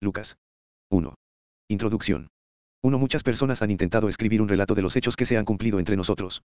[0.00, 0.36] Lucas.
[0.90, 1.14] 1.
[1.68, 2.28] Introducción.
[2.82, 2.98] 1.
[2.98, 5.96] Muchas personas han intentado escribir un relato de los hechos que se han cumplido entre
[5.96, 6.42] nosotros.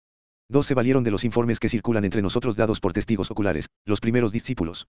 [0.51, 0.65] 2.
[0.65, 4.31] Se valieron de los informes que circulan entre nosotros dados por testigos oculares, los primeros
[4.31, 4.87] discípulos.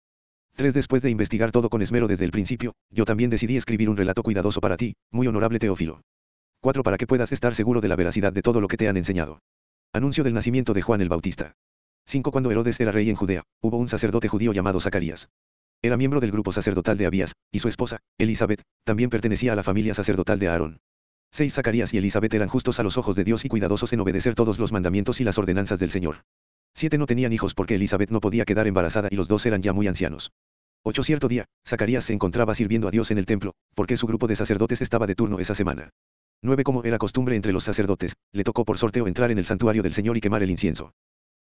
[0.57, 0.75] 3.
[0.75, 4.23] Después de investigar todo con esmero desde el principio, yo también decidí escribir un relato
[4.23, 6.03] cuidadoso para ti, muy honorable Teófilo.
[6.61, 6.83] 4.
[6.83, 9.40] Para que puedas estar seguro de la veracidad de todo lo que te han enseñado.
[9.95, 11.54] Anuncio del nacimiento de Juan el Bautista.
[12.06, 12.31] 5.
[12.31, 15.31] Cuando Herodes era rey en Judea, hubo un sacerdote judío llamado Zacarías.
[15.83, 19.62] Era miembro del grupo sacerdotal de Abías, y su esposa, Elizabeth, también pertenecía a la
[19.62, 20.80] familia sacerdotal de Aarón.
[21.32, 21.55] 6.
[21.55, 24.58] Zacarías y Elizabeth eran justos a los ojos de Dios y cuidadosos en obedecer todos
[24.58, 26.24] los mandamientos y las ordenanzas del Señor.
[26.74, 26.98] 7.
[26.98, 29.88] No tenían hijos porque Elizabeth no podía quedar embarazada y los dos eran ya muy
[29.88, 30.32] ancianos.
[30.82, 31.02] 8.
[31.02, 34.36] Cierto día, Zacarías se encontraba sirviendo a Dios en el templo, porque su grupo de
[34.36, 35.91] sacerdotes estaba de turno esa semana.
[36.42, 36.62] 9.
[36.62, 39.94] Como era costumbre entre los sacerdotes, le tocó por sorteo entrar en el santuario del
[39.94, 40.92] Señor y quemar el incienso.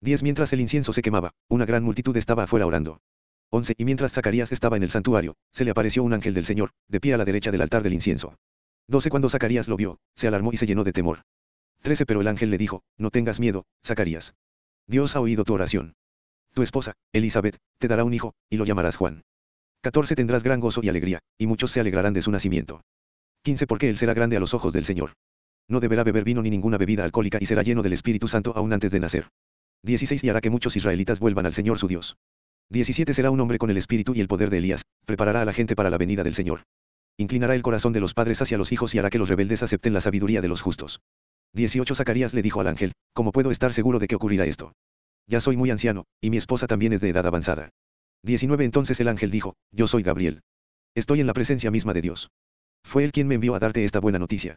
[0.03, 0.23] 10.
[0.25, 3.00] Mientras el incienso se quemaba, una gran multitud estaba afuera orando.
[3.50, 3.74] 11.
[3.78, 7.00] Y mientras Zacarías estaba en el santuario, se le apareció un ángel del Señor, de
[7.00, 8.36] pie a la derecha del altar del incienso.
[8.88, 9.10] 12.
[9.10, 11.22] Cuando Zacarías lo vio, se alarmó y se llenó de temor.
[11.83, 12.06] 13.
[12.06, 14.34] Pero el ángel le dijo, no tengas miedo, Zacarías.
[14.86, 15.94] Dios ha oído tu oración.
[16.55, 19.22] Tu esposa, Elizabeth, te dará un hijo, y lo llamarás Juan.
[19.83, 20.14] 14.
[20.14, 22.83] Tendrás gran gozo y alegría, y muchos se alegrarán de su nacimiento.
[23.42, 23.66] 15.
[23.66, 25.12] Porque él será grande a los ojos del Señor.
[25.69, 28.72] No deberá beber vino ni ninguna bebida alcohólica y será lleno del Espíritu Santo aún
[28.72, 29.28] antes de nacer.
[29.83, 30.25] 16.
[30.25, 32.16] Y hará que muchos israelitas vuelvan al Señor su Dios.
[32.70, 33.14] 17.
[33.14, 35.77] Será un hombre con el espíritu y el poder de Elías, preparará a la gente
[35.77, 36.62] para la venida del Señor.
[37.17, 39.92] Inclinará el corazón de los padres hacia los hijos y hará que los rebeldes acepten
[39.92, 41.00] la sabiduría de los justos.
[41.55, 41.94] 18.
[41.94, 44.72] Zacarías le dijo al ángel, ¿cómo puedo estar seguro de que ocurrirá esto?
[45.27, 47.70] Ya soy muy anciano, y mi esposa también es de edad avanzada.
[48.25, 48.64] 19.
[48.64, 50.42] Entonces el ángel dijo, Yo soy Gabriel.
[50.94, 52.31] Estoy en la presencia misma de Dios.
[52.84, 54.56] Fue él quien me envió a darte esta buena noticia.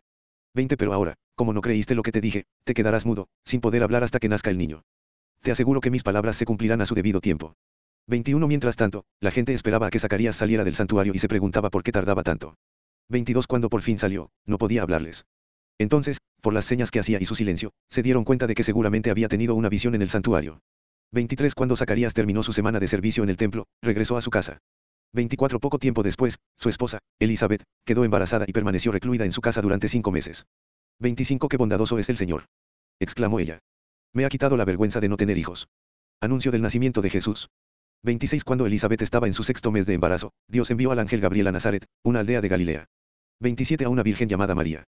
[0.56, 0.78] 20.
[0.78, 4.04] Pero ahora, como no creíste lo que te dije, te quedarás mudo, sin poder hablar
[4.04, 4.84] hasta que nazca el niño.
[5.42, 7.56] Te aseguro que mis palabras se cumplirán a su debido tiempo.
[8.10, 8.48] 21.
[8.48, 11.84] Mientras tanto, la gente esperaba a que Zacarías saliera del santuario y se preguntaba por
[11.84, 12.56] qué tardaba tanto.
[13.10, 13.46] 22.
[13.46, 15.26] Cuando por fin salió, no podía hablarles.
[15.78, 19.12] Entonces, por las señas que hacía y su silencio, se dieron cuenta de que seguramente
[19.12, 20.60] había tenido una visión en el santuario.
[21.12, 21.54] 23.
[21.54, 24.58] Cuando Zacarías terminó su semana de servicio en el templo, regresó a su casa.
[25.14, 25.60] 24.
[25.60, 29.88] Poco tiempo después, su esposa, Elizabeth, quedó embarazada y permaneció recluida en su casa durante
[29.88, 30.46] cinco meses.
[31.00, 31.48] 25.
[31.48, 32.46] Qué bondadoso es el Señor.
[33.00, 33.60] exclamó ella.
[34.14, 35.68] Me ha quitado la vergüenza de no tener hijos.
[36.20, 37.50] Anuncio del nacimiento de Jesús.
[38.04, 38.44] 26.
[38.46, 41.52] Cuando Elizabeth estaba en su sexto mes de embarazo, Dios envió al ángel Gabriel a
[41.52, 42.86] Nazaret, una aldea de Galilea.
[43.42, 43.86] 27.
[43.86, 44.86] A una virgen llamada María.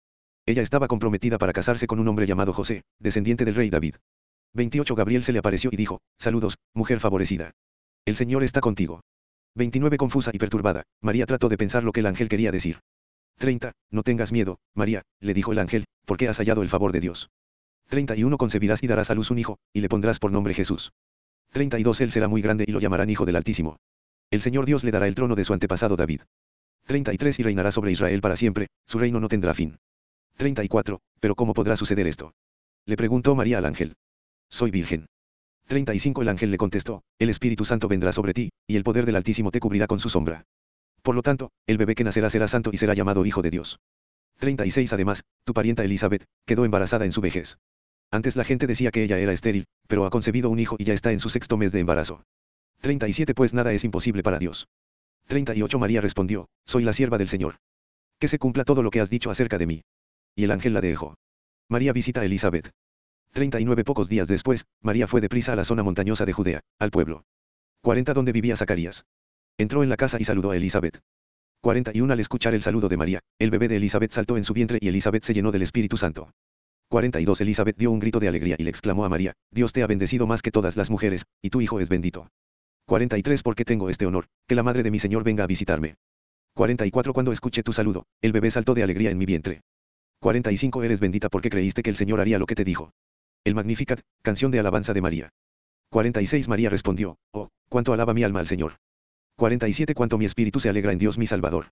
[0.47, 3.97] Ella estaba comprometida para casarse con un hombre llamado José, descendiente del rey David.
[4.55, 7.53] 28 Gabriel se le apareció y dijo, Saludos, mujer favorecida.
[8.07, 9.01] El Señor está contigo.
[9.55, 12.81] 29 Confusa y perturbada, María trató de pensar lo que el ángel quería decir.
[13.39, 17.01] 30 No tengas miedo, María, le dijo el ángel, porque has hallado el favor de
[17.01, 17.31] Dios.
[17.89, 20.93] 31 Concebirás y darás a luz un hijo, y le pondrás por nombre Jesús.
[21.53, 23.79] 32 Él será muy grande y lo llamarán Hijo del Altísimo.
[24.31, 26.23] El Señor Dios le dará el trono de su antepasado David.
[26.87, 29.79] 33 Y reinará sobre Israel para siempre, su reino no tendrá fin.
[30.37, 32.33] 34 Pero ¿cómo podrá suceder esto?
[32.87, 33.97] Le preguntó María al ángel.
[34.49, 35.07] Soy virgen.
[35.67, 39.17] 35 El ángel le contestó, el Espíritu Santo vendrá sobre ti, y el poder del
[39.17, 40.45] Altísimo te cubrirá con su sombra.
[41.03, 43.79] Por lo tanto, el bebé que nacerá será santo y será llamado Hijo de Dios.
[44.39, 47.59] 36 Además, tu parienta Elizabeth, quedó embarazada en su vejez.
[48.11, 50.95] Antes la gente decía que ella era estéril, pero ha concebido un hijo y ya
[50.95, 52.23] está en su sexto mes de embarazo.
[52.81, 54.69] 37 Pues nada es imposible para Dios.
[55.27, 57.57] 38 María respondió, soy la sierva del Señor.
[58.19, 59.83] Que se cumpla todo lo que has dicho acerca de mí.
[60.35, 61.17] Y el ángel la dejó.
[61.69, 62.71] María visita a Elizabeth.
[63.33, 67.25] 39 Pocos días después, María fue deprisa a la zona montañosa de Judea, al pueblo.
[67.83, 69.05] 40 donde vivía Zacarías.
[69.59, 71.01] Entró en la casa y saludó a Elizabeth.
[71.61, 74.79] 41 Al escuchar el saludo de María, el bebé de Elizabeth saltó en su vientre
[74.81, 76.31] y Elizabeth se llenó del Espíritu Santo.
[76.89, 79.87] 42 Elizabeth dio un grito de alegría y le exclamó a María, Dios te ha
[79.87, 82.29] bendecido más que todas las mujeres, y tu hijo es bendito.
[82.87, 85.97] 43 Porque tengo este honor, que la madre de mi Señor venga a visitarme.
[86.55, 89.61] 44 Cuando escuché tu saludo, el bebé saltó de alegría en mi vientre.
[90.21, 92.91] 45 Eres bendita porque creíste que el Señor haría lo que te dijo.
[93.45, 95.31] El Magnificat, canción de alabanza de María.
[95.91, 98.77] 46 María respondió, oh, cuánto alaba mi alma al Señor.
[99.37, 101.69] 47 Cuánto mi espíritu se alegra en Dios mi Salvador.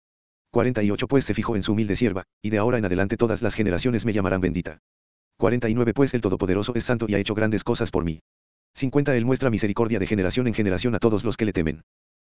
[0.53, 3.55] 48 Pues se fijó en su humilde sierva, y de ahora en adelante todas las
[3.55, 4.79] generaciones me llamarán bendita.
[5.41, 8.21] 49 Pues el Todopoderoso es santo y ha hecho grandes cosas por mí.
[8.75, 11.83] 50 Él muestra misericordia de generación en generación a todos los que le temen.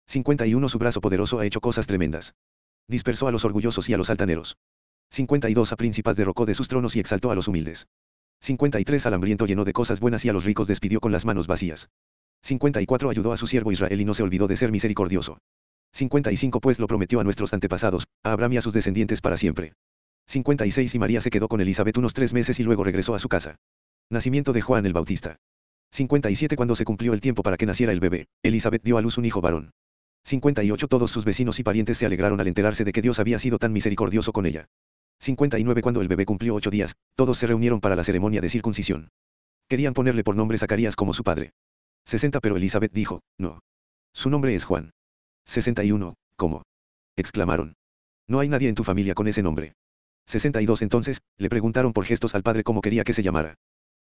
[0.08, 2.34] 51 Su brazo poderoso ha hecho cosas tremendas.
[2.88, 4.58] Dispersó a los orgullosos y a los altaneros.
[5.12, 7.86] 52 A príncipas derrocó de sus tronos y exaltó a los humildes.
[8.40, 11.48] 53 Al hambriento llenó de cosas buenas y a los ricos despidió con las manos
[11.48, 11.90] vacías.
[12.44, 15.38] 54 Ayudó a su siervo Israel y no se olvidó de ser misericordioso.
[15.94, 19.74] 55 Pues lo prometió a nuestros antepasados, a Abraham y a sus descendientes para siempre.
[20.32, 23.28] 56 Y María se quedó con Elizabeth unos tres meses y luego regresó a su
[23.28, 23.58] casa.
[24.10, 25.38] Nacimiento de Juan el Bautista.
[25.92, 29.18] 57 Cuando se cumplió el tiempo para que naciera el bebé, Elizabeth dio a luz
[29.18, 29.72] un hijo varón.
[30.24, 33.58] 58 Todos sus vecinos y parientes se alegraron al enterarse de que Dios había sido
[33.58, 34.70] tan misericordioso con ella.
[35.20, 39.10] 59 Cuando el bebé cumplió ocho días, todos se reunieron para la ceremonia de circuncisión.
[39.68, 41.52] Querían ponerle por nombre Zacarías como su padre.
[42.06, 43.60] 60 Pero Elizabeth dijo, no.
[44.14, 44.92] Su nombre es Juan.
[45.46, 46.16] 61.
[46.38, 46.64] ¿Cómo?
[47.18, 47.76] exclamaron.
[48.28, 49.74] No hay nadie en tu familia con ese nombre.
[50.28, 53.56] 62 Entonces, le preguntaron por gestos al padre cómo quería que se llamara.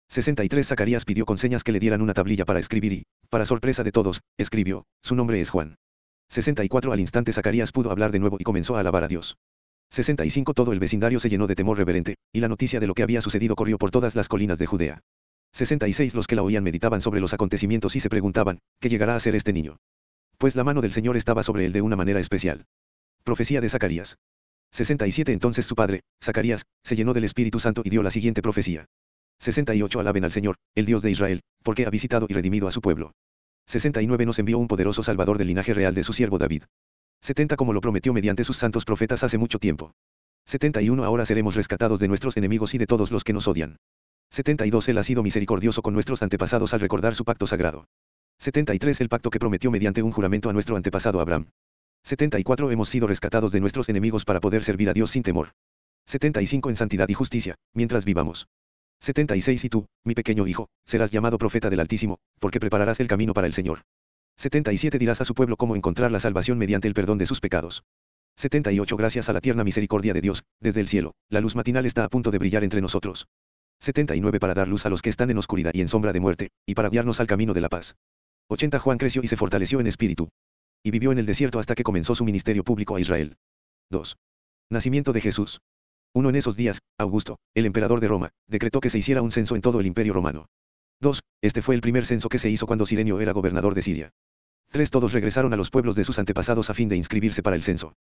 [0.10, 3.84] 63 Zacarías pidió con señas que le dieran una tablilla para escribir y, para sorpresa
[3.84, 5.76] de todos, escribió, su nombre es Juan.
[6.30, 9.38] 64 Al instante Zacarías pudo hablar de nuevo y comenzó a alabar a Dios.
[9.90, 13.04] 65 Todo el vecindario se llenó de temor reverente, y la noticia de lo que
[13.04, 15.02] había sucedido corrió por todas las colinas de Judea.
[15.54, 19.20] 66 Los que la oían meditaban sobre los acontecimientos y se preguntaban, ¿qué llegará a
[19.20, 19.78] ser este niño?
[20.38, 22.66] Pues la mano del Señor estaba sobre él de una manera especial.
[23.24, 24.18] Profecía de Zacarías.
[24.72, 28.86] 67 Entonces su padre, Zacarías, se llenó del Espíritu Santo y dio la siguiente profecía.
[29.40, 32.82] 68 Alaben al Señor, el Dios de Israel, porque ha visitado y redimido a su
[32.82, 33.14] pueblo.
[33.68, 36.64] 69 Nos envió un poderoso Salvador del linaje real de su siervo David.
[37.22, 39.94] 70 Como lo prometió mediante sus santos profetas hace mucho tiempo.
[40.46, 43.78] 71 Ahora seremos rescatados de nuestros enemigos y de todos los que nos odian.
[44.32, 47.86] 72 Él ha sido misericordioso con nuestros antepasados al recordar su pacto sagrado.
[48.40, 51.50] 73 El pacto que prometió mediante un juramento a nuestro antepasado Abraham.
[52.03, 55.51] 74 Hemos sido rescatados de nuestros enemigos para poder servir a Dios sin temor.
[56.07, 58.48] 75 En santidad y justicia, mientras vivamos.
[59.01, 63.33] 76 Y tú, mi pequeño hijo, serás llamado profeta del Altísimo, porque prepararás el camino
[63.33, 63.81] para el Señor.
[64.38, 67.83] 77 Dirás a su pueblo cómo encontrar la salvación mediante el perdón de sus pecados.
[68.38, 72.03] 78 Gracias a la tierna misericordia de Dios, desde el cielo, la luz matinal está
[72.03, 73.27] a punto de brillar entre nosotros.
[73.80, 76.50] 79 Para dar luz a los que están en oscuridad y en sombra de muerte,
[76.65, 77.95] y para guiarnos al camino de la paz.
[78.48, 80.30] 80 Juan creció y se fortaleció en espíritu,
[80.83, 83.38] y vivió en el desierto hasta que comenzó su ministerio público a Israel.
[83.89, 84.18] 2.
[84.69, 85.62] Nacimiento de Jesús.
[86.13, 89.56] Uno en esos días, Augusto, el emperador de Roma, decretó que se hiciera un censo
[89.56, 90.48] en todo el imperio romano.
[91.00, 91.22] 2.
[91.42, 94.12] Este fue el primer censo que se hizo cuando Sirenio era gobernador de Siria.
[94.72, 94.89] 3.
[94.92, 97.94] Todos regresaron a los pueblos de sus antepasados a fin de inscribirse para el censo.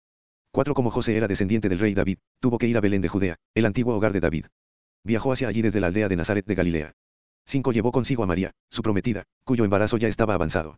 [0.52, 0.74] 4.
[0.74, 3.66] Como José era descendiente del rey David, tuvo que ir a Belén de Judea, el
[3.66, 4.46] antiguo hogar de David.
[5.04, 6.94] Viajó hacia allí desde la aldea de Nazaret de Galilea.
[7.46, 7.72] 5.
[7.72, 10.78] Llevó consigo a María, su prometida, cuyo embarazo ya estaba avanzado.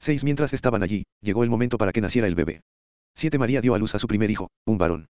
[0.00, 0.24] 6.
[0.24, 2.62] Mientras estaban allí, llegó el momento para que naciera el bebé.
[3.14, 3.38] 7.
[3.38, 5.08] María dio a luz a su primer hijo, un varón.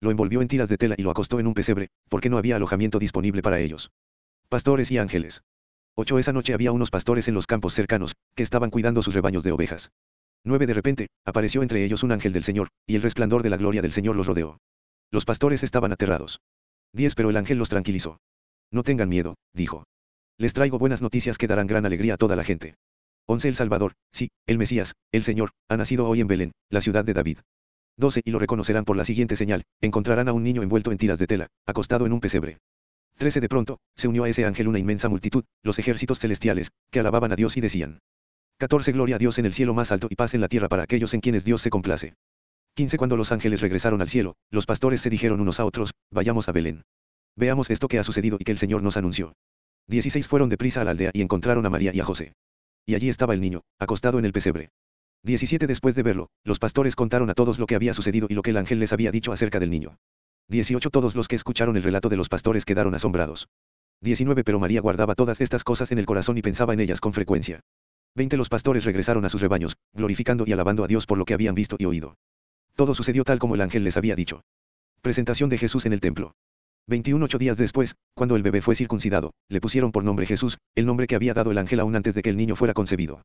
[0.00, 2.56] Lo envolvió en tiras de tela y lo acostó en un pesebre, porque no había
[2.56, 3.90] alojamiento disponible para ellos.
[4.48, 5.42] Pastores y ángeles.
[5.96, 6.18] 8.
[6.20, 9.50] Esa noche había unos pastores en los campos cercanos, que estaban cuidando sus rebaños de
[9.50, 9.90] ovejas.
[10.44, 10.66] 9.
[10.66, 13.82] De repente, apareció entre ellos un ángel del Señor, y el resplandor de la gloria
[13.82, 14.58] del Señor los rodeó.
[15.10, 16.40] Los pastores estaban aterrados.
[16.92, 17.16] 10.
[17.16, 18.20] Pero el ángel los tranquilizó.
[18.70, 19.84] No tengan miedo, dijo.
[20.38, 22.76] Les traigo buenas noticias que darán gran alegría a toda la gente.
[23.30, 23.48] 11.
[23.48, 27.12] El Salvador, sí, el Mesías, el Señor, ha nacido hoy en Belén, la ciudad de
[27.12, 27.38] David.
[27.98, 28.22] 12.
[28.24, 31.26] Y lo reconocerán por la siguiente señal, encontrarán a un niño envuelto en tiras de
[31.26, 32.56] tela, acostado en un pesebre.
[33.18, 33.42] 13.
[33.42, 37.30] De pronto, se unió a ese ángel una inmensa multitud, los ejércitos celestiales, que alababan
[37.30, 37.98] a Dios y decían.
[38.56, 38.92] 14.
[38.92, 41.12] Gloria a Dios en el cielo más alto y paz en la tierra para aquellos
[41.12, 42.14] en quienes Dios se complace.
[42.76, 42.96] 15.
[42.96, 46.52] Cuando los ángeles regresaron al cielo, los pastores se dijeron unos a otros, vayamos a
[46.52, 46.84] Belén.
[47.36, 49.34] Veamos esto que ha sucedido y que el Señor nos anunció.
[49.88, 50.26] 16.
[50.28, 52.32] Fueron deprisa a la aldea y encontraron a María y a José
[52.88, 54.70] y allí estaba el niño, acostado en el pesebre.
[55.22, 58.40] 17 Después de verlo, los pastores contaron a todos lo que había sucedido y lo
[58.40, 59.98] que el ángel les había dicho acerca del niño.
[60.48, 63.50] 18 Todos los que escucharon el relato de los pastores quedaron asombrados.
[64.00, 67.12] 19 Pero María guardaba todas estas cosas en el corazón y pensaba en ellas con
[67.12, 67.60] frecuencia.
[68.14, 71.34] 20 Los pastores regresaron a sus rebaños, glorificando y alabando a Dios por lo que
[71.34, 72.16] habían visto y oído.
[72.74, 74.44] Todo sucedió tal como el ángel les había dicho.
[75.02, 76.36] Presentación de Jesús en el templo.
[76.88, 80.86] 21 Ocho días después, cuando el bebé fue circuncidado, le pusieron por nombre Jesús, el
[80.86, 83.20] nombre que había dado el ángel aún antes de que el niño fuera concebido.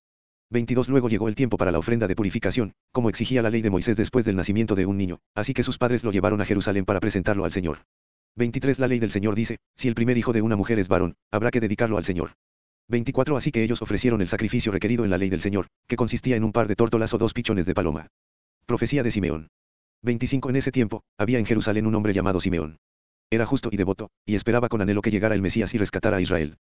[0.49, 3.69] 22 Luego llegó el tiempo para la ofrenda de purificación, como exigía la ley de
[3.69, 6.83] Moisés después del nacimiento de un niño, así que sus padres lo llevaron a Jerusalén
[6.83, 7.83] para presentarlo al Señor.
[8.35, 11.15] 23 La ley del Señor dice, si el primer hijo de una mujer es varón,
[11.31, 12.33] habrá que dedicarlo al Señor.
[12.89, 16.35] 24 Así que ellos ofrecieron el sacrificio requerido en la ley del Señor, que consistía
[16.35, 18.07] en un par de tórtolas o dos pichones de paloma.
[18.65, 19.47] Profecía de Simeón.
[20.01, 22.79] 25 En ese tiempo, había en Jerusalén un hombre llamado Simeón.
[23.33, 26.21] Era justo y devoto, y esperaba con anhelo que llegara el Mesías y rescatara a
[26.21, 26.59] Israel.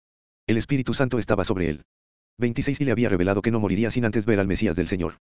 [0.47, 1.83] El Espíritu Santo estaba sobre él.
[2.39, 5.19] 26 Y le había revelado que no moriría sin antes ver al Mesías del Señor.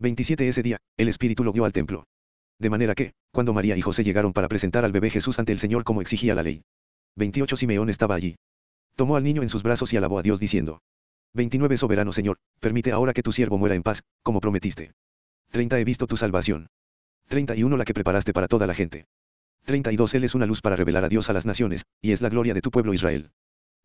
[0.00, 2.02] 27 Ese día, el Espíritu lo guió al templo.
[2.58, 5.60] De manera que, cuando María y José llegaron para presentar al bebé Jesús ante el
[5.60, 6.62] Señor como exigía la ley.
[7.14, 8.34] 28 Simeón estaba allí.
[8.96, 10.80] Tomó al niño en sus brazos y alabó a Dios diciendo.
[11.34, 14.90] 29 Soberano Señor, permite ahora que tu siervo muera en paz, como prometiste.
[15.52, 16.66] 30 He visto tu salvación.
[17.28, 19.06] 31 La que preparaste para toda la gente.
[19.68, 22.30] 32 Él es una luz para revelar a Dios a las naciones, y es la
[22.30, 23.32] gloria de tu pueblo Israel.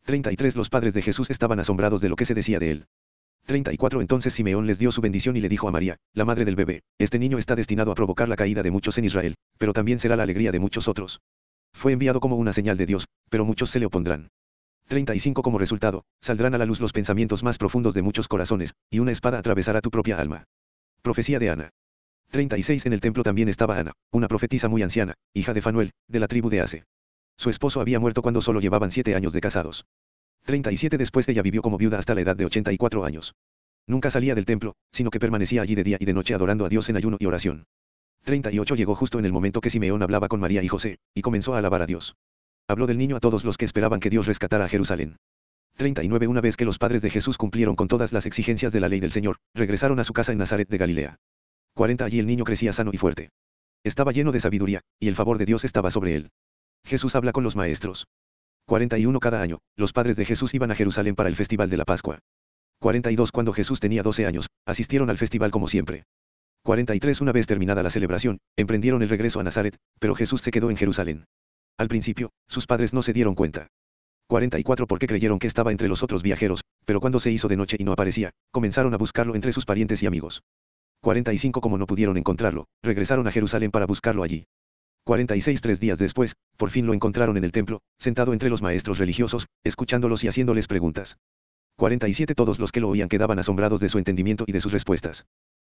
[0.06, 2.86] 33 Los padres de Jesús estaban asombrados de lo que se decía de él.
[3.48, 6.56] 34 Entonces Simeón les dio su bendición y le dijo a María, la madre del
[6.56, 10.00] bebé, este niño está destinado a provocar la caída de muchos en Israel, pero también
[10.00, 11.20] será la alegría de muchos otros.
[11.74, 14.30] Fue enviado como una señal de Dios, pero muchos se le opondrán.
[14.88, 19.00] 35 Como resultado, saldrán a la luz los pensamientos más profundos de muchos corazones, y
[19.00, 20.46] una espada atravesará tu propia alma.
[21.02, 21.70] Profecía de Ana.
[22.34, 26.20] 36 En el templo también estaba Ana, una profetisa muy anciana, hija de Fanuel, de
[26.20, 26.84] la tribu de Ase.
[27.38, 29.86] Su esposo había muerto cuando solo llevaban siete años de casados.
[30.46, 33.36] 37 Después ella vivió como viuda hasta la edad de 84 años.
[33.86, 36.70] Nunca salía del templo, sino que permanecía allí de día y de noche adorando a
[36.70, 37.66] Dios en ayuno y oración.
[38.24, 41.54] 38 Llegó justo en el momento que Simeón hablaba con María y José, y comenzó
[41.54, 42.16] a alabar a Dios.
[42.68, 45.18] Habló del niño a todos los que esperaban que Dios rescatara a Jerusalén.
[45.78, 48.90] 39 Una vez que los padres de Jesús cumplieron con todas las exigencias de la
[48.90, 51.20] ley del Señor, regresaron a su casa en Nazaret de Galilea.
[51.76, 53.30] 40 Allí el niño crecía sano y fuerte.
[53.84, 56.30] Estaba lleno de sabiduría, y el favor de Dios estaba sobre él.
[56.86, 58.06] Jesús habla con los maestros.
[58.66, 61.86] 41 Cada año, los padres de Jesús iban a Jerusalén para el festival de la
[61.86, 62.20] Pascua.
[62.80, 66.04] 42 Cuando Jesús tenía 12 años, asistieron al festival como siempre.
[66.64, 70.70] 43 Una vez terminada la celebración, emprendieron el regreso a Nazaret, pero Jesús se quedó
[70.70, 71.26] en Jerusalén.
[71.78, 73.68] Al principio, sus padres no se dieron cuenta.
[74.28, 77.78] 44 Porque creyeron que estaba entre los otros viajeros, pero cuando se hizo de noche
[77.80, 80.42] y no aparecía, comenzaron a buscarlo entre sus parientes y amigos.
[81.04, 84.46] 45 Como no pudieron encontrarlo, regresaron a Jerusalén para buscarlo allí.
[85.04, 89.00] 46 Tres días después, por fin lo encontraron en el templo, sentado entre los maestros
[89.00, 91.18] religiosos, escuchándolos y haciéndoles preguntas.
[91.76, 95.26] 47 Todos los que lo oían quedaban asombrados de su entendimiento y de sus respuestas.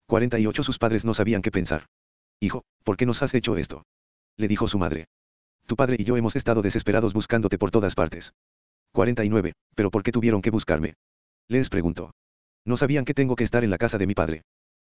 [0.05, 1.87] 48 Sus padres no sabían qué pensar.
[2.39, 3.81] Hijo, ¿por qué nos has hecho esto?
[4.37, 5.05] Le dijo su madre.
[5.65, 8.31] Tu padre y yo hemos estado desesperados buscándote por todas partes.
[8.93, 9.53] 49.
[9.73, 10.93] ¿Pero por qué tuvieron que buscarme?
[11.49, 12.11] Les preguntó.
[12.63, 14.43] No sabían que tengo que estar en la casa de mi padre.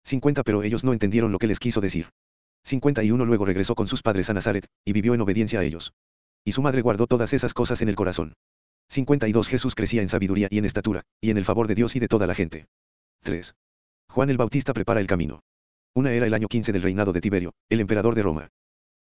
[0.05, 0.43] 50.
[0.43, 2.11] Pero ellos no entendieron lo que les quiso decir.
[2.65, 3.25] 51.
[3.25, 5.93] Luego regresó con sus padres a Nazaret, y vivió en obediencia a ellos.
[6.45, 8.35] Y su madre guardó todas esas cosas en el corazón.
[8.89, 9.49] 52.
[9.49, 12.09] Jesús crecía en sabiduría y en estatura, y en el favor de Dios y de
[12.09, 12.67] toda la gente.
[13.23, 13.55] 3.
[14.09, 15.43] Juan el Bautista prepara el camino.
[15.95, 18.49] Una era el año 15 del reinado de Tiberio, el emperador de Roma.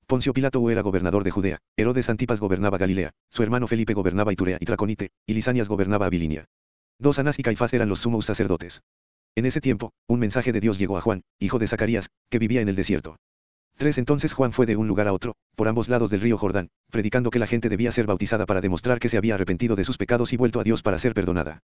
[0.06, 4.58] Poncio Pilato era gobernador de Judea, Herodes Antipas gobernaba Galilea, su hermano Felipe gobernaba Iturea
[4.60, 6.46] y Traconite, y Lisanias gobernaba Abilinia.
[6.98, 8.82] Dos Anás y Caifás eran los sumos sacerdotes.
[9.36, 12.60] En ese tiempo, un mensaje de Dios llegó a Juan, hijo de Zacarías, que vivía
[12.60, 13.16] en el desierto.
[13.76, 13.96] 3.
[13.98, 17.30] Entonces Juan fue de un lugar a otro, por ambos lados del río Jordán, predicando
[17.30, 20.32] que la gente debía ser bautizada para demostrar que se había arrepentido de sus pecados
[20.32, 21.60] y vuelto a Dios para ser perdonada.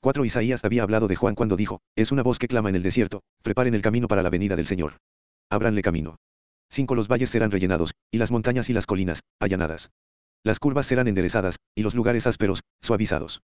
[0.00, 0.24] 4.
[0.24, 3.22] Isaías había hablado de Juan cuando dijo, es una voz que clama en el desierto,
[3.42, 4.96] preparen el camino para la venida del Señor.
[5.48, 6.16] Abranle camino.
[6.70, 6.94] 5.
[6.96, 9.90] Los valles serán rellenados, y las montañas y las colinas, allanadas.
[10.42, 13.42] Las curvas serán enderezadas, y los lugares ásperos, suavizados.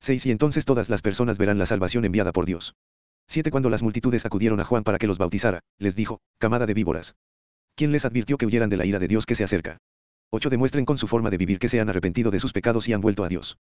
[0.00, 0.24] 6.
[0.26, 2.74] Y entonces todas las personas verán la salvación enviada por Dios.
[3.30, 3.50] 7.
[3.50, 7.14] Cuando las multitudes acudieron a Juan para que los bautizara, les dijo, camada de víboras.
[7.76, 9.78] ¿Quién les advirtió que huyeran de la ira de Dios que se acerca?
[10.30, 10.48] 8.
[10.48, 13.02] Demuestren con su forma de vivir que se han arrepentido de sus pecados y han
[13.02, 13.58] vuelto a Dios.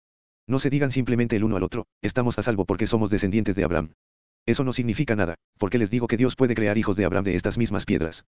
[0.47, 3.63] No se digan simplemente el uno al otro, estamos a salvo porque somos descendientes de
[3.63, 3.93] Abraham.
[4.45, 7.33] Eso no significa nada, porque les digo que Dios puede crear hijos de Abraham de
[7.33, 8.25] estas mismas piedras.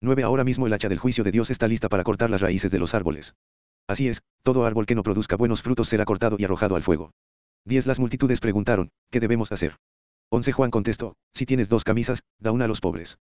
[0.00, 0.22] 9.
[0.22, 2.78] Ahora mismo el hacha del juicio de Dios está lista para cortar las raíces de
[2.78, 3.34] los árboles.
[3.86, 7.12] Así es, todo árbol que no produzca buenos frutos será cortado y arrojado al fuego.
[7.66, 7.86] 10.
[7.86, 9.76] Las multitudes preguntaron, ¿qué debemos hacer?
[10.30, 10.52] 11.
[10.52, 13.18] Juan contestó, si tienes dos camisas, da una a los pobres.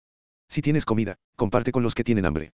[0.48, 2.52] Si tienes comida, comparte con los que tienen hambre.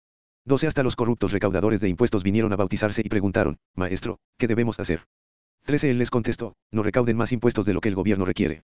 [0.46, 0.68] 12.
[0.68, 5.08] Hasta los corruptos recaudadores de impuestos vinieron a bautizarse y preguntaron, Maestro, ¿qué debemos hacer?
[5.66, 5.90] 13.
[5.90, 8.64] Él les contestó, no recauden más impuestos de lo que el gobierno requiere.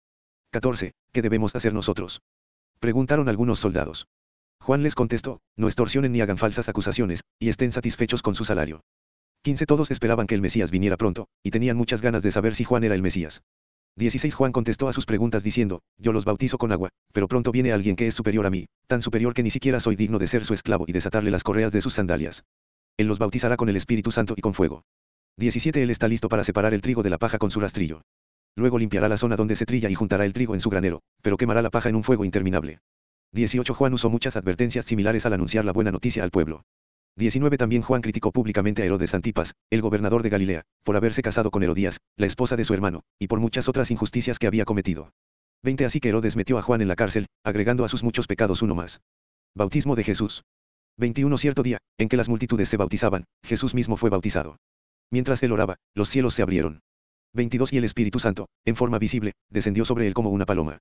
[0.51, 0.93] 14.
[1.11, 2.21] ¿Qué debemos hacer nosotros?
[2.79, 4.07] Preguntaron algunos soldados.
[4.61, 8.81] Juan les contestó, no extorsionen ni hagan falsas acusaciones, y estén satisfechos con su salario.
[9.41, 9.65] 15.
[9.65, 12.85] Todos esperaban que el Mesías viniera pronto, y tenían muchas ganas de saber si Juan
[12.85, 13.43] era el Mesías.
[13.97, 14.33] 16.
[14.33, 17.95] Juan contestó a sus preguntas diciendo, yo los bautizo con agua, pero pronto viene alguien
[17.95, 20.53] que es superior a mí, tan superior que ni siquiera soy digno de ser su
[20.53, 22.43] esclavo y desatarle las correas de sus sandalias.
[22.97, 24.83] Él los bautizará con el Espíritu Santo y con fuego.
[25.37, 25.81] 17.
[25.81, 28.01] Él está listo para separar el trigo de la paja con su rastrillo.
[28.57, 31.37] Luego limpiará la zona donde se trilla y juntará el trigo en su granero, pero
[31.37, 32.79] quemará la paja en un fuego interminable.
[33.31, 33.73] 18.
[33.73, 36.63] Juan usó muchas advertencias similares al anunciar la buena noticia al pueblo.
[37.17, 37.57] 19.
[37.57, 41.63] También Juan criticó públicamente a Herodes Antipas, el gobernador de Galilea, por haberse casado con
[41.63, 45.11] Herodías, la esposa de su hermano, y por muchas otras injusticias que había cometido.
[45.63, 45.85] 20.
[45.85, 48.75] Así que Herodes metió a Juan en la cárcel, agregando a sus muchos pecados uno
[48.75, 48.99] más.
[49.55, 50.43] Bautismo de Jesús.
[50.97, 51.37] 21.
[51.37, 54.57] Cierto día, en que las multitudes se bautizaban, Jesús mismo fue bautizado.
[55.09, 56.81] Mientras él oraba, los cielos se abrieron.
[57.33, 60.79] 22 Y el Espíritu Santo, en forma visible, descendió sobre él como una paloma.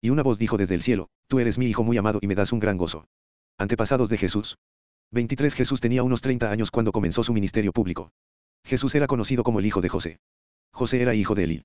[0.00, 2.34] Y una voz dijo desde el cielo, Tú eres mi Hijo muy amado y me
[2.34, 3.06] das un gran gozo.
[3.58, 4.56] Antepasados de Jesús.
[5.14, 8.10] 23 Jesús tenía unos 30 años cuando comenzó su ministerio público.
[8.64, 10.18] Jesús era conocido como el hijo de José.
[10.72, 11.62] José era hijo de Eli.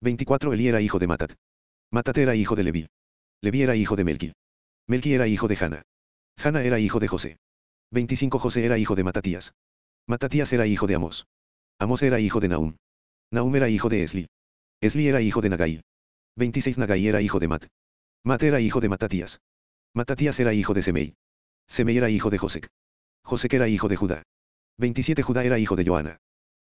[0.00, 1.34] 24 Eli era hijo de Matat.
[1.92, 2.88] Matat era hijo de Leví.
[3.40, 4.32] Leví era hijo de Melqui.
[4.88, 5.82] Melqui era hijo de Hanna.
[6.42, 7.36] Hanna era hijo de José.
[7.92, 9.54] 25 José era hijo de Matatías.
[10.08, 11.28] Matatías era hijo de Amos.
[11.78, 12.74] Amos era hijo de Naum.
[13.30, 14.26] Naum era hijo de Esli.
[14.80, 15.80] Esli era hijo de Nagai.
[16.34, 17.66] 26 Nagai era hijo de Mat.
[18.24, 19.40] Mat era hijo de Matatías.
[19.94, 21.14] Matatías era hijo de Semei.
[21.68, 22.68] Semei era hijo de Josec.
[23.28, 24.22] Josec era hijo de Judá.
[24.78, 26.16] 27 Judá era hijo de Joana.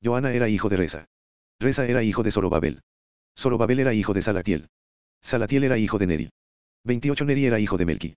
[0.02, 1.04] Joana era hijo de Reza.
[1.60, 2.80] Reza era hijo de Zorobabel.
[3.38, 4.66] Zorobabel era hijo de Salatiel.
[5.22, 6.30] Salatiel era hijo de Neri.
[6.82, 8.16] 28 Neri era hijo de Melki.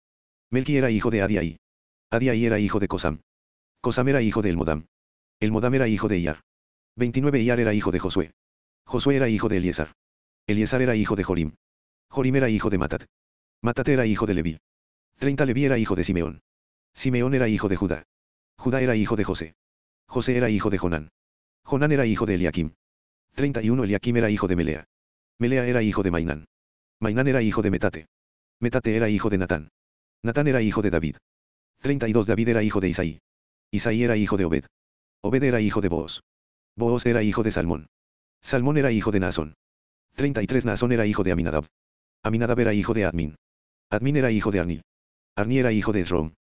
[0.49, 1.59] Melki era hijo de Adiai.
[2.09, 3.21] Adiai era hijo de Kosam.
[3.79, 4.87] Kosam era hijo de Elmodam.
[5.39, 6.41] Elmodam era hijo de Iyar.
[6.95, 8.31] 29 Iyar era hijo de Josué.
[8.87, 9.91] Josué era hijo de Eliesar.
[10.47, 11.53] Eliesar era hijo de Jorim.
[12.09, 13.05] Jorim era hijo de Matat.
[13.61, 14.57] Matat era hijo de Leví.
[15.19, 16.41] 30 Leví era hijo de Simeón.
[16.91, 18.03] Simeón era hijo de Judá.
[18.61, 19.55] Judá era hijo de José.
[20.05, 21.09] José era hijo de Jonán.
[21.63, 22.73] Jonán era hijo de Eliakim.
[23.33, 24.83] 31 Eliakim era hijo de Melea.
[25.39, 26.45] Melea era hijo de Mainán.
[26.99, 28.05] Mainán era hijo de Metate.
[28.59, 29.69] Metate era hijo de Natán.
[30.21, 31.15] Natán era hijo de David.
[31.79, 33.19] 32 David era hijo de Isaí.
[33.71, 34.65] Isaí era hijo de Obed.
[35.21, 36.21] Obed era hijo de Booz.
[36.75, 37.87] Booz era hijo de Salmón.
[38.41, 39.55] Salmón era hijo de Naasón.
[40.13, 41.65] 33 Naasón era hijo de Aminadab.
[42.21, 43.35] Aminadab era hijo de Admin.
[43.89, 44.81] Admin era hijo de Arni.
[45.35, 46.33] Arni era hijo de Esrom.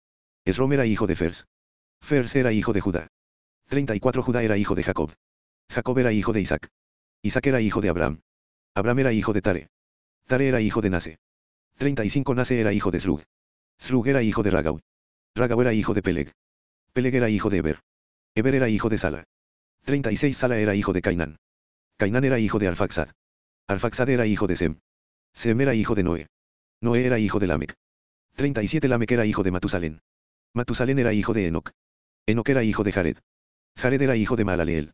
[0.44, 1.44] Esrom era hijo de Fers.
[2.00, 3.08] Fers era hijo de Judá.
[3.68, 5.12] 34 Judá era hijo de Jacob.
[5.70, 6.68] Jacob era hijo de Isaac.
[7.22, 8.20] Isaac era hijo de Abraham.
[8.74, 9.68] Abraham era hijo de Tare.
[10.26, 11.18] Tare era hijo de Nase.
[11.76, 13.22] 35 Nase era hijo de Slug.
[13.78, 14.80] Slug era hijo de Ragau.
[15.34, 16.32] Ragau era hijo de Peleg.
[16.92, 17.80] Peleg era hijo de Eber.
[18.34, 19.24] Eber era hijo de Sala.
[19.84, 21.36] 36 Sala era hijo de Cainán.
[21.96, 23.08] Cainán era hijo de Arfaxad.
[23.66, 24.78] Arfaxad era hijo de Sem.
[25.32, 26.26] Sem era hijo de Noé.
[26.80, 27.74] Noé era hijo de Lamec.
[28.34, 30.00] 37 Lamec era hijo de Matusalén.
[30.54, 31.72] Matusalén era hijo de Enoc.
[32.28, 33.16] Enoc era hijo de Jared.
[33.78, 34.92] Jared era hijo de Maalaleel.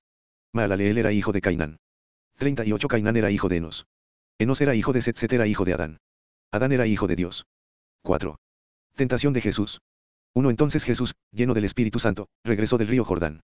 [0.53, 1.79] Maalaleel era hijo de Cainán.
[2.37, 3.89] 38 Cainán era hijo de Enos.
[4.39, 5.99] Enos era hijo de Set era hijo de Adán.
[6.53, 7.45] Adán era hijo de Dios.
[8.03, 8.39] 4.
[8.95, 9.81] Tentación de Jesús.
[10.35, 13.41] 1 Entonces Jesús, lleno del Espíritu Santo, regresó del río Jordán.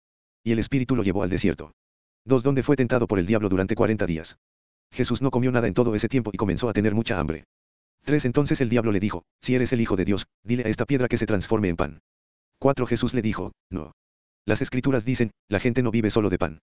[0.42, 1.72] Y el Espíritu lo llevó al desierto.
[2.24, 4.38] 2 Donde fue tentado por el diablo durante 40 días.
[4.92, 7.44] Jesús no comió nada en todo ese tiempo y comenzó a tener mucha hambre.
[8.04, 10.86] 3 Entonces el diablo le dijo, si eres el Hijo de Dios, dile a esta
[10.86, 12.00] piedra que se transforme en pan.
[12.64, 13.92] 4 Jesús le dijo, no.
[14.46, 16.60] Las escrituras dicen, la gente no vive solo de pan.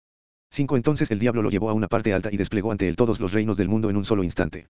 [0.50, 3.20] 5 Entonces el diablo lo llevó a una parte alta y desplegó ante él todos
[3.20, 4.66] los reinos del mundo en un solo instante.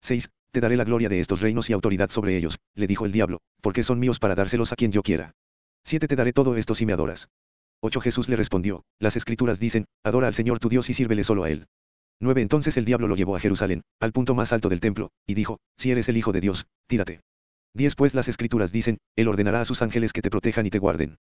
[0.00, 0.30] 6.
[0.50, 3.38] Te daré la gloria de estos reinos y autoridad sobre ellos, le dijo el diablo,
[3.60, 5.36] porque son míos para dárselos a quien yo quiera.
[5.84, 6.08] 7.
[6.08, 7.28] Te daré todo esto si me adoras.
[7.80, 8.00] 8.
[8.00, 11.50] Jesús le respondió, las escrituras dicen, adora al Señor tu Dios y sírvele solo a
[11.50, 11.68] Él.
[12.18, 12.42] 9.
[12.42, 15.60] Entonces el diablo lo llevó a Jerusalén, al punto más alto del templo, y dijo,
[15.76, 17.20] si eres el Hijo de Dios, tírate.
[17.74, 17.94] 10.
[17.96, 21.16] Pues las escrituras dicen, Él ordenará a sus ángeles que te protejan y te guarden.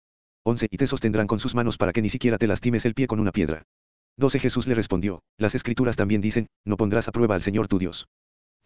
[0.44, 0.68] 11.
[0.70, 3.20] Y te sostendrán con sus manos para que ni siquiera te lastimes el pie con
[3.20, 3.64] una piedra.
[4.16, 4.38] 12.
[4.38, 8.08] Jesús le respondió, las escrituras también dicen, no pondrás a prueba al Señor tu Dios.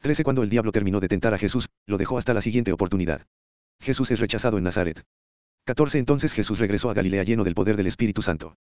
[0.00, 3.26] 13 Cuando el diablo terminó de tentar a Jesús, lo dejó hasta la siguiente oportunidad.
[3.80, 5.02] Jesús es rechazado en Nazaret.
[5.64, 8.56] 14 Entonces Jesús regresó a Galilea lleno del poder del Espíritu Santo.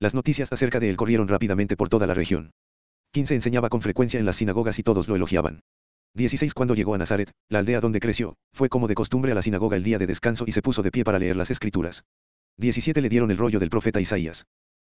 [0.00, 2.52] Las noticias acerca de él corrieron rápidamente por toda la región.
[3.12, 5.62] 15 Enseñaba con frecuencia en las sinagogas y todos lo elogiaban.
[6.16, 9.42] 16 Cuando llegó a Nazaret, la aldea donde creció, fue como de costumbre a la
[9.42, 12.04] sinagoga el día de descanso y se puso de pie para leer las escrituras.
[12.58, 14.46] 17 Le dieron el rollo del profeta Isaías.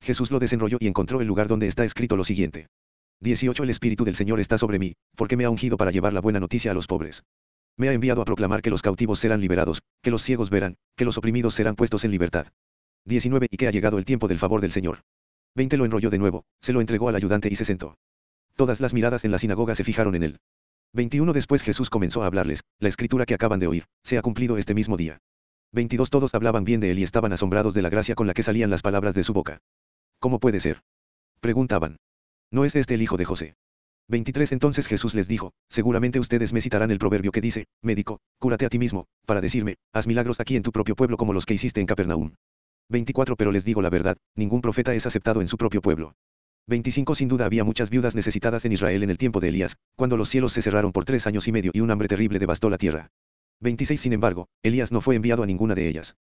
[0.03, 2.67] Jesús lo desenrolló y encontró el lugar donde está escrito lo siguiente.
[3.21, 6.21] 18 El Espíritu del Señor está sobre mí, porque me ha ungido para llevar la
[6.21, 7.23] buena noticia a los pobres.
[7.77, 11.05] Me ha enviado a proclamar que los cautivos serán liberados, que los ciegos verán, que
[11.05, 12.49] los oprimidos serán puestos en libertad.
[13.05, 15.03] 19 Y que ha llegado el tiempo del favor del Señor.
[15.55, 17.95] 20 Lo enrolló de nuevo, se lo entregó al ayudante y se sentó.
[18.57, 20.41] Todas las miradas en la sinagoga se fijaron en él.
[20.95, 24.57] 21 Después Jesús comenzó a hablarles, la escritura que acaban de oír, se ha cumplido
[24.59, 25.19] este mismo día.
[25.73, 28.45] 22 Todos hablaban bien de él y estaban asombrados de la gracia con la que
[28.45, 29.59] salían las palabras de su boca.
[30.21, 30.83] ¿Cómo puede ser?
[31.41, 31.97] Preguntaban.
[32.53, 33.57] ¿No es este el hijo de José?
[34.07, 38.65] 23 Entonces Jesús les dijo, seguramente ustedes me citarán el proverbio que dice, médico, cúrate
[38.65, 41.55] a ti mismo, para decirme, haz milagros aquí en tu propio pueblo como los que
[41.55, 42.35] hiciste en Capernaum.
[42.89, 46.15] 24 Pero les digo la verdad, ningún profeta es aceptado en su propio pueblo.
[46.67, 50.17] 25 Sin duda había muchas viudas necesitadas en Israel en el tiempo de Elías, cuando
[50.17, 52.79] los cielos se cerraron por tres años y medio y un hambre terrible devastó la
[52.79, 53.11] tierra.
[53.61, 56.17] 26 Sin embargo, Elías no fue enviado a ninguna de ellas.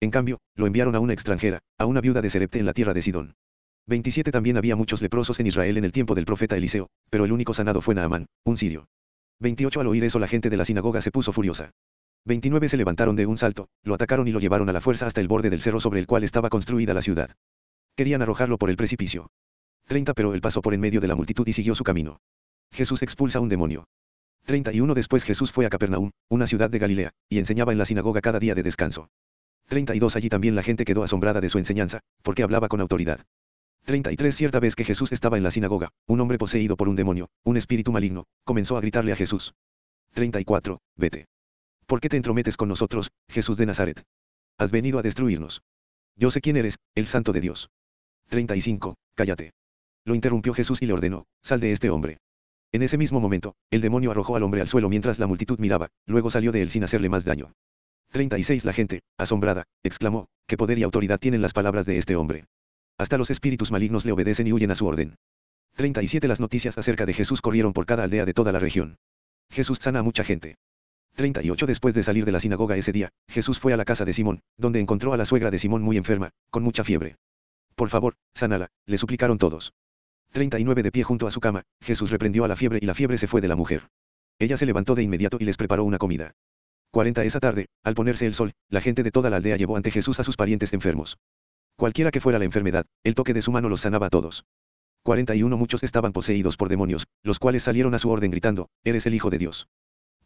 [0.00, 2.92] En cambio, lo enviaron a una extranjera, a una viuda de Serepte en la tierra
[2.92, 3.36] de Sidón.
[3.86, 7.32] 27 También había muchos leprosos en Israel en el tiempo del profeta Eliseo, pero el
[7.32, 8.88] único sanado fue Naamán, un sirio.
[9.40, 11.70] 28 Al oír eso la gente de la sinagoga se puso furiosa.
[12.26, 15.22] 29 Se levantaron de un salto, lo atacaron y lo llevaron a la fuerza hasta
[15.22, 17.30] el borde del cerro sobre el cual estaba construida la ciudad.
[17.96, 19.30] Querían arrojarlo por el precipicio.
[19.86, 22.18] 30 Pero él pasó por en medio de la multitud y siguió su camino.
[22.72, 23.86] Jesús expulsa un demonio.
[24.44, 28.20] 31 Después Jesús fue a Capernaum, una ciudad de Galilea, y enseñaba en la sinagoga
[28.20, 29.08] cada día de descanso.
[29.68, 33.24] 32 Allí también la gente quedó asombrada de su enseñanza, porque hablaba con autoridad.
[33.84, 37.28] 33 Cierta vez que Jesús estaba en la sinagoga, un hombre poseído por un demonio,
[37.44, 39.54] un espíritu maligno, comenzó a gritarle a Jesús.
[40.14, 40.80] 34.
[40.96, 41.26] Vete.
[41.86, 44.02] ¿Por qué te entrometes con nosotros, Jesús de Nazaret?
[44.58, 45.62] Has venido a destruirnos.
[46.16, 47.68] Yo sé quién eres, el santo de Dios.
[48.28, 48.96] 35.
[49.14, 49.52] Cállate.
[50.06, 52.18] Lo interrumpió Jesús y le ordenó, sal de este hombre.
[52.70, 55.88] En ese mismo momento, el demonio arrojó al hombre al suelo mientras la multitud miraba,
[56.06, 57.52] luego salió de él sin hacerle más daño.
[58.12, 62.44] 36 La gente, asombrada, exclamó, ¿qué poder y autoridad tienen las palabras de este hombre?
[62.96, 65.16] Hasta los espíritus malignos le obedecen y huyen a su orden.
[65.74, 68.98] 37 Las noticias acerca de Jesús corrieron por cada aldea de toda la región.
[69.50, 70.54] Jesús sana a mucha gente.
[71.16, 74.12] 38 Después de salir de la sinagoga ese día, Jesús fue a la casa de
[74.12, 77.16] Simón, donde encontró a la suegra de Simón muy enferma, con mucha fiebre.
[77.74, 79.72] Por favor, sánala, le suplicaron todos.
[80.36, 83.16] 39 De pie junto a su cama, Jesús reprendió a la fiebre y la fiebre
[83.16, 83.88] se fue de la mujer.
[84.38, 86.32] Ella se levantó de inmediato y les preparó una comida.
[86.90, 89.90] 40 Esa tarde, al ponerse el sol, la gente de toda la aldea llevó ante
[89.90, 91.16] Jesús a sus parientes enfermos.
[91.78, 94.44] Cualquiera que fuera la enfermedad, el toque de su mano los sanaba a todos.
[95.04, 99.14] 41 Muchos estaban poseídos por demonios, los cuales salieron a su orden gritando, Eres el
[99.14, 99.68] Hijo de Dios.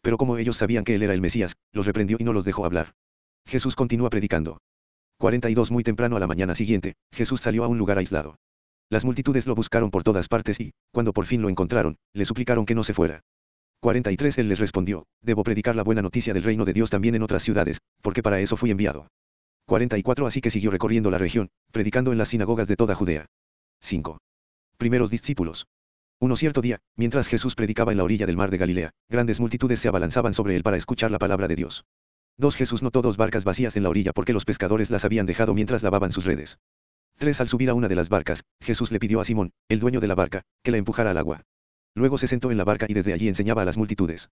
[0.01, 2.65] Pero como ellos sabían que él era el Mesías, los reprendió y no los dejó
[2.65, 2.95] hablar.
[3.45, 4.57] Jesús continúa predicando.
[5.19, 8.35] 42 Muy temprano a la mañana siguiente, Jesús salió a un lugar aislado.
[8.91, 12.65] Las multitudes lo buscaron por todas partes y, cuando por fin lo encontraron, le suplicaron
[12.65, 13.21] que no se fuera.
[13.79, 17.23] 43 Él les respondió, Debo predicar la buena noticia del reino de Dios también en
[17.23, 19.07] otras ciudades, porque para eso fui enviado.
[19.67, 23.27] 44 Así que siguió recorriendo la región, predicando en las sinagogas de toda Judea.
[23.79, 24.17] 5.
[24.77, 25.67] Primeros discípulos.
[26.19, 29.79] Uno cierto día, mientras Jesús predicaba en la orilla del mar de Galilea, grandes multitudes
[29.79, 31.85] se abalanzaban sobre él para escuchar la palabra de Dios.
[32.37, 35.53] Dos Jesús notó dos barcas vacías en la orilla porque los pescadores las habían dejado
[35.53, 36.57] mientras lavaban sus redes.
[37.21, 39.99] Tres Al subir a una de las barcas, Jesús le pidió a Simón, el dueño
[39.99, 41.43] de la barca, que la empujara al agua.
[41.93, 44.31] Luego se sentó en la barca y desde allí enseñaba a las multitudes.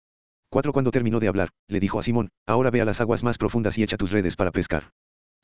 [0.50, 3.38] Cuatro Cuando terminó de hablar, le dijo a Simón, ahora ve a las aguas más
[3.38, 4.90] profundas y echa tus redes para pescar.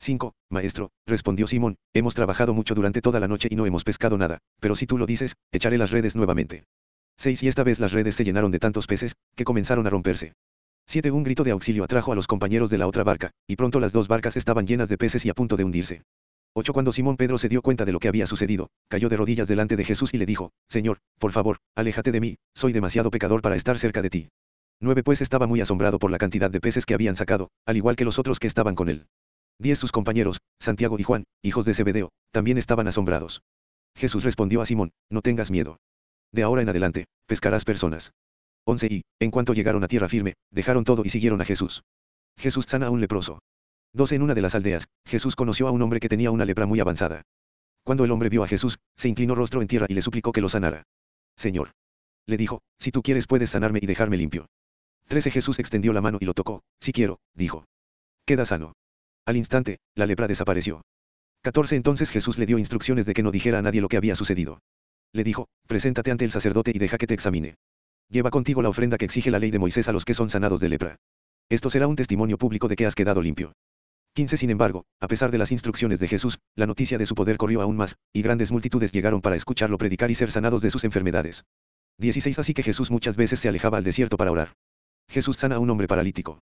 [0.00, 0.34] 5.
[0.50, 4.38] Maestro, respondió Simón, hemos trabajado mucho durante toda la noche y no hemos pescado nada,
[4.58, 6.64] pero si tú lo dices, echaré las redes nuevamente.
[7.18, 7.44] 6.
[7.44, 10.32] Y esta vez las redes se llenaron de tantos peces, que comenzaron a romperse.
[10.88, 11.12] 7.
[11.12, 13.92] Un grito de auxilio atrajo a los compañeros de la otra barca, y pronto las
[13.92, 16.02] dos barcas estaban llenas de peces y a punto de hundirse.
[16.58, 16.72] 8.
[16.72, 19.76] Cuando Simón Pedro se dio cuenta de lo que había sucedido, cayó de rodillas delante
[19.76, 23.54] de Jesús y le dijo, Señor, por favor, aléjate de mí, soy demasiado pecador para
[23.54, 24.28] estar cerca de ti.
[24.80, 25.04] 9.
[25.04, 28.04] Pues estaba muy asombrado por la cantidad de peces que habían sacado, al igual que
[28.04, 29.06] los otros que estaban con él.
[29.60, 29.78] 10.
[29.78, 33.42] Sus compañeros, Santiago y Juan, hijos de Zebedeo, también estaban asombrados.
[33.96, 35.78] Jesús respondió a Simón, no tengas miedo.
[36.32, 38.12] De ahora en adelante, pescarás personas.
[38.66, 41.82] 11 y, en cuanto llegaron a tierra firme, dejaron todo y siguieron a Jesús.
[42.36, 43.38] Jesús sana a un leproso.
[43.92, 46.66] 12 En una de las aldeas, Jesús conoció a un hombre que tenía una lepra
[46.66, 47.22] muy avanzada.
[47.84, 50.40] Cuando el hombre vio a Jesús, se inclinó rostro en tierra y le suplicó que
[50.40, 50.82] lo sanara.
[51.36, 51.72] Señor.
[52.26, 54.46] Le dijo, si tú quieres puedes sanarme y dejarme limpio.
[55.06, 57.64] 13 Jesús extendió la mano y lo tocó, si quiero, dijo.
[58.26, 58.74] Queda sano.
[59.24, 60.82] Al instante, la lepra desapareció.
[61.42, 64.14] 14 Entonces Jesús le dio instrucciones de que no dijera a nadie lo que había
[64.14, 64.60] sucedido.
[65.12, 67.54] Le dijo, preséntate ante el sacerdote y deja que te examine.
[68.10, 70.60] Lleva contigo la ofrenda que exige la ley de Moisés a los que son sanados
[70.60, 70.96] de lepra.
[71.48, 73.54] Esto será un testimonio público de que has quedado limpio.
[74.18, 77.36] 15 Sin embargo, a pesar de las instrucciones de Jesús, la noticia de su poder
[77.36, 80.82] corrió aún más, y grandes multitudes llegaron para escucharlo predicar y ser sanados de sus
[80.82, 81.44] enfermedades.
[81.98, 84.56] 16 Así que Jesús muchas veces se alejaba al desierto para orar.
[85.08, 86.40] Jesús sana a un hombre paralítico.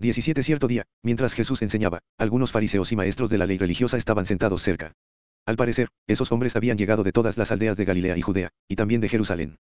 [0.00, 4.26] 17 Cierto día, mientras Jesús enseñaba, algunos fariseos y maestros de la ley religiosa estaban
[4.26, 4.92] sentados cerca.
[5.46, 8.76] Al parecer, esos hombres habían llegado de todas las aldeas de Galilea y Judea, y
[8.76, 9.56] también de Jerusalén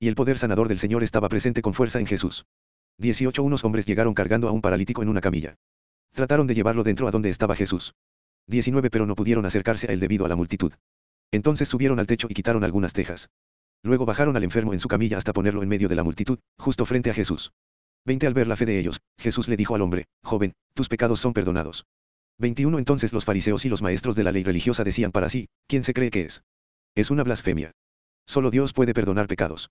[0.00, 2.44] y el poder sanador del Señor estaba presente con fuerza en Jesús.
[2.98, 5.54] 18 Unos hombres llegaron cargando a un paralítico en una camilla.
[6.14, 7.94] Trataron de llevarlo dentro a donde estaba Jesús.
[8.46, 10.72] 19 Pero no pudieron acercarse a él debido a la multitud.
[11.32, 13.30] Entonces subieron al techo y quitaron algunas tejas.
[13.82, 16.86] Luego bajaron al enfermo en su camilla hasta ponerlo en medio de la multitud, justo
[16.86, 17.52] frente a Jesús.
[18.06, 21.18] 20 Al ver la fe de ellos, Jesús le dijo al hombre, joven, tus pecados
[21.18, 21.84] son perdonados.
[22.38, 25.82] 21 Entonces los fariseos y los maestros de la ley religiosa decían para sí, ¿quién
[25.82, 26.42] se cree que es?
[26.94, 27.72] Es una blasfemia.
[28.24, 29.70] Solo Dios puede perdonar pecados.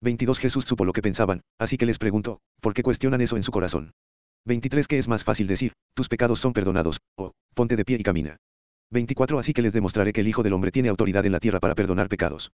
[0.00, 3.42] 22 Jesús supo lo que pensaban, así que les preguntó, ¿por qué cuestionan eso en
[3.42, 3.92] su corazón?
[4.44, 8.02] 23 ¿Qué es más fácil decir, tus pecados son perdonados, o, ponte de pie y
[8.02, 8.36] camina.
[8.90, 11.60] 24 Así que les demostraré que el Hijo del Hombre tiene autoridad en la tierra
[11.60, 12.50] para perdonar pecados.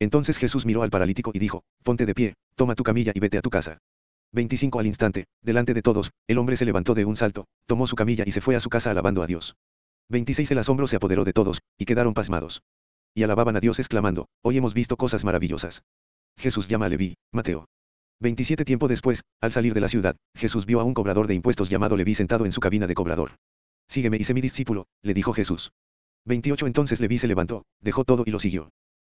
[0.00, 3.38] Entonces Jesús miró al paralítico y dijo, ponte de pie, toma tu camilla y vete
[3.38, 3.78] a tu casa.
[4.32, 7.96] 25 Al instante, delante de todos, el hombre se levantó de un salto, tomó su
[7.96, 9.54] camilla y se fue a su casa alabando a Dios.
[10.10, 12.62] 26 El asombro se apoderó de todos, y quedaron pasmados.
[13.14, 15.82] Y alababan a Dios exclamando, hoy hemos visto cosas maravillosas.
[16.36, 17.66] Jesús llama a Leví, Mateo.
[18.20, 21.70] 27 tiempo después, al salir de la ciudad, Jesús vio a un cobrador de impuestos
[21.70, 23.36] llamado Leví sentado en su cabina de cobrador.
[23.86, 25.70] Sígueme y sé mi discípulo, le dijo Jesús.
[26.24, 28.70] 28 Entonces Leví se levantó, dejó todo y lo siguió.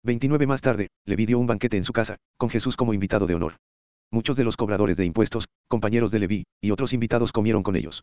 [0.02, 3.37] 29 Más tarde, Leví dio un banquete en su casa, con Jesús como invitado de
[3.37, 3.56] honor.
[4.11, 8.02] Muchos de los cobradores de impuestos, compañeros de Leví, y otros invitados comieron con ellos.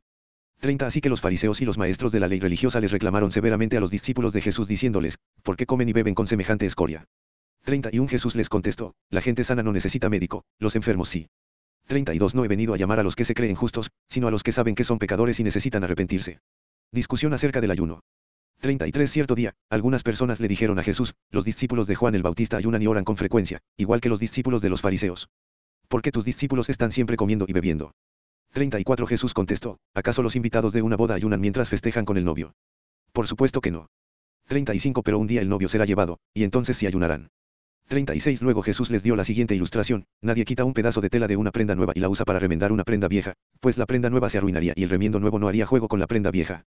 [0.61, 3.75] 30 Así que los fariseos y los maestros de la ley religiosa les reclamaron severamente
[3.75, 7.05] a los discípulos de Jesús diciéndoles, ¿por qué comen y beben con semejante escoria?
[7.65, 11.27] 31 Jesús les contestó, la gente sana no necesita médico, los enfermos sí.
[11.87, 14.43] 32 No he venido a llamar a los que se creen justos, sino a los
[14.43, 16.39] que saben que son pecadores y necesitan arrepentirse.
[16.91, 18.01] Discusión acerca del ayuno.
[18.61, 22.57] 33 Cierto día, algunas personas le dijeron a Jesús, los discípulos de Juan el Bautista
[22.57, 25.29] ayunan y oran con frecuencia, igual que los discípulos de los fariseos.
[25.87, 27.93] ¿Por qué tus discípulos están siempre comiendo y bebiendo?
[28.53, 32.53] 34 Jesús contestó, ¿acaso los invitados de una boda ayunan mientras festejan con el novio?
[33.11, 33.87] Por supuesto que no.
[34.47, 37.31] 35 Pero un día el novio será llevado, y entonces sí ayunarán.
[37.87, 41.37] 36 Luego Jesús les dio la siguiente ilustración, nadie quita un pedazo de tela de
[41.37, 44.29] una prenda nueva y la usa para remendar una prenda vieja, pues la prenda nueva
[44.29, 46.65] se arruinaría y el remiendo nuevo no haría juego con la prenda vieja.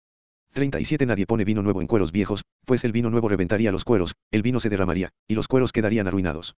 [0.53, 4.15] 37 Nadie pone vino nuevo en cueros viejos, pues el vino nuevo reventaría los cueros,
[4.31, 6.55] el vino se derramaría, y los cueros quedarían arruinados.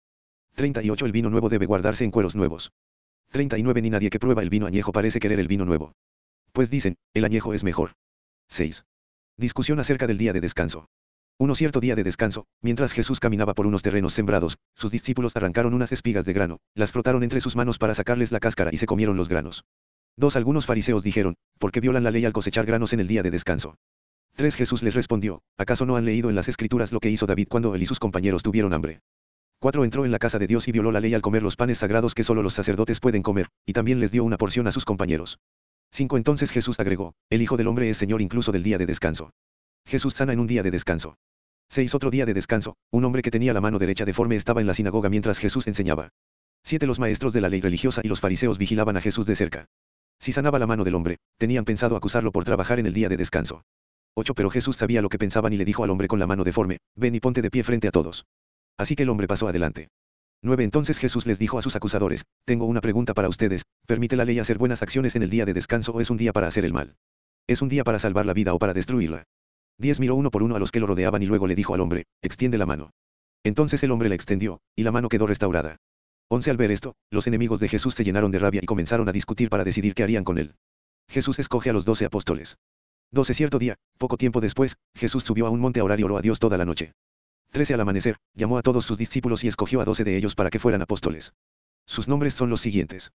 [0.54, 2.72] 38 El vino nuevo debe guardarse en cueros nuevos.
[3.30, 5.92] 39 Ni nadie que prueba el vino añejo parece querer el vino nuevo.
[6.52, 7.92] Pues dicen, el añejo es mejor.
[8.48, 8.84] 6.
[9.36, 10.88] Discusión acerca del día de descanso.
[11.40, 15.72] Uno cierto día de descanso, mientras Jesús caminaba por unos terrenos sembrados, sus discípulos arrancaron
[15.72, 18.86] unas espigas de grano, las frotaron entre sus manos para sacarles la cáscara y se
[18.86, 19.64] comieron los granos.
[20.16, 23.22] Dos Algunos fariseos dijeron, ¿por qué violan la ley al cosechar granos en el día
[23.22, 23.76] de descanso?
[24.34, 27.46] 3 Jesús les respondió, ¿acaso no han leído en las escrituras lo que hizo David
[27.48, 28.98] cuando él y sus compañeros tuvieron hambre?
[29.60, 31.78] 4 Entró en la casa de Dios y violó la ley al comer los panes
[31.78, 34.84] sagrados que solo los sacerdotes pueden comer, y también les dio una porción a sus
[34.84, 35.38] compañeros.
[35.92, 39.30] 5 Entonces Jesús agregó, el Hijo del Hombre es Señor incluso del día de descanso.
[39.86, 41.16] Jesús sana en un día de descanso.
[41.70, 41.94] 6.
[41.94, 44.72] Otro día de descanso, un hombre que tenía la mano derecha deforme estaba en la
[44.72, 46.08] sinagoga mientras Jesús enseñaba.
[46.64, 46.86] 7.
[46.86, 49.66] Los maestros de la ley religiosa y los fariseos vigilaban a Jesús de cerca.
[50.18, 53.18] Si sanaba la mano del hombre, tenían pensado acusarlo por trabajar en el día de
[53.18, 53.62] descanso.
[54.14, 54.34] 8.
[54.34, 56.78] Pero Jesús sabía lo que pensaban y le dijo al hombre con la mano deforme,
[56.96, 58.24] ven y ponte de pie frente a todos.
[58.78, 59.88] Así que el hombre pasó adelante.
[60.42, 60.64] 9.
[60.64, 64.38] Entonces Jesús les dijo a sus acusadores, tengo una pregunta para ustedes, ¿permite la ley
[64.38, 66.72] hacer buenas acciones en el día de descanso o es un día para hacer el
[66.72, 66.96] mal?
[67.46, 69.24] ¿Es un día para salvar la vida o para destruirla?
[69.78, 71.80] 10 miró uno por uno a los que lo rodeaban y luego le dijo al
[71.80, 72.90] hombre, extiende la mano.
[73.44, 75.76] Entonces el hombre la extendió, y la mano quedó restaurada.
[76.30, 79.12] 11 Al ver esto, los enemigos de Jesús se llenaron de rabia y comenzaron a
[79.12, 80.54] discutir para decidir qué harían con él.
[81.08, 82.58] Jesús escoge a los doce apóstoles.
[83.12, 86.18] 12 Cierto día, poco tiempo después, Jesús subió a un monte a orar y oró
[86.18, 86.92] a Dios toda la noche.
[87.52, 90.50] 13 Al amanecer, llamó a todos sus discípulos y escogió a doce de ellos para
[90.50, 91.32] que fueran apóstoles.
[91.86, 93.12] Sus nombres son los siguientes.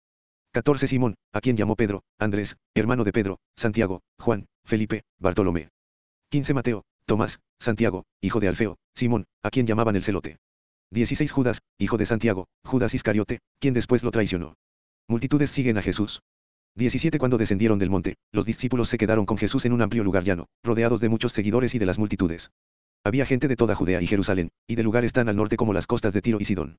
[0.52, 5.70] 14 Simón, a quien llamó Pedro, Andrés, hermano de Pedro, Santiago, Juan, Felipe, Bartolomé.
[6.30, 10.36] 15 Mateo, Tomás, Santiago, hijo de Alfeo, Simón, a quien llamaban el celote.
[10.90, 14.54] 16 Judas, hijo de Santiago, Judas Iscariote, quien después lo traicionó.
[15.08, 16.20] Multitudes siguen a Jesús.
[16.74, 20.22] 17 Cuando descendieron del monte, los discípulos se quedaron con Jesús en un amplio lugar
[20.22, 22.50] llano, rodeados de muchos seguidores y de las multitudes.
[23.04, 25.86] Había gente de toda Judea y Jerusalén, y de lugares tan al norte como las
[25.86, 26.76] costas de Tiro y Sidón.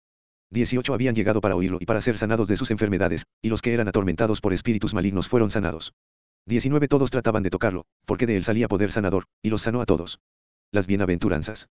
[0.51, 3.73] 18 habían llegado para oírlo y para ser sanados de sus enfermedades, y los que
[3.73, 5.93] eran atormentados por espíritus malignos fueron sanados.
[6.49, 9.85] 19 Todos trataban de tocarlo, porque de él salía poder sanador, y los sanó a
[9.85, 10.19] todos.
[10.71, 11.69] Las bienaventuranzas.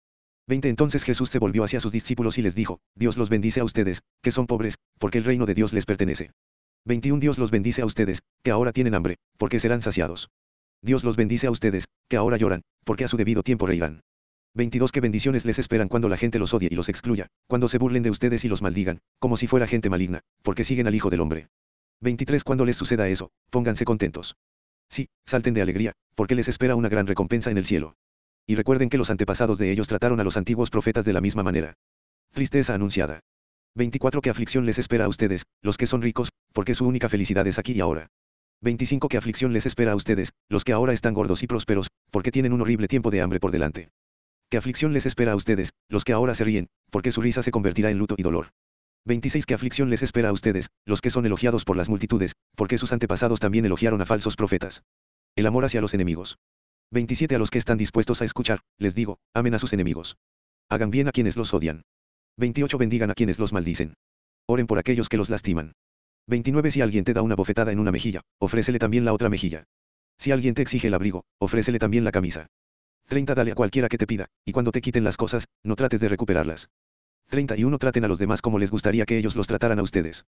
[0.48, 3.64] 20 Entonces Jesús se volvió hacia sus discípulos y les dijo, Dios los bendice a
[3.64, 6.32] ustedes, que son pobres, porque el reino de Dios les pertenece.
[6.86, 10.28] 21 Dios los bendice a ustedes, que ahora tienen hambre, porque serán saciados.
[10.82, 14.00] Dios los bendice a ustedes, que ahora lloran, porque a su debido tiempo reirán.
[14.54, 17.78] 22 Que bendiciones les esperan cuando la gente los odie y los excluya, cuando se
[17.78, 21.10] burlen de ustedes y los maldigan, como si fuera gente maligna, porque siguen al Hijo
[21.10, 21.46] del Hombre.
[22.00, 24.34] 23 Cuando les suceda eso, pónganse contentos.
[24.88, 27.94] Sí, salten de alegría, porque les espera una gran recompensa en el cielo.
[28.46, 31.42] Y recuerden que los antepasados de ellos trataron a los antiguos profetas de la misma
[31.42, 31.74] manera.
[32.32, 33.20] Tristeza anunciada.
[33.74, 37.46] 24 ¿Qué aflicción les espera a ustedes, los que son ricos, porque su única felicidad
[37.46, 38.08] es aquí y ahora?
[38.60, 42.30] 25 ¿Qué aflicción les espera a ustedes, los que ahora están gordos y prósperos, porque
[42.30, 43.88] tienen un horrible tiempo de hambre por delante?
[44.50, 47.50] ¿Qué aflicción les espera a ustedes, los que ahora se ríen, porque su risa se
[47.50, 48.50] convertirá en luto y dolor?
[49.06, 52.78] 26 ¿Qué aflicción les espera a ustedes, los que son elogiados por las multitudes, porque
[52.78, 54.82] sus antepasados también elogiaron a falsos profetas?
[55.36, 56.38] El amor hacia los enemigos.
[56.90, 60.16] 27 A los que están dispuestos a escuchar, les digo, amen a sus enemigos.
[60.70, 61.82] Hagan bien a quienes los odian.
[62.38, 63.94] 28 Bendigan a quienes los maldicen.
[64.46, 65.72] Oren por aquellos que los lastiman.
[66.26, 69.64] 29 Si alguien te da una bofetada en una mejilla, ofrécele también la otra mejilla.
[70.16, 72.46] Si alguien te exige el abrigo, ofrécele también la camisa.
[73.08, 76.00] 30 Dale a cualquiera que te pida, y cuando te quiten las cosas, no trates
[76.00, 76.70] de recuperarlas.
[77.34, 80.24] 31 Traten a los demás como les gustaría que ellos los trataran a ustedes.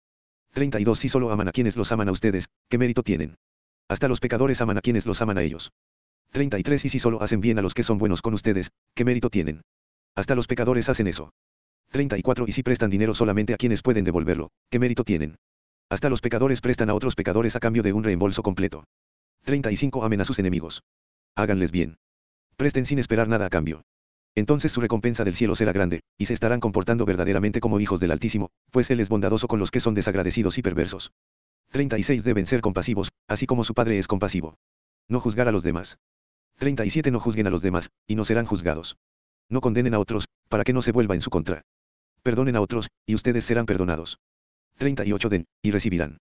[0.53, 3.35] 32 Si solo aman a quienes los aman a ustedes, ¿qué mérito tienen?
[3.89, 5.73] Hasta los pecadores aman a quienes los aman a ellos.
[6.31, 9.31] 33 Y si solo hacen bien a los que son buenos con ustedes, ¿qué mérito
[9.31, 9.63] tienen?
[10.15, 11.33] Hasta los pecadores hacen eso.
[11.91, 15.35] 34 Y si prestan dinero solamente a quienes pueden devolverlo, ¿qué mérito tienen?
[15.91, 18.85] Hasta los pecadores prestan a otros pecadores a cambio de un reembolso completo.
[19.43, 20.85] 35 Amen a sus enemigos.
[21.35, 21.97] Háganles bien.
[22.55, 23.83] Presten sin esperar nada a cambio.
[24.35, 28.13] Entonces su recompensa del cielo será grande, y se estarán comportando verdaderamente como hijos del
[28.13, 31.13] Altísimo, pues Él es bondadoso con los que son desagradecidos y perversos.
[31.71, 34.55] 36 Deben ser compasivos, así como su Padre es compasivo.
[35.09, 35.99] No juzgar a los demás.
[36.59, 38.97] 37 No juzguen a los demás, y no serán juzgados.
[39.49, 41.63] No condenen a otros, para que no se vuelva en su contra.
[42.23, 44.19] Perdonen a otros, y ustedes serán perdonados.
[44.79, 46.19] 38 Den, y recibirán.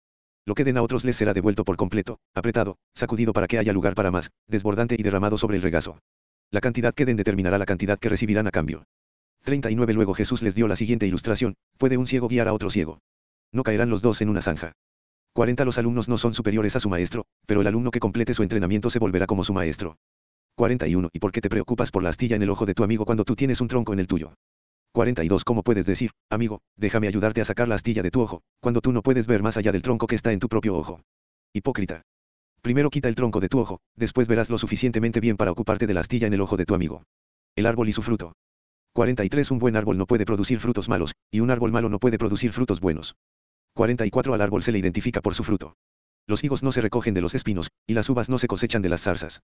[0.44, 3.72] Lo que den a otros les será devuelto por completo, apretado, sacudido para que haya
[3.72, 5.98] lugar para más, desbordante y derramado sobre el regazo.
[6.50, 8.84] La cantidad que den determinará la cantidad que recibirán a cambio.
[9.42, 13.00] 39 Luego Jesús les dio la siguiente ilustración, puede un ciego guiar a otro ciego.
[13.52, 14.72] No caerán los dos en una zanja.
[15.34, 18.42] 40 Los alumnos no son superiores a su maestro, pero el alumno que complete su
[18.42, 19.96] entrenamiento se volverá como su maestro.
[20.56, 23.04] 41 ¿Y por qué te preocupas por la astilla en el ojo de tu amigo
[23.04, 24.34] cuando tú tienes un tronco en el tuyo?
[24.92, 28.80] 42 ¿Cómo puedes decir, amigo, déjame ayudarte a sacar la astilla de tu ojo, cuando
[28.80, 31.02] tú no puedes ver más allá del tronco que está en tu propio ojo?
[31.52, 32.02] Hipócrita.
[32.62, 35.94] Primero quita el tronco de tu ojo, después verás lo suficientemente bien para ocuparte de
[35.94, 37.04] la astilla en el ojo de tu amigo.
[37.54, 38.32] El árbol y su fruto.
[38.92, 42.18] 43 Un buen árbol no puede producir frutos malos, y un árbol malo no puede
[42.18, 43.14] producir frutos buenos.
[43.74, 45.76] 44 Al árbol se le identifica por su fruto.
[46.26, 48.88] Los higos no se recogen de los espinos, y las uvas no se cosechan de
[48.88, 49.42] las zarzas.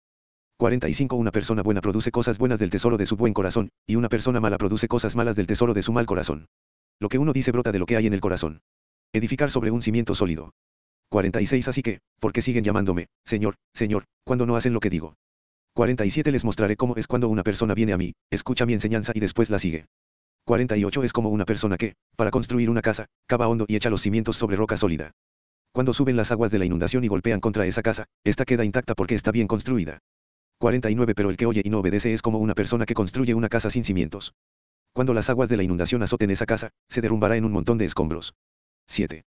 [0.59, 4.09] 45 Una persona buena produce cosas buenas del tesoro de su buen corazón, y una
[4.09, 6.47] persona mala produce cosas malas del tesoro de su mal corazón.
[6.99, 8.63] Lo que uno dice brota de lo que hay en el corazón.
[9.13, 10.53] Edificar sobre un cimiento sólido.
[11.13, 15.15] 46 Así que, ¿por qué siguen llamándome, Señor, Señor, cuando no hacen lo que digo?
[15.75, 19.21] 47 Les mostraré cómo es cuando una persona viene a mí, escucha mi enseñanza y
[19.21, 19.85] después la sigue.
[20.47, 24.01] 48 Es como una persona que, para construir una casa, cava hondo y echa los
[24.01, 25.13] cimientos sobre roca sólida.
[25.73, 28.95] Cuando suben las aguas de la inundación y golpean contra esa casa, esta queda intacta
[28.95, 29.99] porque está bien construida.
[30.61, 33.51] 49 Pero el que oye y no obedece es como una persona que construye una
[33.51, 34.33] casa sin cimientos.
[34.95, 37.85] Cuando las aguas de la inundación azoten esa casa, se derrumbará en un montón de
[37.85, 38.33] escombros.
[38.89, 39.25] 7.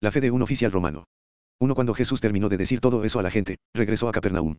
[0.00, 1.04] La fe de un oficial romano.
[1.58, 1.74] 1.
[1.74, 4.56] Cuando Jesús terminó de decir todo eso a la gente, regresó a Capernaum.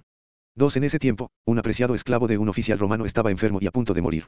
[0.56, 0.78] 2.
[0.78, 3.94] En ese tiempo, un apreciado esclavo de un oficial romano estaba enfermo y a punto
[3.94, 4.28] de morir.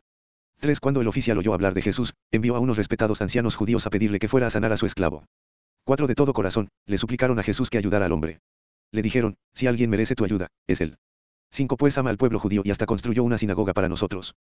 [0.59, 0.79] 3.
[0.79, 4.19] Cuando el oficial oyó hablar de Jesús, envió a unos respetados ancianos judíos a pedirle
[4.19, 5.25] que fuera a sanar a su esclavo.
[5.85, 6.05] 4.
[6.05, 8.39] De todo corazón, le suplicaron a Jesús que ayudara al hombre.
[8.91, 10.97] Le dijeron, si alguien merece tu ayuda, es él.
[11.51, 14.35] 5 Pues ama al pueblo judío y hasta construyó una sinagoga para nosotros.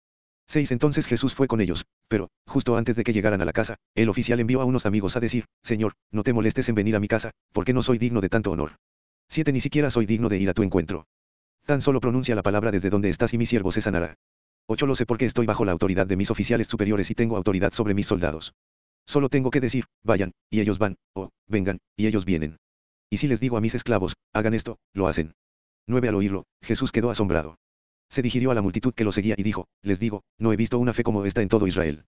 [0.49, 3.77] 6 Entonces Jesús fue con ellos, pero, justo antes de que llegaran a la casa,
[3.95, 7.01] el oficial envió a unos amigos a decir, Señor, no te molestes en venir a
[7.01, 8.77] mi casa, porque no soy digno de tanto honor.
[9.29, 11.07] 7 Ni siquiera soy digno de ir a tu encuentro.
[11.67, 14.15] Tan solo pronuncia la palabra desde donde estás y mi siervo se sanará.
[14.69, 17.73] 8 Lo sé porque estoy bajo la autoridad de mis oficiales superiores y tengo autoridad
[17.75, 18.55] sobre mis soldados.
[19.07, 22.57] Solo tengo que decir, vayan, y ellos van, o, vengan, y ellos vienen.
[23.11, 25.35] Y si les digo a mis esclavos, hagan esto, lo hacen.
[25.87, 27.57] 9 Al oírlo, Jesús quedó asombrado.
[28.09, 30.79] Se dirigió a la multitud que lo seguía y dijo, les digo, no he visto
[30.79, 32.05] una fe como esta en todo Israel.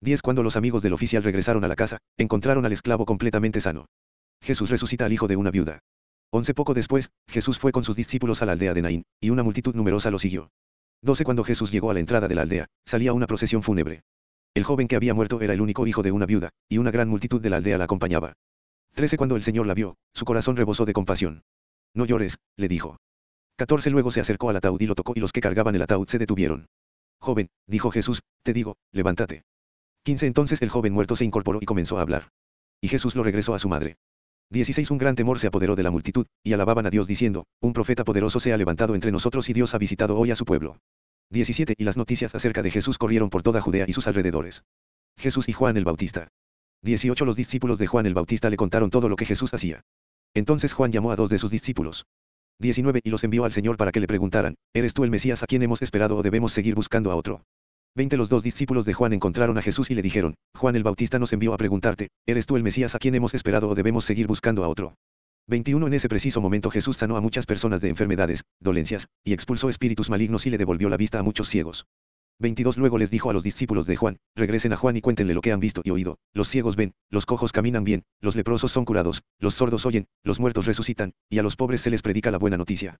[0.00, 3.86] 10 Cuando los amigos del oficial regresaron a la casa, encontraron al esclavo completamente sano.
[4.40, 5.80] Jesús resucita al hijo de una viuda.
[6.30, 9.42] 11 Poco después, Jesús fue con sus discípulos a la aldea de Naín, y una
[9.42, 10.50] multitud numerosa lo siguió.
[11.02, 14.02] 12 Cuando Jesús llegó a la entrada de la aldea, salía una procesión fúnebre.
[14.54, 17.08] El joven que había muerto era el único hijo de una viuda, y una gran
[17.08, 18.32] multitud de la aldea la acompañaba.
[18.94, 21.42] 13 Cuando el Señor la vio, su corazón rebosó de compasión.
[21.94, 22.96] No llores, le dijo.
[23.56, 26.08] 14 Luego se acercó al ataúd y lo tocó y los que cargaban el ataúd
[26.08, 26.66] se detuvieron.
[27.20, 29.44] Joven, dijo Jesús, te digo, levántate.
[30.04, 32.30] 15 Entonces el joven muerto se incorporó y comenzó a hablar.
[32.80, 33.96] Y Jesús lo regresó a su madre.
[34.50, 37.72] 16 Un gran temor se apoderó de la multitud, y alababan a Dios diciendo, un
[37.72, 40.78] profeta poderoso se ha levantado entre nosotros y Dios ha visitado hoy a su pueblo.
[41.30, 44.64] 17 Y las noticias acerca de Jesús corrieron por toda Judea y sus alrededores.
[45.16, 46.28] Jesús y Juan el Bautista.
[46.82, 49.82] 18 Los discípulos de Juan el Bautista le contaron todo lo que Jesús hacía.
[50.34, 52.06] Entonces Juan llamó a dos de sus discípulos,
[52.62, 55.46] 19 Y los envió al Señor para que le preguntaran, ¿eres tú el Mesías a
[55.46, 57.42] quien hemos esperado o debemos seguir buscando a otro?
[57.96, 61.18] 20 Los dos discípulos de Juan encontraron a Jesús y le dijeron, Juan el Bautista
[61.18, 64.26] nos envió a preguntarte, ¿eres tú el Mesías a quien hemos esperado o debemos seguir
[64.26, 64.94] buscando a otro?
[65.48, 69.68] 21 En ese preciso momento Jesús sanó a muchas personas de enfermedades, dolencias, y expulsó
[69.68, 71.84] espíritus malignos y le devolvió la vista a muchos ciegos.
[72.38, 75.40] 22 Luego les dijo a los discípulos de Juan, regresen a Juan y cuéntenle lo
[75.40, 78.84] que han visto y oído, los ciegos ven, los cojos caminan bien, los leprosos son
[78.84, 82.38] curados, los sordos oyen, los muertos resucitan, y a los pobres se les predica la
[82.38, 82.96] buena noticia.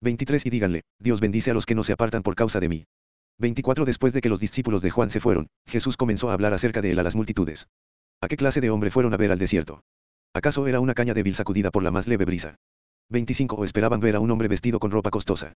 [0.00, 2.84] 23 Y díganle, Dios bendice a los que no se apartan por causa de mí.
[3.38, 6.80] 24 Después de que los discípulos de Juan se fueron, Jesús comenzó a hablar acerca
[6.80, 7.66] de él a las multitudes.
[8.20, 9.82] ¿A qué clase de hombre fueron a ver al desierto?
[10.34, 12.56] ¿Acaso era una caña débil sacudida por la más leve brisa?
[13.10, 15.54] 25 O esperaban ver a un hombre vestido con ropa costosa.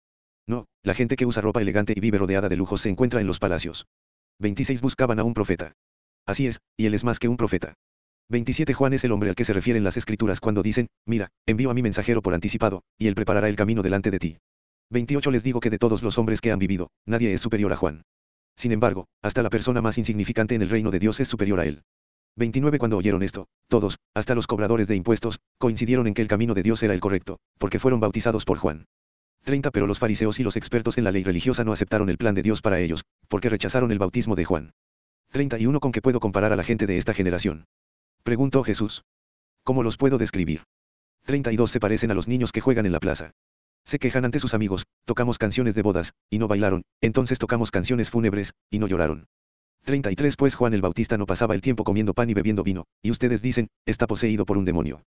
[0.46, 3.26] No, la gente que usa ropa elegante y vive rodeada de lujos se encuentra en
[3.26, 3.86] los palacios.
[4.40, 5.72] 26 Buscaban a un profeta.
[6.26, 7.74] Así es, y él es más que un profeta.
[8.30, 11.70] 27 Juan es el hombre al que se refieren las escrituras cuando dicen, mira, envío
[11.70, 14.38] a mi mensajero por anticipado, y él preparará el camino delante de ti.
[14.90, 17.76] 28 Les digo que de todos los hombres que han vivido, nadie es superior a
[17.76, 18.02] Juan.
[18.56, 21.66] Sin embargo, hasta la persona más insignificante en el reino de Dios es superior a
[21.66, 21.82] él.
[22.36, 26.54] 29 Cuando oyeron esto, todos, hasta los cobradores de impuestos, coincidieron en que el camino
[26.54, 28.86] de Dios era el correcto, porque fueron bautizados por Juan.
[29.44, 32.34] 30 Pero los fariseos y los expertos en la ley religiosa no aceptaron el plan
[32.34, 34.72] de Dios para ellos, porque rechazaron el bautismo de Juan.
[35.30, 37.66] 31 ¿Con qué puedo comparar a la gente de esta generación?
[38.22, 39.04] Preguntó Jesús.
[39.62, 40.62] ¿Cómo los puedo describir?
[41.24, 43.32] 32 Se parecen a los niños que juegan en la plaza.
[43.84, 48.10] Se quejan ante sus amigos, tocamos canciones de bodas, y no bailaron, entonces tocamos canciones
[48.10, 49.26] fúnebres, y no lloraron.
[49.84, 53.10] 33 Pues Juan el Bautista no pasaba el tiempo comiendo pan y bebiendo vino, y
[53.10, 55.02] ustedes dicen, está poseído por un demonio.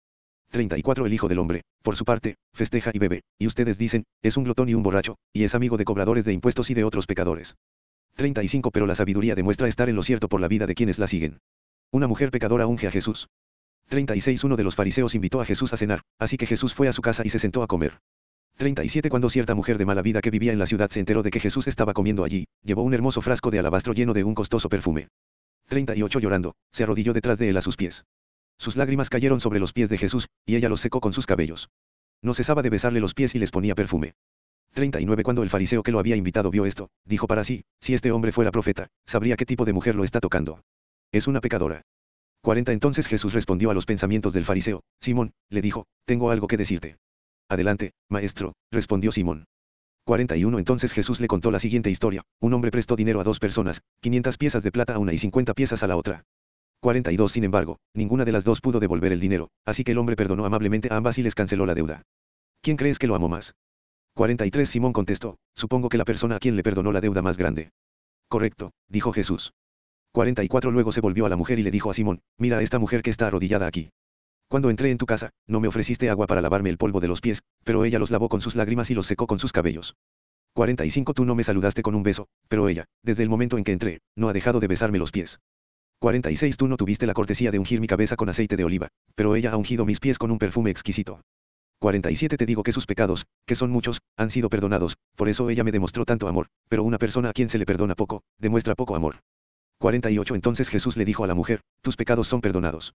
[0.50, 4.36] 34 El Hijo del Hombre, por su parte, festeja y bebe, y ustedes dicen, es
[4.36, 7.06] un glotón y un borracho, y es amigo de cobradores de impuestos y de otros
[7.06, 7.54] pecadores.
[8.14, 11.06] 35 Pero la sabiduría demuestra estar en lo cierto por la vida de quienes la
[11.06, 11.40] siguen.
[11.90, 13.28] Una mujer pecadora unge a Jesús.
[13.88, 16.92] 36 Uno de los fariseos invitó a Jesús a cenar, así que Jesús fue a
[16.92, 17.98] su casa y se sentó a comer.
[18.56, 21.30] 37 Cuando cierta mujer de mala vida que vivía en la ciudad se enteró de
[21.30, 24.68] que Jesús estaba comiendo allí, llevó un hermoso frasco de alabastro lleno de un costoso
[24.68, 25.08] perfume.
[25.68, 28.04] 38 llorando, se arrodilló detrás de él a sus pies.
[28.58, 31.70] Sus lágrimas cayeron sobre los pies de Jesús, y ella los secó con sus cabellos.
[32.22, 34.14] No cesaba de besarle los pies y les ponía perfume.
[34.72, 38.10] 39 Cuando el fariseo que lo había invitado vio esto, dijo para sí, si este
[38.10, 40.62] hombre fuera profeta, sabría qué tipo de mujer lo está tocando.
[41.12, 41.82] Es una pecadora.
[42.42, 46.56] 40 Entonces Jesús respondió a los pensamientos del fariseo, Simón, le dijo, tengo algo que
[46.56, 46.96] decirte.
[47.48, 49.44] Adelante, maestro, respondió Simón.
[50.04, 53.80] 41 Entonces Jesús le contó la siguiente historia, un hombre prestó dinero a dos personas,
[54.00, 56.24] 500 piezas de plata a una y 50 piezas a la otra.
[56.84, 60.16] 42 Sin embargo, ninguna de las dos pudo devolver el dinero, así que el hombre
[60.16, 62.02] perdonó amablemente a ambas y les canceló la deuda.
[62.60, 63.54] ¿Quién crees que lo amó más?
[64.16, 67.70] 43 Simón contestó, supongo que la persona a quien le perdonó la deuda más grande.
[68.28, 69.54] Correcto, dijo Jesús.
[70.12, 72.78] 44 Luego se volvió a la mujer y le dijo a Simón, mira a esta
[72.78, 73.88] mujer que está arrodillada aquí.
[74.48, 77.22] Cuando entré en tu casa, no me ofreciste agua para lavarme el polvo de los
[77.22, 79.94] pies, pero ella los lavó con sus lágrimas y los secó con sus cabellos.
[80.52, 83.72] 45 Tú no me saludaste con un beso, pero ella, desde el momento en que
[83.72, 85.40] entré, no ha dejado de besarme los pies.
[86.04, 89.36] 46 Tú no tuviste la cortesía de ungir mi cabeza con aceite de oliva, pero
[89.36, 91.22] ella ha ungido mis pies con un perfume exquisito.
[91.80, 95.64] 47 Te digo que sus pecados, que son muchos, han sido perdonados, por eso ella
[95.64, 98.96] me demostró tanto amor, pero una persona a quien se le perdona poco, demuestra poco
[98.96, 99.20] amor.
[99.78, 102.92] 48 Entonces Jesús le dijo a la mujer, tus pecados son perdonados.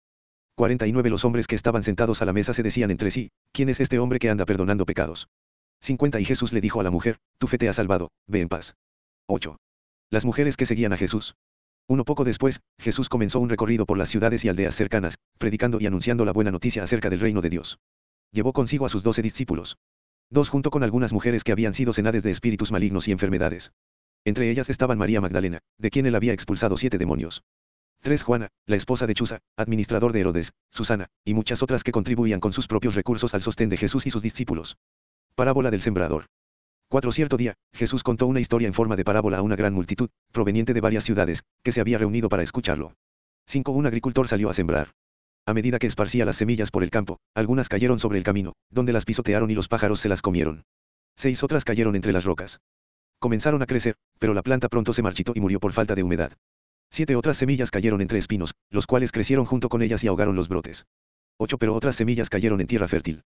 [0.56, 3.80] 49 Los hombres que estaban sentados a la mesa se decían entre sí, ¿quién es
[3.80, 5.30] este hombre que anda perdonando pecados?
[5.80, 8.50] 50 Y Jesús le dijo a la mujer, tu fe te ha salvado, ve en
[8.50, 8.76] paz.
[9.28, 9.56] 8.
[10.12, 11.36] Las mujeres que seguían a Jesús.
[11.90, 15.88] Uno poco después, Jesús comenzó un recorrido por las ciudades y aldeas cercanas, predicando y
[15.88, 17.80] anunciando la buena noticia acerca del reino de Dios.
[18.32, 19.78] Llevó consigo a sus doce discípulos.
[20.30, 23.72] Dos junto con algunas mujeres que habían sido cenades de espíritus malignos y enfermedades.
[24.26, 27.44] Entre ellas estaban María Magdalena, de quien él había expulsado siete demonios.
[28.02, 28.22] 3.
[28.22, 32.52] Juana, la esposa de Chuza, administrador de Herodes, Susana, y muchas otras que contribuían con
[32.52, 34.78] sus propios recursos al sostén de Jesús y sus discípulos.
[35.36, 36.26] Parábola del sembrador.
[36.90, 37.12] 4.
[37.12, 40.74] Cierto día, Jesús contó una historia en forma de parábola a una gran multitud, proveniente
[40.74, 42.94] de varias ciudades, que se había reunido para escucharlo.
[43.48, 43.72] 5.
[43.72, 44.92] Un agricultor salió a sembrar.
[45.46, 48.94] A medida que esparcía las semillas por el campo, algunas cayeron sobre el camino, donde
[48.94, 50.64] las pisotearon y los pájaros se las comieron.
[51.18, 51.44] 6.
[51.44, 52.60] Otras cayeron entre las rocas.
[53.20, 56.34] Comenzaron a crecer, pero la planta pronto se marchitó y murió por falta de humedad.
[56.90, 60.48] Siete otras semillas cayeron entre espinos, los cuales crecieron junto con ellas y ahogaron los
[60.48, 60.86] brotes.
[61.38, 63.24] Ocho pero otras semillas cayeron en tierra fértil.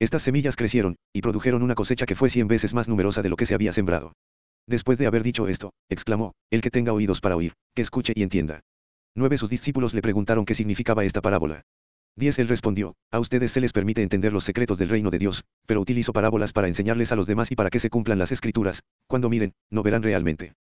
[0.00, 3.36] Estas semillas crecieron, y produjeron una cosecha que fue cien veces más numerosa de lo
[3.36, 4.14] que se había sembrado.
[4.66, 8.22] Después de haber dicho esto, exclamó, el que tenga oídos para oír, que escuche y
[8.22, 8.60] entienda.
[9.14, 11.62] Nueve sus discípulos le preguntaron qué significaba esta parábola.
[12.16, 15.44] 10 Él respondió, a ustedes se les permite entender los secretos del reino de Dios,
[15.66, 18.82] pero utilizo parábolas para enseñarles a los demás y para que se cumplan las escrituras,
[19.06, 20.54] cuando miren, no verán realmente.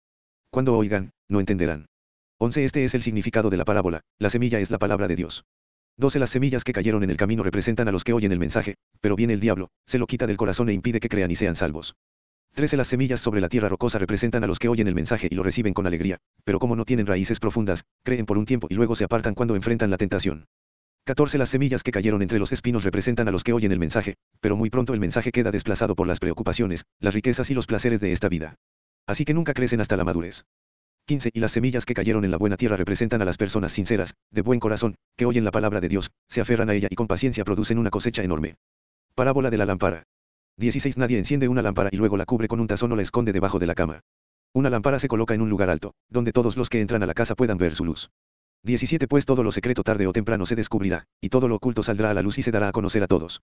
[0.51, 1.87] Cuando oigan, no entenderán.
[2.39, 5.45] 11 Este es el significado de la parábola, la semilla es la palabra de Dios.
[5.99, 8.77] 12 Las semillas que cayeron en el camino representan a los que oyen el mensaje,
[9.01, 11.57] pero viene el diablo, se lo quita del corazón e impide que crean y sean
[11.57, 11.97] salvos.
[12.55, 15.35] 13 Las semillas sobre la tierra rocosa representan a los que oyen el mensaje y
[15.35, 18.75] lo reciben con alegría, pero como no tienen raíces profundas, creen por un tiempo y
[18.75, 20.47] luego se apartan cuando enfrentan la tentación.
[21.05, 24.15] 14 Las semillas que cayeron entre los espinos representan a los que oyen el mensaje,
[24.41, 27.99] pero muy pronto el mensaje queda desplazado por las preocupaciones, las riquezas y los placeres
[27.99, 28.55] de esta vida.
[29.09, 30.45] Así que nunca crecen hasta la madurez.
[31.09, 34.15] 15 Y las semillas que cayeron en la buena tierra representan a las personas sinceras,
[34.31, 37.07] de buen corazón, que oyen la palabra de Dios, se aferran a ella y con
[37.07, 38.57] paciencia producen una cosecha enorme.
[39.15, 40.03] Parábola de la lámpara.
[40.59, 43.33] 16 Nadie enciende una lámpara y luego la cubre con un tazón o la esconde
[43.33, 44.01] debajo de la cama.
[44.53, 47.15] Una lámpara se coloca en un lugar alto, donde todos los que entran a la
[47.15, 48.11] casa puedan ver su luz.
[48.65, 52.11] 17 Pues todo lo secreto tarde o temprano se descubrirá, y todo lo oculto saldrá
[52.11, 53.41] a la luz y se dará a conocer a todos.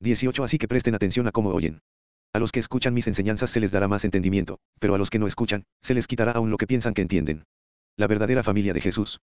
[0.00, 1.78] 18 Así que presten atención a cómo oyen.
[2.34, 5.20] A los que escuchan mis enseñanzas se les dará más entendimiento, pero a los que
[5.20, 7.44] no escuchan, se les quitará aún lo que piensan que entienden.
[7.96, 9.20] La verdadera familia de Jesús.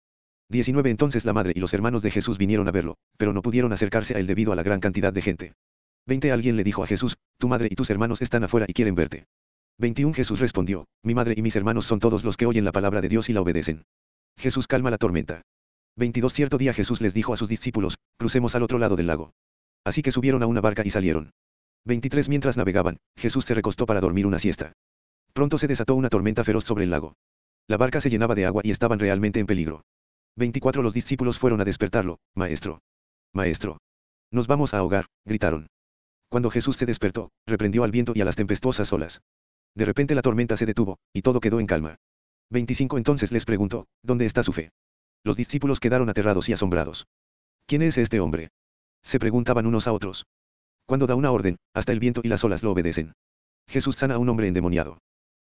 [0.50, 3.74] 19 Entonces la madre y los hermanos de Jesús vinieron a verlo, pero no pudieron
[3.74, 5.54] acercarse a él debido a la gran cantidad de gente.
[6.06, 8.94] 20 Alguien le dijo a Jesús, tu madre y tus hermanos están afuera y quieren
[8.94, 9.26] verte.
[9.80, 13.02] 21 Jesús respondió, mi madre y mis hermanos son todos los que oyen la palabra
[13.02, 13.86] de Dios y la obedecen.
[14.38, 15.42] Jesús calma la tormenta.
[15.96, 19.34] 22 Cierto día Jesús les dijo a sus discípulos, crucemos al otro lado del lago.
[19.84, 21.32] Así que subieron a una barca y salieron.
[21.90, 24.74] 23 Mientras navegaban, Jesús se recostó para dormir una siesta.
[25.34, 27.16] Pronto se desató una tormenta feroz sobre el lago.
[27.68, 29.82] La barca se llenaba de agua y estaban realmente en peligro.
[30.36, 32.82] 24 Los discípulos fueron a despertarlo, Maestro.
[33.34, 33.80] Maestro.
[34.32, 35.68] Nos vamos a ahogar, gritaron.
[36.30, 39.22] Cuando Jesús se despertó, reprendió al viento y a las tempestuosas olas.
[39.76, 41.96] De repente la tormenta se detuvo, y todo quedó en calma.
[42.52, 44.70] 25 Entonces les preguntó, ¿dónde está su fe?
[45.24, 47.08] Los discípulos quedaron aterrados y asombrados.
[47.66, 48.50] ¿Quién es este hombre?
[49.02, 50.26] Se preguntaban unos a otros.
[50.90, 53.14] Cuando da una orden, hasta el viento y las olas lo obedecen.
[53.70, 54.98] Jesús sana a un hombre endemoniado.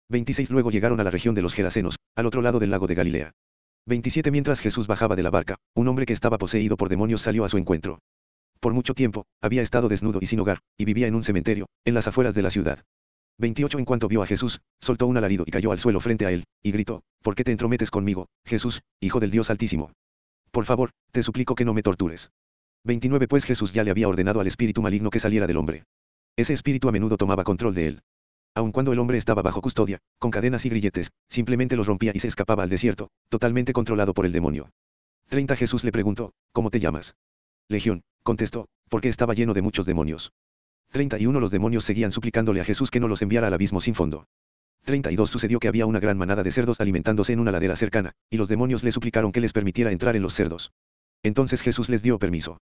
[0.08, 2.96] 26 Luego llegaron a la región de los Gerasenos, al otro lado del lago de
[2.96, 3.30] Galilea.
[3.86, 7.44] 27 Mientras Jesús bajaba de la barca, un hombre que estaba poseído por demonios salió
[7.44, 8.00] a su encuentro.
[8.58, 11.94] Por mucho tiempo, había estado desnudo y sin hogar, y vivía en un cementerio, en
[11.94, 12.82] las afueras de la ciudad.
[13.38, 16.32] 28 En cuanto vio a Jesús, soltó un alarido y cayó al suelo frente a
[16.32, 19.92] él, y gritó, ¿por qué te entrometes conmigo, Jesús, Hijo del Dios Altísimo?
[20.50, 22.30] Por favor, te suplico que no me tortures.
[22.86, 25.82] 29 Pues Jesús ya le había ordenado al espíritu maligno que saliera del hombre.
[26.36, 28.02] Ese espíritu a menudo tomaba control de él.
[28.54, 32.20] Aun cuando el hombre estaba bajo custodia, con cadenas y grilletes, simplemente los rompía y
[32.20, 34.70] se escapaba al desierto, totalmente controlado por el demonio.
[35.28, 37.16] 30 Jesús le preguntó, ¿cómo te llamas?
[37.68, 40.32] Legión, contestó, porque estaba lleno de muchos demonios.
[40.92, 44.28] 31 Los demonios seguían suplicándole a Jesús que no los enviara al abismo sin fondo.
[44.84, 48.36] 32 Sucedió que había una gran manada de cerdos alimentándose en una ladera cercana, y
[48.36, 50.70] los demonios le suplicaron que les permitiera entrar en los cerdos.
[51.24, 52.58] Entonces Jesús les dio permiso.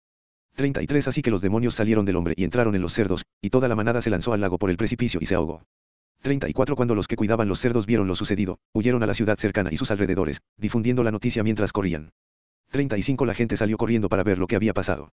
[0.56, 3.68] 33 Así que los demonios salieron del hombre y entraron en los cerdos, y toda
[3.68, 5.64] la manada se lanzó al lago por el precipicio y se ahogó.
[6.22, 9.70] 34 Cuando los que cuidaban los cerdos vieron lo sucedido, huyeron a la ciudad cercana
[9.72, 12.12] y sus alrededores, difundiendo la noticia mientras corrían.
[12.70, 15.10] 35 La gente salió corriendo para ver lo que había pasado.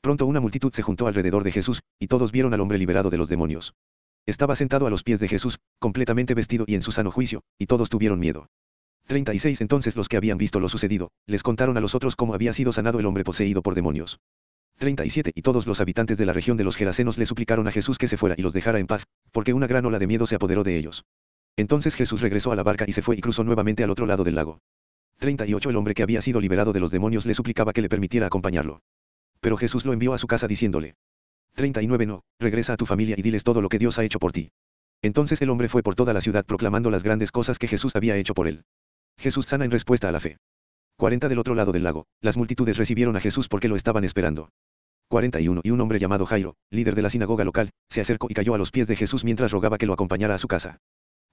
[0.00, 3.16] Pronto una multitud se juntó alrededor de Jesús, y todos vieron al hombre liberado de
[3.16, 3.74] los demonios.
[4.26, 7.66] Estaba sentado a los pies de Jesús, completamente vestido y en su sano juicio, y
[7.66, 8.46] todos tuvieron miedo.
[9.06, 12.52] 36 Entonces los que habían visto lo sucedido, les contaron a los otros cómo había
[12.52, 14.18] sido sanado el hombre poseído por demonios.
[14.78, 17.98] 37 Y todos los habitantes de la región de los Gerasenos le suplicaron a Jesús
[17.98, 20.34] que se fuera y los dejara en paz, porque una gran ola de miedo se
[20.34, 21.04] apoderó de ellos.
[21.56, 24.24] Entonces Jesús regresó a la barca y se fue y cruzó nuevamente al otro lado
[24.24, 24.60] del lago.
[25.18, 28.26] 38 El hombre que había sido liberado de los demonios le suplicaba que le permitiera
[28.26, 28.82] acompañarlo.
[29.40, 30.96] Pero Jesús lo envió a su casa diciéndole.
[31.54, 34.32] 39 No, regresa a tu familia y diles todo lo que Dios ha hecho por
[34.32, 34.50] ti.
[35.02, 38.16] Entonces el hombre fue por toda la ciudad proclamando las grandes cosas que Jesús había
[38.16, 38.64] hecho por él.
[39.18, 40.38] Jesús sana en respuesta a la fe.
[40.96, 44.50] 40 Del otro lado del lago, las multitudes recibieron a Jesús porque lo estaban esperando.
[45.14, 48.52] 41 Y un hombre llamado Jairo, líder de la sinagoga local, se acercó y cayó
[48.52, 50.78] a los pies de Jesús mientras rogaba que lo acompañara a su casa.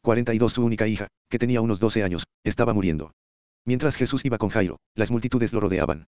[0.03, 3.15] 42 Su única hija, que tenía unos 12 años, estaba muriendo.
[3.65, 6.05] Mientras Jesús iba con Jairo, las multitudes lo rodeaban.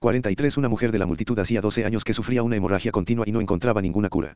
[0.00, 3.32] 43 Una mujer de la multitud hacía 12 años que sufría una hemorragia continua y
[3.32, 4.34] no encontraba ninguna cura.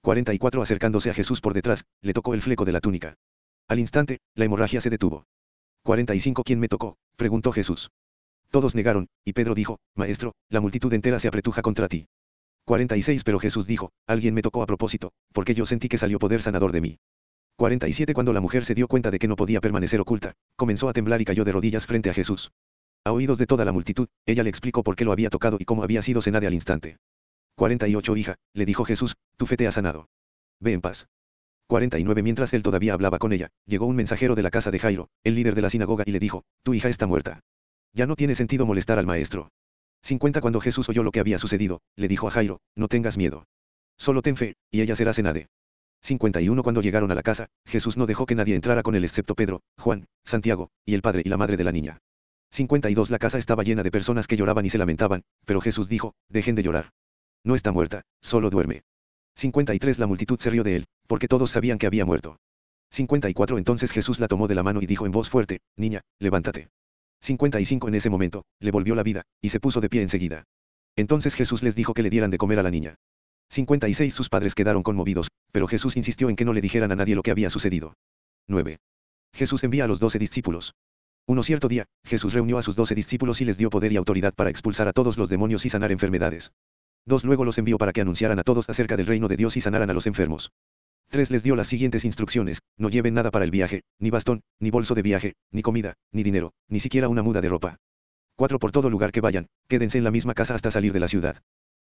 [0.00, 3.16] 44 Acercándose a Jesús por detrás, le tocó el fleco de la túnica.
[3.68, 5.26] Al instante, la hemorragia se detuvo.
[5.82, 6.96] 45 ¿Quién me tocó?
[7.16, 7.90] preguntó Jesús.
[8.50, 12.06] Todos negaron, y Pedro dijo, Maestro, la multitud entera se apretuja contra ti.
[12.64, 16.42] 46 Pero Jesús dijo, Alguien me tocó a propósito, porque yo sentí que salió poder
[16.42, 16.98] sanador de mí.
[17.56, 20.92] 47 Cuando la mujer se dio cuenta de que no podía permanecer oculta, comenzó a
[20.92, 22.50] temblar y cayó de rodillas frente a Jesús.
[23.04, 25.64] A oídos de toda la multitud, ella le explicó por qué lo había tocado y
[25.64, 26.96] cómo había sido cenada al instante.
[27.56, 30.08] 48 Hija, le dijo Jesús, tu fe te ha sanado.
[30.58, 31.06] Ve en paz.
[31.68, 35.08] 49 Mientras él todavía hablaba con ella, llegó un mensajero de la casa de Jairo,
[35.22, 37.40] el líder de la sinagoga, y le dijo, tu hija está muerta.
[37.92, 39.50] Ya no tiene sentido molestar al maestro.
[40.04, 43.46] 50 Cuando Jesús oyó lo que había sucedido, le dijo a Jairo, no tengas miedo.
[43.96, 45.48] Solo ten fe, y ella será cenade.
[46.02, 49.34] 51 Cuando llegaron a la casa, Jesús no dejó que nadie entrara con él excepto
[49.34, 52.00] Pedro, Juan, Santiago, y el padre y la madre de la niña.
[52.50, 56.14] 52 La casa estaba llena de personas que lloraban y se lamentaban, pero Jesús dijo,
[56.28, 56.90] dejen de llorar.
[57.42, 58.82] No está muerta, solo duerme.
[59.36, 62.36] 53 La multitud se rió de él, porque todos sabían que había muerto.
[62.90, 66.68] 54 Entonces Jesús la tomó de la mano y dijo en voz fuerte, Niña, levántate.
[67.24, 70.44] 55 En ese momento, le volvió la vida, y se puso de pie enseguida.
[70.94, 72.96] Entonces Jesús les dijo que le dieran de comer a la niña.
[73.50, 77.14] 56 Sus padres quedaron conmovidos, pero Jesús insistió en que no le dijeran a nadie
[77.14, 77.94] lo que había sucedido.
[78.48, 78.78] 9.
[79.32, 80.74] Jesús envía a los doce discípulos.
[81.26, 84.34] Uno cierto día, Jesús reunió a sus doce discípulos y les dio poder y autoridad
[84.34, 86.52] para expulsar a todos los demonios y sanar enfermedades.
[87.06, 89.62] Dos luego los envió para que anunciaran a todos acerca del reino de Dios y
[89.62, 90.50] sanaran a los enfermos.
[91.14, 94.72] Tres les dio las siguientes instrucciones, no lleven nada para el viaje, ni bastón, ni
[94.72, 97.76] bolso de viaje, ni comida, ni dinero, ni siquiera una muda de ropa.
[98.34, 101.06] Cuatro por todo lugar que vayan, quédense en la misma casa hasta salir de la
[101.06, 101.40] ciudad.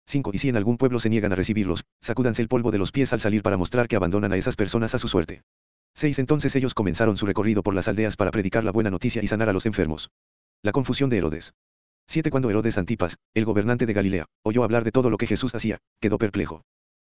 [0.06, 0.30] 5.
[0.32, 3.14] Y si en algún pueblo se niegan a recibirlos, sacúdanse el polvo de los pies
[3.14, 5.42] al salir para mostrar que abandonan a esas personas a su suerte.
[5.96, 6.20] 6.
[6.20, 9.50] Entonces ellos comenzaron su recorrido por las aldeas para predicar la buena noticia y sanar
[9.50, 10.12] a los enfermos.
[10.62, 11.56] La confusión de Herodes.
[12.10, 12.30] 7.
[12.30, 15.80] Cuando Herodes Antipas, el gobernante de Galilea, oyó hablar de todo lo que Jesús hacía,
[16.00, 16.62] quedó perplejo.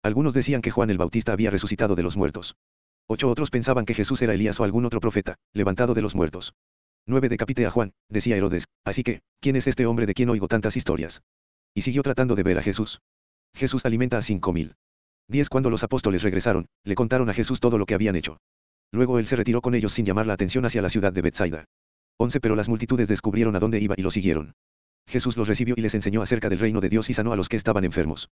[0.02, 2.56] Algunos decían que Juan el Bautista había resucitado de los muertos.
[3.08, 3.30] 8.
[3.30, 6.54] Otros pensaban que Jesús era Elías o algún otro profeta, levantado de los muertos.
[7.06, 7.28] 9.
[7.28, 10.76] Decapite a Juan, decía Herodes, así que, ¿quién es este hombre de quien oigo tantas
[10.76, 11.22] historias?
[11.74, 13.00] Y siguió tratando de ver a Jesús.
[13.54, 14.74] Jesús alimenta a cinco mil.
[15.28, 15.48] 10.
[15.48, 18.38] Cuando los apóstoles regresaron, le contaron a Jesús todo lo que habían hecho.
[18.90, 21.64] Luego él se retiró con ellos sin llamar la atención hacia la ciudad de Bethsaida.
[22.18, 24.54] 11 Pero las multitudes descubrieron a dónde iba y lo siguieron.
[25.06, 27.48] Jesús los recibió y les enseñó acerca del reino de Dios y sanó a los
[27.48, 28.30] que estaban enfermos.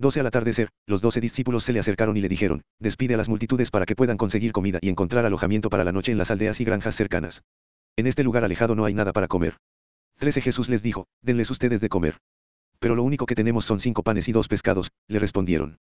[0.00, 3.28] 12 Al atardecer, los doce discípulos se le acercaron y le dijeron, despide a las
[3.28, 6.60] multitudes para que puedan conseguir comida y encontrar alojamiento para la noche en las aldeas
[6.60, 7.42] y granjas cercanas.
[7.96, 9.56] En este lugar alejado no hay nada para comer.
[10.18, 12.18] 13 Jesús les dijo, denles ustedes de comer.
[12.78, 15.78] Pero lo único que tenemos son cinco panes y dos pescados, le respondieron.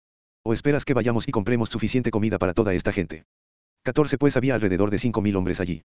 [0.44, 3.26] ¿O esperas que vayamos y compremos suficiente comida para toda esta gente?
[3.84, 5.82] 14 Pues había alrededor de cinco mil hombres allí.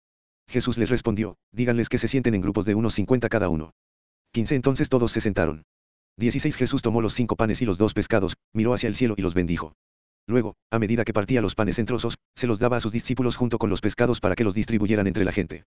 [0.49, 3.75] Jesús les respondió, díganles que se sienten en grupos de unos cincuenta cada uno.
[4.33, 5.65] 15 Entonces todos se sentaron.
[6.17, 9.23] 16 Jesús tomó los cinco panes y los dos pescados, miró hacia el cielo y
[9.23, 9.75] los bendijo.
[10.27, 13.37] Luego, a medida que partía los panes en trozos, se los daba a sus discípulos
[13.37, 15.65] junto con los pescados para que los distribuyeran entre la gente.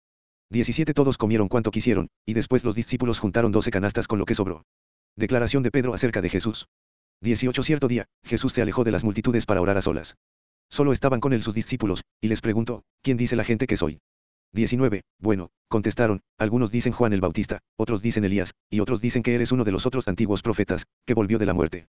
[0.50, 4.36] 17 Todos comieron cuanto quisieron, y después los discípulos juntaron 12 canastas con lo que
[4.36, 4.64] sobró.
[5.18, 6.68] Declaración de Pedro acerca de Jesús.
[7.22, 10.16] 18 Cierto día, Jesús se alejó de las multitudes para orar a solas.
[10.70, 14.00] Solo estaban con él sus discípulos, y les preguntó, ¿quién dice la gente que soy?
[14.54, 15.02] 19.
[15.20, 19.52] Bueno, contestaron, algunos dicen Juan el Bautista, otros dicen Elías, y otros dicen que eres
[19.52, 21.88] uno de los otros antiguos profetas, que volvió de la muerte.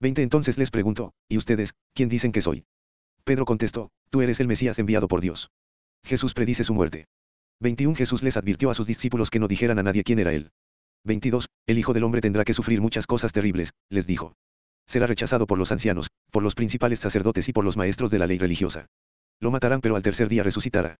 [0.00, 2.64] 20 Entonces les preguntó, ¿y ustedes, quién dicen que soy?
[3.24, 5.50] Pedro contestó, tú eres el Mesías enviado por Dios.
[6.04, 7.06] Jesús predice su muerte.
[7.60, 10.52] 21 Jesús les advirtió a sus discípulos que no dijeran a nadie quién era él.
[11.04, 11.48] 22.
[11.66, 14.34] El Hijo del Hombre tendrá que sufrir muchas cosas terribles, les dijo.
[14.86, 18.26] Será rechazado por los ancianos, por los principales sacerdotes y por los maestros de la
[18.26, 18.86] ley religiosa.
[19.40, 20.96] Lo matarán pero al tercer día resucitará.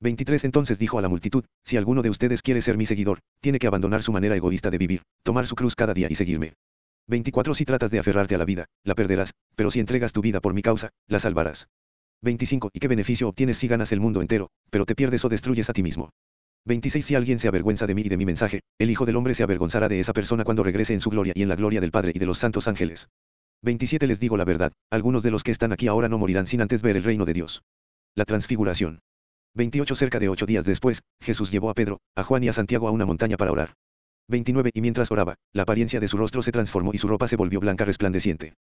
[0.00, 3.58] 23 Entonces dijo a la multitud, si alguno de ustedes quiere ser mi seguidor, tiene
[3.58, 6.54] que abandonar su manera egoísta de vivir, tomar su cruz cada día y seguirme.
[7.08, 10.40] 24 Si tratas de aferrarte a la vida, la perderás, pero si entregas tu vida
[10.40, 11.68] por mi causa, la salvarás.
[12.22, 15.70] 25 ¿Y qué beneficio obtienes si ganas el mundo entero, pero te pierdes o destruyes
[15.70, 16.10] a ti mismo?
[16.66, 19.34] 26 Si alguien se avergüenza de mí y de mi mensaje, el Hijo del Hombre
[19.34, 21.90] se avergonzará de esa persona cuando regrese en su gloria y en la gloria del
[21.90, 23.08] Padre y de los santos ángeles.
[23.62, 26.60] 27 Les digo la verdad, algunos de los que están aquí ahora no morirán sin
[26.60, 27.62] antes ver el reino de Dios.
[28.14, 29.00] La transfiguración.
[29.54, 32.88] 28 Cerca de ocho días después, Jesús llevó a Pedro, a Juan y a Santiago
[32.88, 33.74] a una montaña para orar.
[34.28, 37.36] 29 Y mientras oraba, la apariencia de su rostro se transformó y su ropa se
[37.36, 38.54] volvió blanca resplandeciente.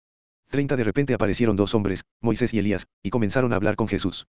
[0.51, 4.27] 30 De repente aparecieron dos hombres, Moisés y Elías, y comenzaron a hablar con Jesús.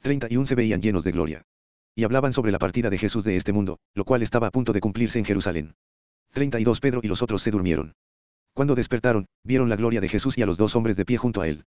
[0.00, 1.42] 31 Se veían llenos de gloria.
[1.94, 4.72] Y hablaban sobre la partida de Jesús de este mundo, lo cual estaba a punto
[4.72, 5.74] de cumplirse en Jerusalén.
[6.32, 7.92] 32 Pedro y los otros se durmieron.
[8.54, 11.40] Cuando despertaron, vieron la gloria de Jesús y a los dos hombres de pie junto
[11.40, 11.64] a él.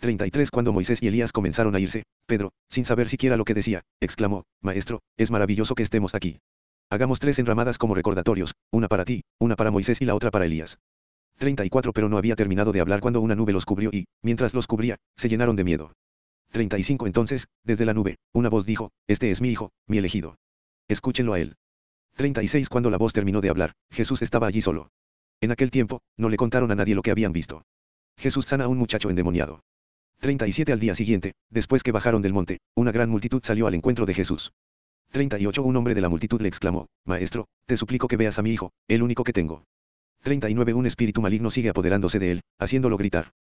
[0.00, 3.82] 33 Cuando Moisés y Elías comenzaron a irse, Pedro, sin saber siquiera lo que decía,
[4.00, 6.38] exclamó, Maestro, es maravilloso que estemos aquí.
[6.90, 10.46] Hagamos tres enramadas como recordatorios, una para ti, una para Moisés y la otra para
[10.46, 10.78] Elías.
[11.38, 14.66] 34 Pero no había terminado de hablar cuando una nube los cubrió y, mientras los
[14.66, 15.92] cubría, se llenaron de miedo.
[16.52, 20.36] 35 Entonces, desde la nube, una voz dijo, Este es mi hijo, mi elegido.
[20.88, 21.56] Escúchenlo a él.
[22.14, 24.90] 36 Cuando la voz terminó de hablar, Jesús estaba allí solo.
[25.40, 27.62] En aquel tiempo, no le contaron a nadie lo que habían visto.
[28.16, 29.60] Jesús sana a un muchacho endemoniado.
[30.20, 34.06] 37 Al día siguiente, después que bajaron del monte, una gran multitud salió al encuentro
[34.06, 34.52] de Jesús.
[35.12, 38.52] 38 Un hombre de la multitud le exclamó, Maestro, te suplico que veas a mi
[38.52, 39.64] hijo, el único que tengo.
[40.22, 43.32] 39 Un espíritu maligno sigue apoderándose de él, haciéndolo gritar.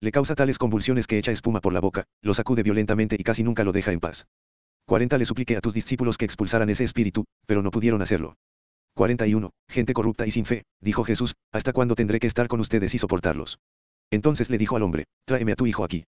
[0.00, 3.44] Le causa tales convulsiones que echa espuma por la boca, lo sacude violentamente y casi
[3.44, 4.26] nunca lo deja en paz.
[4.86, 8.34] 40 Le supliqué a tus discípulos que expulsaran ese espíritu, pero no pudieron hacerlo.
[8.94, 9.50] 41.
[9.68, 12.98] Gente corrupta y sin fe, dijo Jesús, ¿hasta cuándo tendré que estar con ustedes y
[12.98, 13.58] soportarlos?
[14.10, 16.04] Entonces le dijo al hombre, tráeme a tu hijo aquí.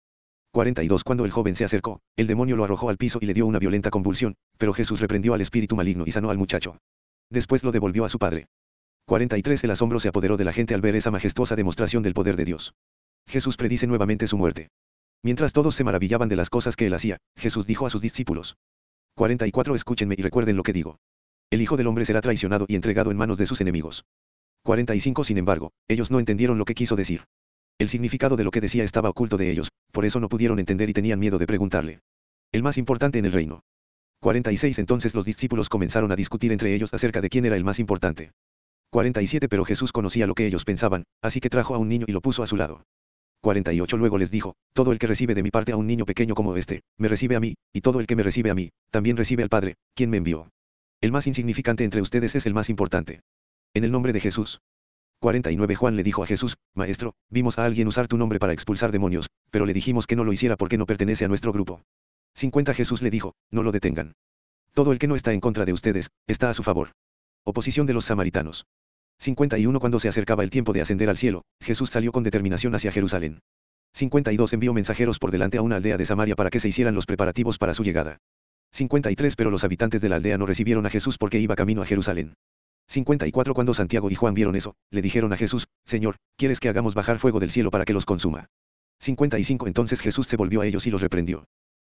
[0.52, 3.46] 42 Cuando el joven se acercó, el demonio lo arrojó al piso y le dio
[3.46, 6.78] una violenta convulsión, pero Jesús reprendió al espíritu maligno y sanó al muchacho.
[7.30, 8.48] Después lo devolvió a su padre.
[9.06, 12.36] 43 El asombro se apoderó de la gente al ver esa majestuosa demostración del poder
[12.36, 12.74] de Dios.
[13.28, 14.70] Jesús predice nuevamente su muerte.
[15.24, 18.56] Mientras todos se maravillaban de las cosas que él hacía, Jesús dijo a sus discípulos.
[19.16, 20.98] 44 Escúchenme y recuerden lo que digo.
[21.52, 24.06] El Hijo del Hombre será traicionado y entregado en manos de sus enemigos.
[24.64, 27.26] 45 Sin embargo, ellos no entendieron lo que quiso decir.
[27.80, 30.90] El significado de lo que decía estaba oculto de ellos, por eso no pudieron entender
[30.90, 32.02] y tenían miedo de preguntarle.
[32.52, 33.62] El más importante en el reino.
[34.20, 37.80] 46 Entonces los discípulos comenzaron a discutir entre ellos acerca de quién era el más
[37.80, 38.34] importante.
[38.92, 42.12] 47 Pero Jesús conocía lo que ellos pensaban, así que trajo a un niño y
[42.12, 42.84] lo puso a su lado.
[43.42, 46.36] 48 Luego les dijo, todo el que recibe de mi parte a un niño pequeño
[46.36, 49.16] como este, me recibe a mí, y todo el que me recibe a mí, también
[49.16, 50.50] recibe al Padre, quien me envió.
[51.00, 53.22] El más insignificante entre ustedes es el más importante.
[53.74, 54.60] En el nombre de Jesús.
[55.20, 58.92] 49 Juan le dijo a Jesús, Maestro, vimos a alguien usar tu nombre para expulsar
[58.92, 61.82] demonios, pero le dijimos que no lo hiciera porque no pertenece a nuestro grupo.
[62.36, 64.14] 50 Jesús le dijo, no lo detengan.
[64.74, 66.92] Todo el que no está en contra de ustedes, está a su favor.
[67.44, 68.66] Oposición de los samaritanos.
[69.18, 72.92] 51 Cuando se acercaba el tiempo de ascender al cielo, Jesús salió con determinación hacia
[72.92, 73.40] Jerusalén.
[73.94, 77.06] 52 Envió mensajeros por delante a una aldea de Samaria para que se hicieran los
[77.06, 78.20] preparativos para su llegada.
[78.72, 81.86] 53 Pero los habitantes de la aldea no recibieron a Jesús porque iba camino a
[81.86, 82.36] Jerusalén.
[82.90, 86.96] 54 Cuando Santiago y Juan vieron eso, le dijeron a Jesús, Señor, ¿quieres que hagamos
[86.96, 88.48] bajar fuego del cielo para que los consuma?
[89.00, 91.46] 55 Entonces Jesús se volvió a ellos y los reprendió.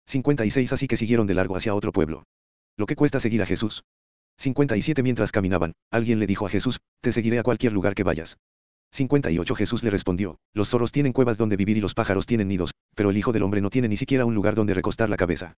[0.06, 2.24] 56 Así que siguieron de largo hacia otro pueblo.
[2.78, 3.84] Lo que cuesta seguir a Jesús.
[4.38, 8.38] 57 Mientras caminaban, alguien le dijo a Jesús, Te seguiré a cualquier lugar que vayas.
[8.92, 12.72] 58 Jesús le respondió, Los zorros tienen cuevas donde vivir y los pájaros tienen nidos,
[12.94, 15.56] pero el Hijo del Hombre no tiene ni siquiera un lugar donde recostar la cabeza.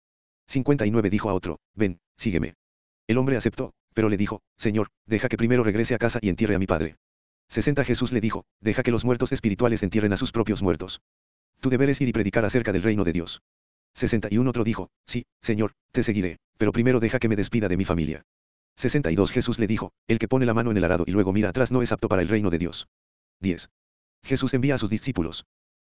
[0.48, 2.56] 59 Dijo a otro, Ven, sígueme.
[3.08, 6.56] El hombre aceptó, pero le dijo, Señor, deja que primero regrese a casa y entierre
[6.56, 6.98] a mi padre.
[7.50, 11.02] 60 Jesús le dijo, deja que los muertos espirituales entierren a sus propios muertos.
[11.62, 13.42] Tu deber es ir y predicar acerca del reino de Dios.
[13.94, 17.86] 61 Otro dijo, sí, Señor, te seguiré, pero primero deja que me despida de mi
[17.86, 18.24] familia.
[18.76, 21.50] 62 Jesús le dijo, el que pone la mano en el arado y luego mira
[21.50, 22.88] atrás no es apto para el reino de Dios.
[23.40, 23.70] 10.
[24.24, 25.46] Jesús envía a sus discípulos.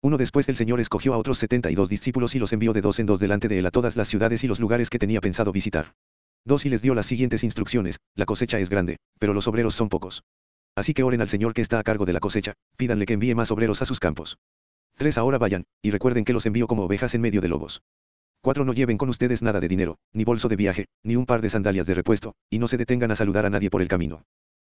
[0.01, 2.82] Uno después el Señor escogió a otros setenta y dos discípulos y los envió de
[2.82, 5.22] dos en dos delante de él a todas las ciudades y los lugares que tenía
[5.22, 5.93] pensado visitar.
[6.45, 9.89] Dos y les dio las siguientes instrucciones, la cosecha es grande, pero los obreros son
[9.89, 10.23] pocos.
[10.75, 13.35] Así que oren al Señor que está a cargo de la cosecha, pídanle que envíe
[13.35, 14.37] más obreros a sus campos.
[14.97, 17.81] Tres ahora vayan, y recuerden que los envío como ovejas en medio de lobos.
[18.41, 21.41] Cuatro no lleven con ustedes nada de dinero, ni bolso de viaje, ni un par
[21.41, 24.23] de sandalias de repuesto, y no se detengan a saludar a nadie por el camino.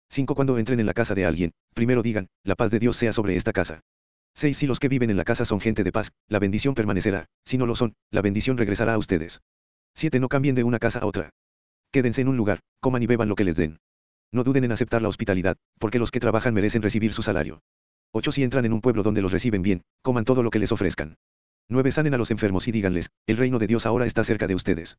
[0.09, 0.35] 5.
[0.35, 3.35] Cuando entren en la casa de alguien, primero digan, la paz de Dios sea sobre
[3.35, 3.81] esta casa.
[4.35, 4.55] 6.
[4.55, 7.57] Si los que viven en la casa son gente de paz, la bendición permanecerá, si
[7.57, 9.41] no lo son, la bendición regresará a ustedes.
[9.95, 10.19] 7.
[10.19, 11.31] No cambien de una casa a otra.
[11.95, 13.79] Quédense en un lugar, coman y beban lo que les den.
[14.33, 17.61] No duden en aceptar la hospitalidad, porque los que trabajan merecen recibir su salario.
[18.11, 18.33] 8.
[18.33, 21.15] Si entran en un pueblo donde los reciben bien, coman todo lo que les ofrezcan.
[21.69, 21.91] 9.
[21.91, 24.97] Sanen a los enfermos y díganles, el reino de Dios ahora está cerca de ustedes.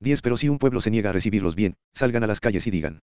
[0.00, 0.20] 10.
[0.20, 3.00] Pero si un pueblo se niega a recibirlos bien, salgan a las calles y digan.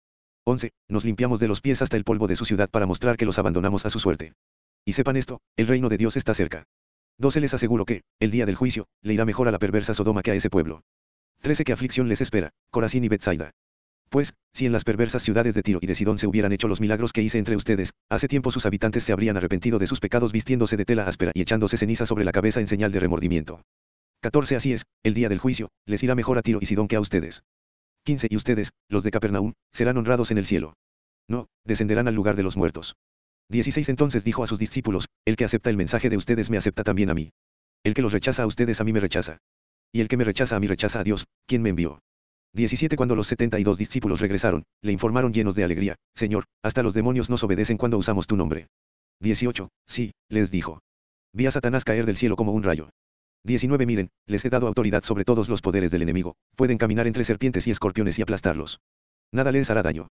[0.45, 0.71] 11.
[0.89, 3.37] Nos limpiamos de los pies hasta el polvo de su ciudad para mostrar que los
[3.37, 4.33] abandonamos a su suerte.
[4.83, 6.63] Y sepan esto, el reino de Dios está cerca.
[7.19, 7.39] 12.
[7.41, 10.31] Les aseguro que, el día del juicio, le irá mejor a la perversa Sodoma que
[10.31, 10.81] a ese pueblo.
[11.41, 11.63] 13.
[11.63, 13.51] ¿Qué aflicción les espera, Corazín y Bethsaida?
[14.09, 16.79] Pues, si en las perversas ciudades de Tiro y de Sidón se hubieran hecho los
[16.79, 20.31] milagros que hice entre ustedes, hace tiempo sus habitantes se habrían arrepentido de sus pecados
[20.31, 23.61] vistiéndose de tela áspera y echándose ceniza sobre la cabeza en señal de remordimiento.
[24.21, 24.55] 14.
[24.55, 27.01] Así es, el día del juicio, les irá mejor a Tiro y Sidón que a
[27.01, 27.43] ustedes.
[28.05, 28.27] 15.
[28.29, 30.73] Y ustedes, los de Capernaum, serán honrados en el cielo.
[31.27, 32.95] No, descenderán al lugar de los muertos.
[33.49, 33.89] 16.
[33.89, 37.09] Entonces dijo a sus discípulos, el que acepta el mensaje de ustedes me acepta también
[37.09, 37.31] a mí.
[37.83, 39.39] El que los rechaza a ustedes a mí me rechaza.
[39.91, 41.99] Y el que me rechaza a mí rechaza a Dios, quien me envió.
[42.53, 47.29] 17 Cuando los 72 discípulos regresaron, le informaron llenos de alegría, Señor, hasta los demonios
[47.29, 48.67] nos obedecen cuando usamos tu nombre.
[49.21, 49.69] 18.
[49.85, 50.79] Sí, les dijo.
[51.33, 52.89] Vi a Satanás caer del cielo como un rayo.
[53.43, 57.23] 19 Miren, les he dado autoridad sobre todos los poderes del enemigo, pueden caminar entre
[57.23, 58.79] serpientes y escorpiones y aplastarlos.
[59.31, 60.07] Nada les hará daño.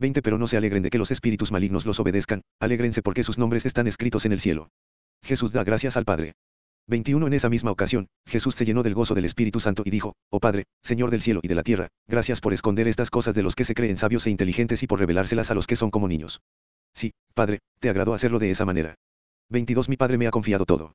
[0.00, 3.38] 20 Pero no se alegren de que los espíritus malignos los obedezcan, alégrense porque sus
[3.38, 4.68] nombres están escritos en el cielo.
[5.22, 6.32] Jesús da gracias al Padre.
[6.86, 10.14] 21 En esa misma ocasión, Jesús se llenó del gozo del Espíritu Santo y dijo,
[10.30, 13.42] Oh Padre, Señor del cielo y de la tierra, gracias por esconder estas cosas de
[13.42, 16.08] los que se creen sabios e inteligentes y por revelárselas a los que son como
[16.08, 16.42] niños.
[16.92, 18.96] Sí, Padre, te agradó hacerlo de esa manera.
[19.48, 20.92] 22 Mi Padre me ha confiado todo.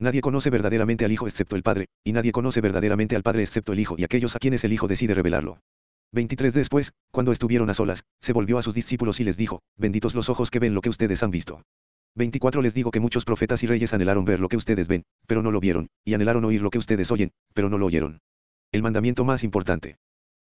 [0.00, 3.72] Nadie conoce verdaderamente al Hijo excepto el Padre, y nadie conoce verdaderamente al Padre excepto
[3.72, 5.60] el Hijo y aquellos a quienes el Hijo decide revelarlo.
[6.12, 10.14] 23 Después, cuando estuvieron a solas, se volvió a sus discípulos y les dijo, Benditos
[10.14, 11.62] los ojos que ven lo que ustedes han visto.
[12.14, 15.42] 24 Les digo que muchos profetas y reyes anhelaron ver lo que ustedes ven, pero
[15.42, 18.20] no lo vieron, y anhelaron oír lo que ustedes oyen, pero no lo oyeron.
[18.72, 19.96] El mandamiento más importante.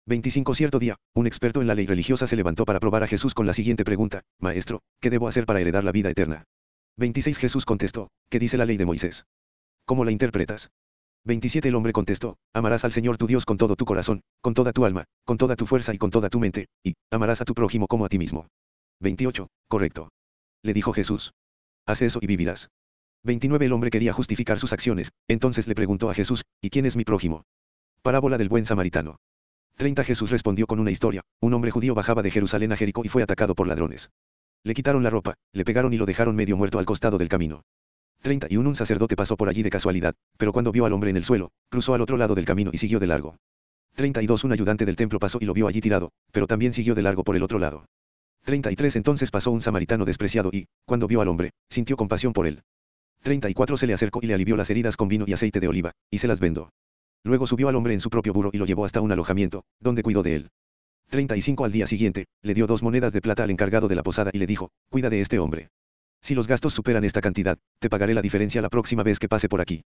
[0.06, 3.34] 25 Cierto día, un experto en la ley religiosa se levantó para probar a Jesús
[3.34, 6.44] con la siguiente pregunta, Maestro, ¿qué debo hacer para heredar la vida eterna?
[6.98, 9.24] 26 Jesús contestó, ¿qué dice la ley de Moisés?
[9.86, 10.70] ¿Cómo la interpretas?
[11.24, 14.72] 27 El hombre contestó, amarás al Señor tu Dios con todo tu corazón, con toda
[14.72, 17.54] tu alma, con toda tu fuerza y con toda tu mente, y, amarás a tu
[17.54, 18.46] prójimo como a ti mismo.
[19.00, 19.48] 28.
[19.68, 20.10] Correcto.
[20.62, 21.32] Le dijo Jesús.
[21.86, 22.70] Haz eso y vivirás.
[23.24, 26.96] 29 El hombre quería justificar sus acciones, entonces le preguntó a Jesús, ¿y quién es
[26.96, 27.44] mi prójimo?
[28.02, 29.16] Parábola del buen samaritano.
[29.76, 33.08] 30 Jesús respondió con una historia, un hombre judío bajaba de Jerusalén a Jericó y
[33.08, 34.10] fue atacado por ladrones.
[34.62, 37.64] Le quitaron la ropa, le pegaron y lo dejaron medio muerto al costado del camino.
[38.22, 41.24] 31 Un sacerdote pasó por allí de casualidad, pero cuando vio al hombre en el
[41.24, 43.36] suelo, cruzó al otro lado del camino y siguió de largo.
[43.94, 47.02] 32 Un ayudante del templo pasó y lo vio allí tirado, pero también siguió de
[47.02, 47.84] largo por el otro lado.
[48.44, 52.62] 33 Entonces pasó un samaritano despreciado y, cuando vio al hombre, sintió compasión por él.
[53.22, 55.92] 34 Se le acercó y le alivió las heridas con vino y aceite de oliva,
[56.10, 56.70] y se las vendó.
[57.24, 60.02] Luego subió al hombre en su propio burro y lo llevó hasta un alojamiento, donde
[60.02, 60.50] cuidó de él.
[61.08, 64.30] 35 Al día siguiente, le dio dos monedas de plata al encargado de la posada
[64.32, 65.68] y le dijo, cuida de este hombre.
[66.20, 69.48] Si los gastos superan esta cantidad, te pagaré la diferencia la próxima vez que pase
[69.48, 69.84] por aquí.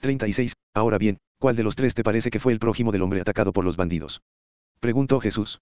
[0.00, 0.54] 36.
[0.74, 3.52] Ahora bien, ¿cuál de los tres te parece que fue el prójimo del hombre atacado
[3.52, 4.22] por los bandidos?
[4.80, 5.60] Preguntó Jesús.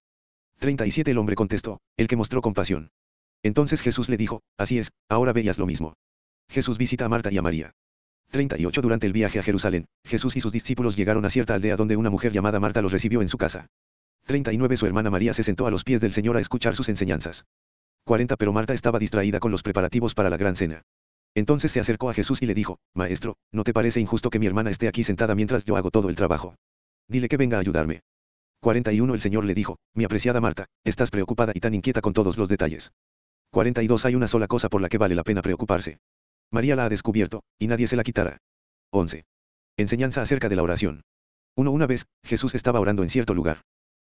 [0.61, 2.91] 37 El hombre contestó, el que mostró compasión.
[3.41, 5.95] Entonces Jesús le dijo, así es, ahora veías lo mismo.
[6.51, 7.71] Jesús visita a Marta y a María.
[8.29, 11.97] 38 Durante el viaje a Jerusalén, Jesús y sus discípulos llegaron a cierta aldea donde
[11.97, 13.69] una mujer llamada Marta los recibió en su casa.
[14.27, 17.45] 39 Su hermana María se sentó a los pies del Señor a escuchar sus enseñanzas.
[18.05, 20.83] 40 Pero Marta estaba distraída con los preparativos para la gran cena.
[21.33, 24.45] Entonces se acercó a Jesús y le dijo, Maestro, ¿no te parece injusto que mi
[24.45, 26.53] hermana esté aquí sentada mientras yo hago todo el trabajo?
[27.07, 28.01] Dile que venga a ayudarme.
[28.61, 32.37] 41 El Señor le dijo, mi apreciada Marta, estás preocupada y tan inquieta con todos
[32.37, 32.91] los detalles.
[33.51, 35.97] 42 Hay una sola cosa por la que vale la pena preocuparse.
[36.51, 38.37] María la ha descubierto, y nadie se la quitará.
[38.91, 39.25] 11.
[39.77, 41.01] Enseñanza acerca de la oración.
[41.55, 43.61] 1 Una vez, Jesús estaba orando en cierto lugar.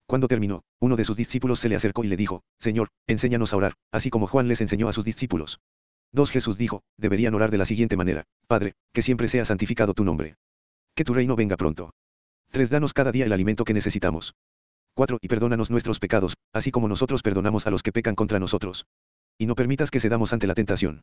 [0.05, 3.57] Cuando terminó, uno de sus discípulos se le acercó y le dijo, Señor, enséñanos a
[3.57, 5.59] orar, así como Juan les enseñó a sus discípulos.
[6.11, 10.03] 2 Jesús dijo, deberían orar de la siguiente manera, Padre, que siempre sea santificado tu
[10.03, 10.35] nombre.
[10.93, 11.91] Que tu reino venga pronto.
[12.55, 12.69] 3.
[12.69, 14.33] Danos cada día el alimento que necesitamos.
[14.93, 15.17] 4.
[15.21, 18.85] Y perdónanos nuestros pecados, así como nosotros perdonamos a los que pecan contra nosotros.
[19.37, 21.01] Y no permitas que cedamos ante la tentación.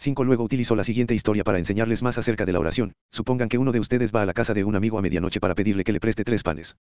[0.00, 2.94] 5 Luego utilizó la siguiente historia para enseñarles más acerca de la oración.
[3.12, 5.54] Supongan que uno de ustedes va a la casa de un amigo a medianoche para
[5.54, 6.74] pedirle que le preste tres panes.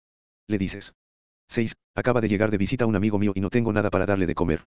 [0.49, 0.95] Le dices.
[1.51, 1.75] 6.
[1.95, 4.35] Acaba de llegar de visita un amigo mío y no tengo nada para darle de
[4.35, 4.65] comer.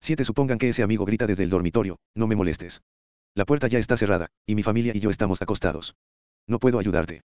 [0.00, 0.24] 7.
[0.24, 2.82] Supongan que ese amigo grita desde el dormitorio, no me molestes.
[3.36, 5.94] La puerta ya está cerrada, y mi familia y yo estamos acostados.
[6.48, 7.22] No puedo ayudarte.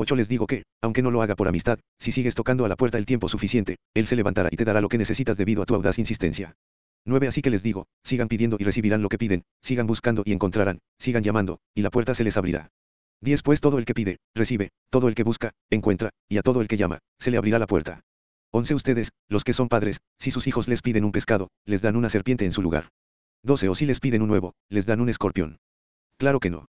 [0.00, 0.16] 8.
[0.16, 2.96] Les digo que, aunque no lo haga por amistad, si sigues tocando a la puerta
[2.96, 5.74] el tiempo suficiente, él se levantará y te dará lo que necesitas debido a tu
[5.74, 6.54] audaz insistencia.
[7.04, 7.28] 9.
[7.28, 10.78] Así que les digo, sigan pidiendo y recibirán lo que piden, sigan buscando y encontrarán,
[10.98, 12.70] sigan llamando, y la puerta se les abrirá.
[13.20, 13.42] 10.
[13.42, 16.68] Pues todo el que pide, recibe, todo el que busca, encuentra, y a todo el
[16.68, 18.00] que llama, se le abrirá la puerta.
[18.52, 18.74] 11.
[18.74, 22.08] Ustedes, los que son padres, si sus hijos les piden un pescado, les dan una
[22.08, 22.88] serpiente en su lugar.
[23.42, 23.68] 12.
[23.68, 25.58] O si les piden un huevo, les dan un escorpión.
[26.18, 26.66] Claro que no.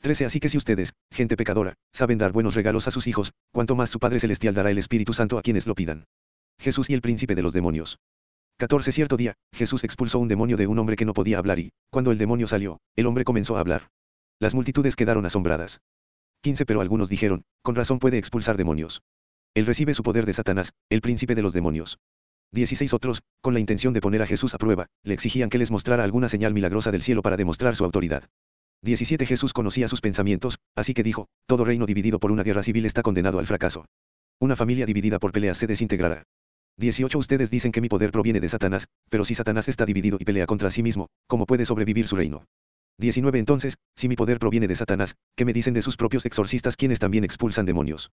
[0.00, 0.26] 13.
[0.26, 3.90] Así que si ustedes, gente pecadora, saben dar buenos regalos a sus hijos, cuanto más
[3.90, 6.04] su Padre Celestial dará el Espíritu Santo a quienes lo pidan.
[6.58, 7.98] Jesús y el príncipe de los demonios.
[8.58, 8.90] 14.
[8.92, 12.10] Cierto día, Jesús expulsó un demonio de un hombre que no podía hablar y, cuando
[12.10, 13.88] el demonio salió, el hombre comenzó a hablar.
[14.40, 15.80] Las multitudes quedaron asombradas.
[16.42, 16.64] 15.
[16.64, 19.02] Pero algunos dijeron, con razón puede expulsar demonios.
[19.54, 21.98] Él recibe su poder de Satanás, el príncipe de los demonios.
[22.52, 25.70] 16 otros, con la intención de poner a Jesús a prueba, le exigían que les
[25.70, 28.24] mostrara alguna señal milagrosa del cielo para demostrar su autoridad.
[28.86, 32.86] 17 Jesús conocía sus pensamientos, así que dijo, todo reino dividido por una guerra civil
[32.86, 33.84] está condenado al fracaso.
[34.40, 36.22] Una familia dividida por peleas se desintegrará.
[36.78, 40.24] 18 Ustedes dicen que mi poder proviene de Satanás, pero si Satanás está dividido y
[40.24, 42.44] pelea contra sí mismo, ¿cómo puede sobrevivir su reino?
[42.98, 46.76] 19 Entonces, si mi poder proviene de Satanás, ¿qué me dicen de sus propios exorcistas
[46.76, 48.12] quienes también expulsan demonios?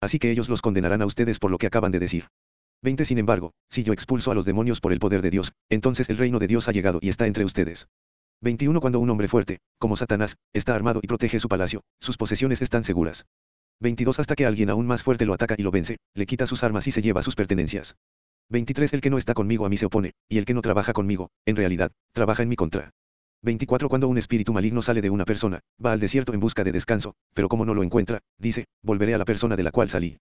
[0.00, 2.28] Así que ellos los condenarán a ustedes por lo que acaban de decir.
[2.82, 6.08] 20 Sin embargo, si yo expulso a los demonios por el poder de Dios, entonces
[6.08, 7.88] el reino de Dios ha llegado y está entre ustedes.
[8.44, 12.60] 21 Cuando un hombre fuerte, como Satanás, está armado y protege su palacio, sus posesiones
[12.60, 13.24] están seguras.
[13.80, 16.62] 22 Hasta que alguien aún más fuerte lo ataca y lo vence, le quita sus
[16.62, 17.96] armas y se lleva sus pertenencias.
[18.50, 20.92] 23 El que no está conmigo a mí se opone, y el que no trabaja
[20.92, 22.90] conmigo, en realidad, trabaja en mi contra.
[23.40, 26.72] 24 Cuando un espíritu maligno sale de una persona, va al desierto en busca de
[26.72, 30.18] descanso, pero como no lo encuentra, dice, volveré a la persona de la cual salí.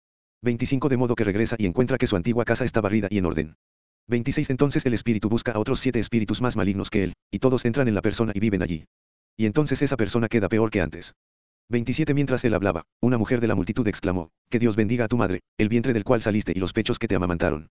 [0.41, 3.27] 25 De modo que regresa y encuentra que su antigua casa está barrida y en
[3.27, 3.57] orden.
[4.09, 7.65] 26 Entonces el espíritu busca a otros siete espíritus más malignos que él, y todos
[7.65, 8.87] entran en la persona y viven allí.
[9.37, 11.15] Y entonces esa persona queda peor que antes.
[11.69, 15.17] 27 Mientras él hablaba, una mujer de la multitud exclamó, Que Dios bendiga a tu
[15.17, 17.69] madre, el vientre del cual saliste y los pechos que te amamantaron.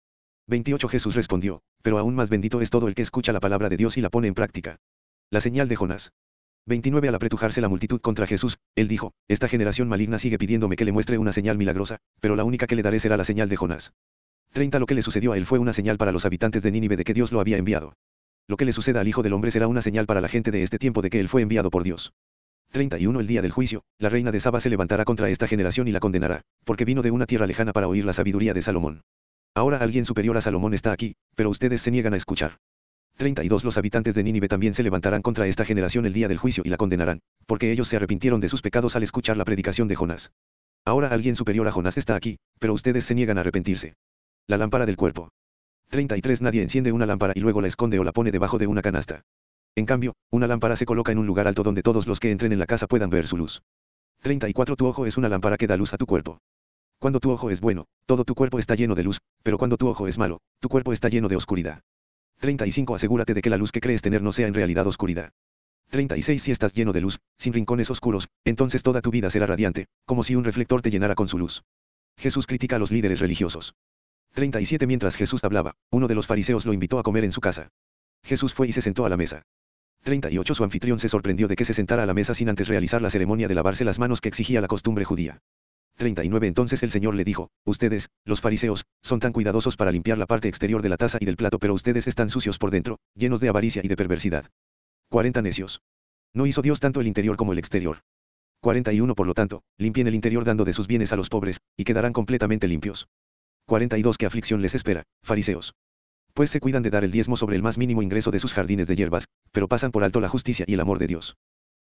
[0.49, 3.77] 28 Jesús respondió, Pero aún más bendito es todo el que escucha la palabra de
[3.77, 4.77] Dios y la pone en práctica.
[5.31, 6.13] La señal de Jonás.
[6.67, 10.87] 29 Al apretujarse la multitud contra Jesús, él dijo, Esta generación maligna sigue pidiéndome que
[10.87, 13.57] le muestre una señal milagrosa, pero la única que le daré será la señal de
[13.57, 13.93] Jonás.
[14.53, 16.97] 30 Lo que le sucedió a él fue una señal para los habitantes de Nínive
[16.97, 17.95] de que Dios lo había enviado.
[18.47, 20.63] Lo que le suceda al Hijo del Hombre será una señal para la gente de
[20.63, 22.13] este tiempo de que él fue enviado por Dios.
[22.71, 25.93] 31 El día del juicio, la reina de Saba se levantará contra esta generación y
[25.93, 29.03] la condenará, porque vino de una tierra lejana para oír la sabiduría de Salomón.
[29.55, 32.59] Ahora alguien superior a Salomón está aquí, pero ustedes se niegan a escuchar.
[33.17, 36.63] 32 Los habitantes de Nínive también se levantarán contra esta generación el día del juicio
[36.67, 39.97] y la condenarán, porque ellos se arrepintieron de sus pecados al escuchar la predicación de
[39.97, 40.33] Jonás.
[40.85, 43.95] Ahora alguien superior a Jonás está aquí, pero ustedes se niegan a arrepentirse.
[44.49, 45.29] La lámpara del cuerpo.
[45.89, 48.83] 33 Nadie enciende una lámpara y luego la esconde o la pone debajo de una
[48.83, 49.23] canasta.
[49.77, 52.53] En cambio, una lámpara se coloca en un lugar alto donde todos los que entren
[52.53, 53.63] en la casa puedan ver su luz.
[54.21, 56.39] 34 Tu ojo es una lámpara que da luz a tu cuerpo.
[56.99, 59.87] Cuando tu ojo es bueno, todo tu cuerpo está lleno de luz, pero cuando tu
[59.87, 61.83] ojo es malo, tu cuerpo está lleno de oscuridad.
[62.41, 65.31] 35 Asegúrate de que la luz que crees tener no sea en realidad oscuridad.
[65.91, 69.87] 36 Si estás lleno de luz, sin rincones oscuros, entonces toda tu vida será radiante,
[70.05, 71.63] como si un reflector te llenara con su luz.
[72.17, 73.75] Jesús critica a los líderes religiosos.
[74.33, 77.69] 37 Mientras Jesús hablaba, uno de los fariseos lo invitó a comer en su casa.
[78.25, 79.43] Jesús fue y se sentó a la mesa.
[80.05, 83.03] 38 Su anfitrión se sorprendió de que se sentara a la mesa sin antes realizar
[83.03, 85.43] la ceremonia de lavarse las manos que exigía la costumbre judía.
[85.97, 90.27] 39 Entonces el Señor le dijo, Ustedes, los fariseos, son tan cuidadosos para limpiar la
[90.27, 93.41] parte exterior de la taza y del plato, pero ustedes están sucios por dentro, llenos
[93.41, 94.47] de avaricia y de perversidad.
[95.11, 95.83] 40 Necios.
[96.33, 97.99] No hizo Dios tanto el interior como el exterior.
[98.63, 101.85] 41 Por lo tanto, limpien el interior dando de sus bienes a los pobres, y
[101.85, 103.09] quedarán completamente limpios.
[103.73, 105.73] 42 ¿Qué aflicción les espera, fariseos?
[106.35, 108.87] Pues se cuidan de dar el diezmo sobre el más mínimo ingreso de sus jardines
[108.87, 111.39] de hierbas, pero pasan por alto la justicia y el amor de Dios.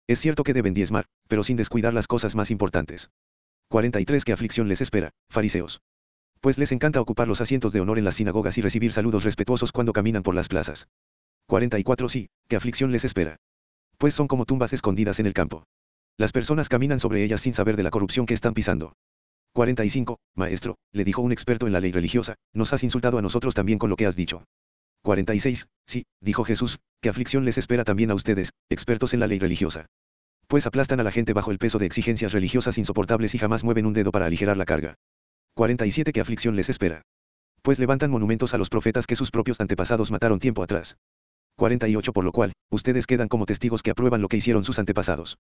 [0.07, 3.09] Es cierto que deben diezmar, pero sin descuidar las cosas más importantes.
[3.67, 5.81] 43 ¿Qué aflicción les espera, fariseos?
[6.39, 9.73] Pues les encanta ocupar los asientos de honor en las sinagogas y recibir saludos respetuosos
[9.73, 10.87] cuando caminan por las plazas.
[11.47, 13.35] 44 Sí, ¿qué aflicción les espera?
[13.97, 15.65] Pues son como tumbas escondidas en el campo.
[16.17, 18.93] Las personas caminan sobre ellas sin saber de la corrupción que están pisando.
[19.53, 20.17] 45.
[20.35, 23.79] Maestro, le dijo un experto en la ley religiosa, nos has insultado a nosotros también
[23.79, 24.43] con lo que has dicho.
[25.03, 25.67] 46.
[25.85, 29.87] Sí, dijo Jesús, ¿qué aflicción les espera también a ustedes, expertos en la ley religiosa?
[30.51, 33.85] pues aplastan a la gente bajo el peso de exigencias religiosas insoportables y jamás mueven
[33.85, 34.95] un dedo para aligerar la carga.
[35.55, 36.11] 47.
[36.11, 37.03] ¿Qué aflicción les espera?
[37.61, 40.97] Pues levantan monumentos a los profetas que sus propios antepasados mataron tiempo atrás.
[41.55, 45.37] 48 Por lo cual, ustedes quedan como testigos que aprueban lo que hicieron sus antepasados.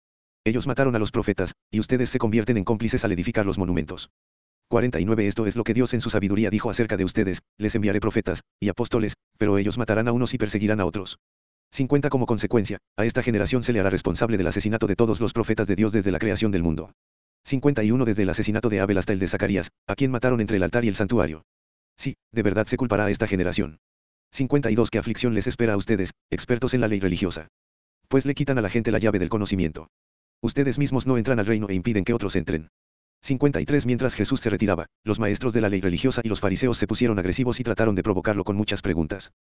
[0.48, 4.12] Ellos mataron a los profetas, y ustedes se convierten en cómplices al edificar los monumentos.
[4.70, 8.00] 49 Esto es lo que Dios en su sabiduría dijo acerca de ustedes, les enviaré
[8.00, 11.18] profetas, y apóstoles, pero ellos matarán a unos y perseguirán a otros.
[11.72, 15.34] 50 Como consecuencia, a esta generación se le hará responsable del asesinato de todos los
[15.34, 16.92] profetas de Dios desde la creación del mundo.
[17.44, 20.64] 51 Desde el asesinato de Abel hasta el de Zacarías, a quien mataron entre el
[20.64, 21.44] altar y el santuario.
[21.98, 23.80] Sí, de verdad se culpará a esta generación.
[24.32, 27.48] 52 ¿Qué aflicción les espera a ustedes, expertos en la ley religiosa?
[28.08, 29.90] Pues le quitan a la gente la llave del conocimiento.
[30.46, 32.70] Ustedes mismos no entran al reino e impiden que otros entren.
[33.24, 36.86] 53 Mientras Jesús se retiraba, los maestros de la ley religiosa y los fariseos se
[36.86, 39.32] pusieron agresivos y trataron de provocarlo con muchas preguntas.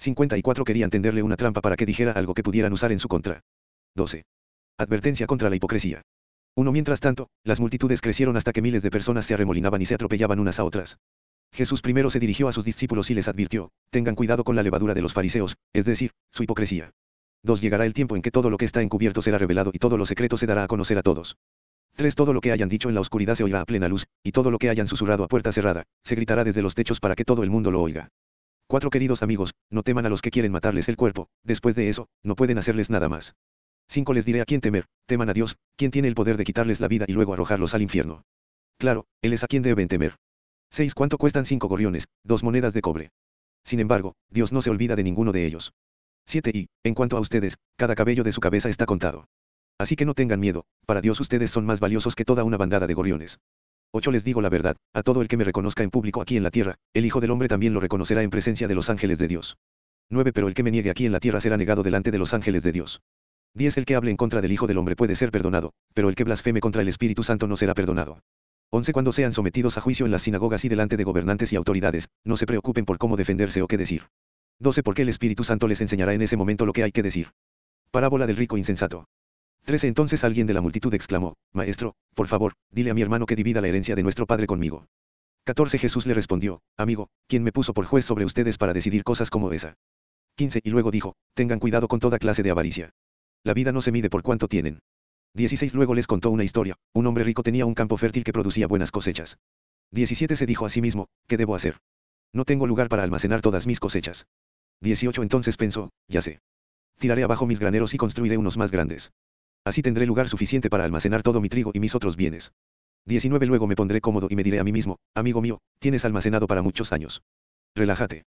[0.00, 3.42] 54 Querían tenderle una trampa para que dijera algo que pudieran usar en su contra.
[3.94, 4.24] 12.
[4.78, 6.02] Advertencia contra la hipocresía.
[6.56, 9.94] 1 Mientras tanto, las multitudes crecieron hasta que miles de personas se arremolinaban y se
[9.94, 10.98] atropellaban unas a otras.
[11.52, 14.94] Jesús primero se dirigió a sus discípulos y les advirtió, tengan cuidado con la levadura
[14.94, 16.90] de los fariseos, es decir, su hipocresía.
[17.42, 17.60] 2.
[17.60, 20.06] Llegará el tiempo en que todo lo que está encubierto será revelado y todo lo
[20.06, 21.36] secreto se dará a conocer a todos.
[21.96, 22.14] 3.
[22.14, 24.50] Todo lo que hayan dicho en la oscuridad se oirá a plena luz, y todo
[24.50, 27.42] lo que hayan susurrado a puerta cerrada, se gritará desde los techos para que todo
[27.42, 28.10] el mundo lo oiga.
[28.68, 28.90] 4.
[28.90, 32.36] Queridos amigos, no teman a los que quieren matarles el cuerpo, después de eso, no
[32.36, 33.34] pueden hacerles nada más.
[33.88, 34.12] 5.
[34.12, 36.88] Les diré a quién temer, teman a Dios, quien tiene el poder de quitarles la
[36.88, 38.22] vida y luego arrojarlos al infierno.
[38.78, 40.16] Claro, Él es a quien deben temer.
[40.70, 40.94] 6.
[40.94, 42.04] ¿Cuánto cuestan cinco gorriones?
[42.22, 43.10] Dos monedas de cobre.
[43.64, 45.72] Sin embargo, Dios no se olvida de ninguno de ellos.
[46.28, 46.50] 7.
[46.52, 49.24] Y, en cuanto a ustedes, cada cabello de su cabeza está contado.
[49.78, 52.86] Así que no tengan miedo, para Dios ustedes son más valiosos que toda una bandada
[52.86, 53.38] de gorriones.
[53.92, 54.10] 8.
[54.10, 56.50] Les digo la verdad, a todo el que me reconozca en público aquí en la
[56.50, 59.56] tierra, el Hijo del Hombre también lo reconocerá en presencia de los ángeles de Dios.
[60.10, 60.32] 9.
[60.34, 62.62] Pero el que me niegue aquí en la tierra será negado delante de los ángeles
[62.62, 63.00] de Dios.
[63.54, 63.78] 10.
[63.78, 66.24] El que hable en contra del Hijo del Hombre puede ser perdonado, pero el que
[66.24, 68.20] blasfeme contra el Espíritu Santo no será perdonado.
[68.70, 68.92] 11.
[68.92, 72.36] Cuando sean sometidos a juicio en las sinagogas y delante de gobernantes y autoridades, no
[72.36, 74.08] se preocupen por cómo defenderse o qué decir.
[74.60, 74.82] 12.
[74.82, 77.32] Porque el Espíritu Santo les enseñará en ese momento lo que hay que decir.
[77.90, 79.06] Parábola del rico insensato.
[79.64, 79.88] 13.
[79.88, 83.60] Entonces alguien de la multitud exclamó, Maestro, por favor, dile a mi hermano que divida
[83.60, 84.86] la herencia de nuestro padre conmigo.
[85.44, 85.78] 14.
[85.78, 89.52] Jesús le respondió, Amigo, ¿quién me puso por juez sobre ustedes para decidir cosas como
[89.52, 89.76] esa?
[90.36, 90.60] 15.
[90.62, 92.90] Y luego dijo, Tengan cuidado con toda clase de avaricia.
[93.44, 94.80] La vida no se mide por cuánto tienen.
[95.34, 98.66] 16 Luego les contó una historia, un hombre rico tenía un campo fértil que producía
[98.66, 99.38] buenas cosechas.
[99.92, 101.78] 17 Se dijo a sí mismo, ¿qué debo hacer?
[102.32, 104.26] No tengo lugar para almacenar todas mis cosechas.
[104.80, 106.40] 18 Entonces pensó, ya sé.
[106.98, 109.12] Tiraré abajo mis graneros y construiré unos más grandes.
[109.64, 112.52] Así tendré lugar suficiente para almacenar todo mi trigo y mis otros bienes.
[113.06, 116.46] 19 Luego me pondré cómodo y me diré a mí mismo, amigo mío, tienes almacenado
[116.46, 117.22] para muchos años.
[117.74, 118.24] Relájate.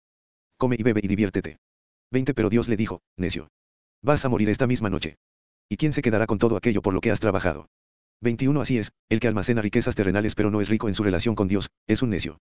[0.58, 1.58] Come y bebe y diviértete.
[2.10, 3.48] 20 Pero Dios le dijo, necio.
[4.02, 5.16] Vas a morir esta misma noche.
[5.68, 7.68] ¿Y quién se quedará con todo aquello por lo que has trabajado?
[8.20, 11.34] 21 Así es, el que almacena riquezas terrenales pero no es rico en su relación
[11.34, 12.38] con Dios, es un necio.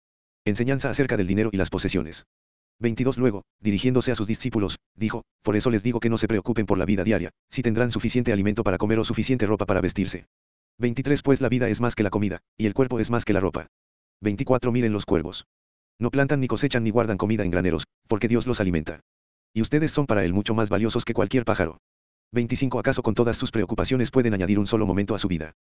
[0.44, 2.26] Enseñanza acerca del dinero y las posesiones.
[2.78, 6.66] 22 Luego, dirigiéndose a sus discípulos, dijo, Por eso les digo que no se preocupen
[6.66, 10.26] por la vida diaria, si tendrán suficiente alimento para comer o suficiente ropa para vestirse.
[10.78, 13.32] 23 Pues la vida es más que la comida, y el cuerpo es más que
[13.32, 13.68] la ropa.
[14.20, 15.46] 24 Miren los cuervos.
[15.98, 19.00] No plantan ni cosechan ni guardan comida en graneros, porque Dios los alimenta.
[19.54, 21.78] Y ustedes son para Él mucho más valiosos que cualquier pájaro.
[22.32, 25.52] 25 ¿Acaso con todas sus preocupaciones pueden añadir un solo momento a su vida?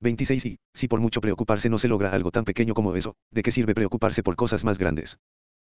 [0.00, 3.42] 26 Y, si por mucho preocuparse no se logra algo tan pequeño como eso, ¿de
[3.42, 5.18] qué sirve preocuparse por cosas más grandes?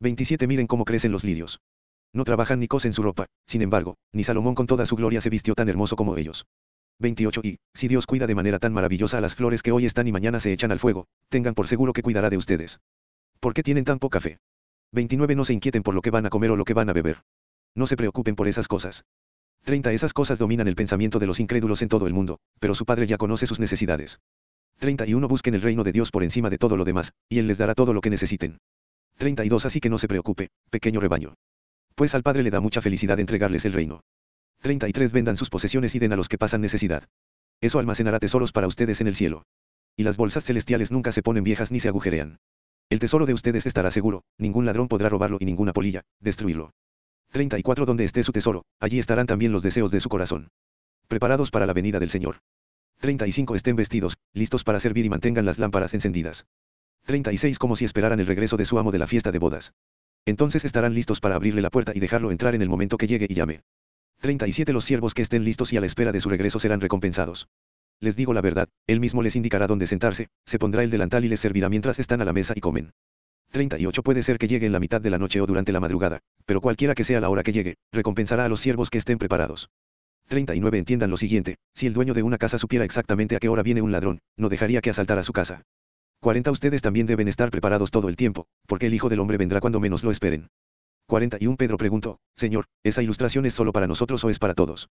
[0.01, 1.61] 27 Miren cómo crecen los lirios.
[2.12, 5.30] No trabajan ni cosen su ropa, sin embargo, ni Salomón con toda su gloria se
[5.30, 6.46] vistió tan hermoso como ellos.
[7.01, 10.09] 28 Y, si Dios cuida de manera tan maravillosa a las flores que hoy están
[10.09, 12.80] y mañana se echan al fuego, tengan por seguro que cuidará de ustedes.
[13.40, 14.38] ¿Por qué tienen tan poca fe?
[14.92, 16.92] 29 No se inquieten por lo que van a comer o lo que van a
[16.92, 17.22] beber.
[17.74, 19.05] No se preocupen por esas cosas.
[19.64, 22.84] 30 Esas cosas dominan el pensamiento de los incrédulos en todo el mundo, pero su
[22.84, 24.18] Padre ya conoce sus necesidades.
[24.78, 27.59] 31 Busquen el reino de Dios por encima de todo lo demás, y Él les
[27.59, 28.59] dará todo lo que necesiten.
[29.18, 31.34] 32 Así que no se preocupe, pequeño rebaño.
[31.94, 34.00] Pues al Padre le da mucha felicidad entregarles el reino.
[34.62, 37.04] 33 Vendan sus posesiones y den a los que pasan necesidad.
[37.60, 39.42] Eso almacenará tesoros para ustedes en el cielo.
[39.96, 42.38] Y las bolsas celestiales nunca se ponen viejas ni se agujerean.
[42.88, 46.70] El tesoro de ustedes estará seguro, ningún ladrón podrá robarlo y ninguna polilla, destruirlo.
[47.32, 50.48] 34 Donde esté su tesoro, allí estarán también los deseos de su corazón.
[51.08, 52.38] Preparados para la venida del Señor.
[53.00, 56.46] 35 Estén vestidos, listos para servir y mantengan las lámparas encendidas.
[57.09, 59.72] 36 Como si esperaran el regreso de su amo de la fiesta de bodas.
[60.26, 63.26] Entonces estarán listos para abrirle la puerta y dejarlo entrar en el momento que llegue
[63.26, 63.62] y llame.
[64.20, 67.48] 37 Los siervos que estén listos y a la espera de su regreso serán recompensados.
[67.98, 71.28] Les digo la verdad, él mismo les indicará dónde sentarse, se pondrá el delantal y
[71.28, 72.90] les servirá mientras están a la mesa y comen.
[73.52, 76.18] 38 puede ser que llegue en la mitad de la noche o durante la madrugada,
[76.44, 79.70] pero cualquiera que sea la hora que llegue, recompensará a los siervos que estén preparados.
[80.26, 83.62] 39 Entiendan lo siguiente, si el dueño de una casa supiera exactamente a qué hora
[83.62, 85.62] viene un ladrón, no dejaría que asaltara su casa.
[86.20, 89.60] 40 Ustedes también deben estar preparados todo el tiempo, porque el Hijo del Hombre vendrá
[89.60, 90.48] cuando menos lo esperen.
[91.06, 94.88] 41 Pedro preguntó, Señor, ¿esa ilustración es solo para nosotros o es para todos?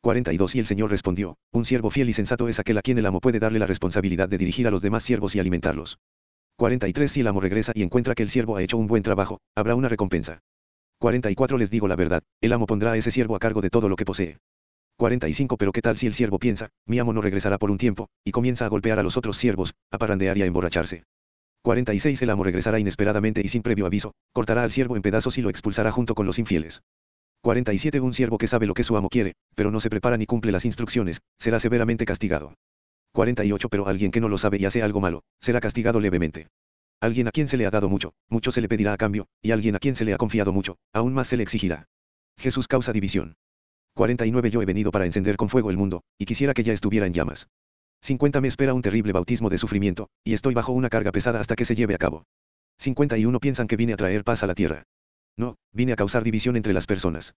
[0.00, 3.06] 42 Y el Señor respondió, Un siervo fiel y sensato es aquel a quien el
[3.06, 5.98] amo puede darle la responsabilidad de dirigir a los demás siervos y alimentarlos.
[6.56, 9.40] 43 Si el amo regresa y encuentra que el siervo ha hecho un buen trabajo,
[9.54, 10.40] habrá una recompensa.
[10.98, 13.88] 44 Les digo la verdad, el amo pondrá a ese siervo a cargo de todo
[13.88, 14.38] lo que posee.
[14.96, 18.08] 45 Pero qué tal si el siervo piensa, mi amo no regresará por un tiempo,
[18.24, 21.04] y comienza a golpear a los otros siervos, a parrandear y a emborracharse.
[21.62, 25.42] 46 El amo regresará inesperadamente y sin previo aviso, cortará al siervo en pedazos y
[25.42, 26.82] lo expulsará junto con los infieles.
[27.42, 30.26] 47 Un siervo que sabe lo que su amo quiere, pero no se prepara ni
[30.26, 32.54] cumple las instrucciones, será severamente castigado.
[33.12, 36.48] 48 Pero alguien que no lo sabe y hace algo malo, será castigado levemente.
[37.00, 39.50] Alguien a quien se le ha dado mucho, mucho se le pedirá a cambio, y
[39.50, 41.88] alguien a quien se le ha confiado mucho, aún más se le exigirá.
[42.38, 43.34] Jesús causa división.
[43.94, 47.06] 49 Yo he venido para encender con fuego el mundo, y quisiera que ya estuviera
[47.06, 47.48] en llamas.
[48.00, 51.54] 50 Me espera un terrible bautismo de sufrimiento, y estoy bajo una carga pesada hasta
[51.54, 52.24] que se lleve a cabo.
[52.78, 54.84] 51 Piensan que vine a traer paz a la tierra.
[55.36, 57.34] No, vine a causar división entre las personas.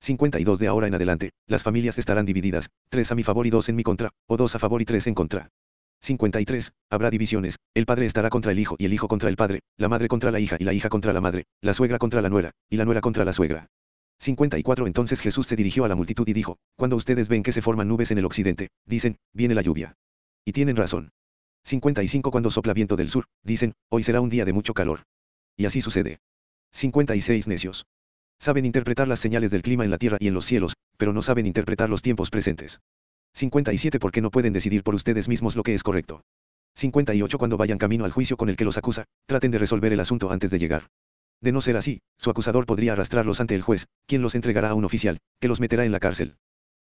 [0.00, 3.68] 52 De ahora en adelante, las familias estarán divididas, tres a mi favor y dos
[3.68, 5.48] en mi contra, o dos a favor y tres en contra.
[6.02, 6.72] 53.
[6.90, 9.88] Habrá divisiones, el padre estará contra el hijo y el hijo contra el padre, la
[9.88, 12.50] madre contra la hija y la hija contra la madre, la suegra contra la nuera,
[12.68, 13.68] y la nuera contra la suegra.
[14.18, 17.62] 54 Entonces Jesús se dirigió a la multitud y dijo, Cuando ustedes ven que se
[17.62, 19.94] forman nubes en el occidente, dicen, viene la lluvia.
[20.44, 21.10] Y tienen razón.
[21.64, 25.04] 55 Cuando sopla viento del sur, dicen, hoy será un día de mucho calor.
[25.56, 26.18] Y así sucede.
[26.72, 27.86] 56 Necios.
[28.38, 31.22] Saben interpretar las señales del clima en la tierra y en los cielos, pero no
[31.22, 32.80] saben interpretar los tiempos presentes.
[33.34, 36.22] 57 porque no pueden decidir por ustedes mismos lo que es correcto.
[36.76, 40.00] 58 Cuando vayan camino al juicio con el que los acusa, traten de resolver el
[40.00, 40.88] asunto antes de llegar.
[41.44, 44.74] De no ser así, su acusador podría arrastrarlos ante el juez, quien los entregará a
[44.74, 46.36] un oficial, que los meterá en la cárcel.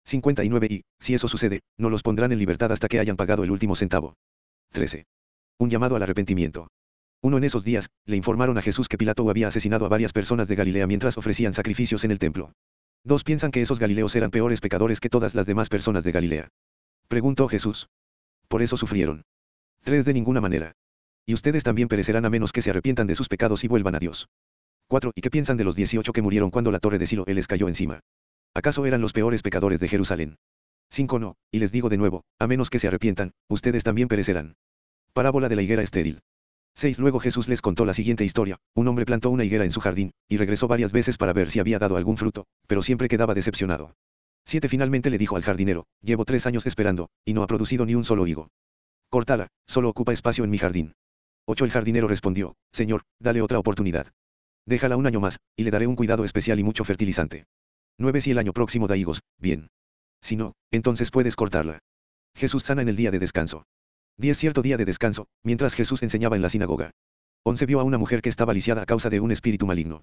[0.04, 3.52] 59 Y, si eso sucede, no los pondrán en libertad hasta que hayan pagado el
[3.52, 4.16] último centavo.
[4.72, 5.06] 13.
[5.60, 6.68] Un llamado al arrepentimiento.
[7.22, 10.46] Uno en esos días, le informaron a Jesús que Pilato había asesinado a varias personas
[10.46, 12.52] de Galilea mientras ofrecían sacrificios en el templo.
[13.02, 16.48] Dos piensan que esos galileos eran peores pecadores que todas las demás personas de Galilea.
[17.08, 17.88] Preguntó Jesús.
[18.46, 19.22] Por eso sufrieron.
[19.82, 20.72] Tres de ninguna manera.
[21.24, 23.98] Y ustedes también perecerán a menos que se arrepientan de sus pecados y vuelvan a
[23.98, 24.28] Dios.
[24.90, 25.12] 4.
[25.14, 27.68] ¿Y qué piensan de los 18 que murieron cuando la torre de Silo les cayó
[27.68, 28.00] encima?
[28.54, 30.36] ¿Acaso eran los peores pecadores de Jerusalén?
[30.90, 31.20] 5.
[31.20, 34.56] No, y les digo de nuevo, a menos que se arrepientan, ustedes también perecerán.
[35.12, 36.22] Parábola de la higuera estéril.
[36.74, 36.98] 6.
[36.98, 38.58] Luego Jesús les contó la siguiente historia.
[38.74, 41.60] Un hombre plantó una higuera en su jardín, y regresó varias veces para ver si
[41.60, 43.94] había dado algún fruto, pero siempre quedaba decepcionado.
[44.46, 44.68] 7.
[44.68, 48.02] Finalmente le dijo al jardinero, llevo tres años esperando, y no ha producido ni un
[48.02, 48.48] solo higo.
[49.08, 50.94] Cortala, solo ocupa espacio en mi jardín.
[51.46, 51.64] 8.
[51.64, 54.08] El jardinero respondió, Señor, dale otra oportunidad.
[54.66, 57.44] Déjala un año más, y le daré un cuidado especial y mucho fertilizante.
[57.98, 58.20] 9.
[58.20, 59.68] Si el año próximo da higos, bien.
[60.22, 61.80] Si no, entonces puedes cortarla.
[62.34, 63.64] Jesús sana en el día de descanso.
[64.18, 66.90] 10 cierto día de descanso, mientras Jesús enseñaba en la sinagoga.
[67.44, 70.02] 11 vio a una mujer que estaba lisiada a causa de un espíritu maligno.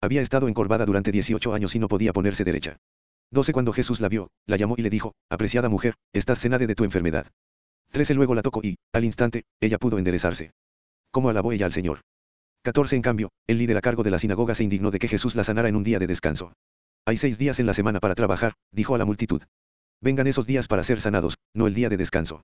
[0.00, 2.76] Había estado encorvada durante 18 años y no podía ponerse derecha.
[3.32, 6.74] 12 cuando Jesús la vio, la llamó y le dijo, apreciada mujer, estás cenada de
[6.74, 7.26] tu enfermedad.
[7.90, 10.52] 13 luego la tocó y, al instante, ella pudo enderezarse.
[11.10, 12.02] ¿Cómo alabó ella al Señor?
[12.66, 15.36] 14 en cambio, el líder a cargo de la sinagoga se indignó de que Jesús
[15.36, 16.52] la sanara en un día de descanso.
[17.06, 19.40] Hay seis días en la semana para trabajar, dijo a la multitud.
[20.00, 22.42] Vengan esos días para ser sanados, no el día de descanso.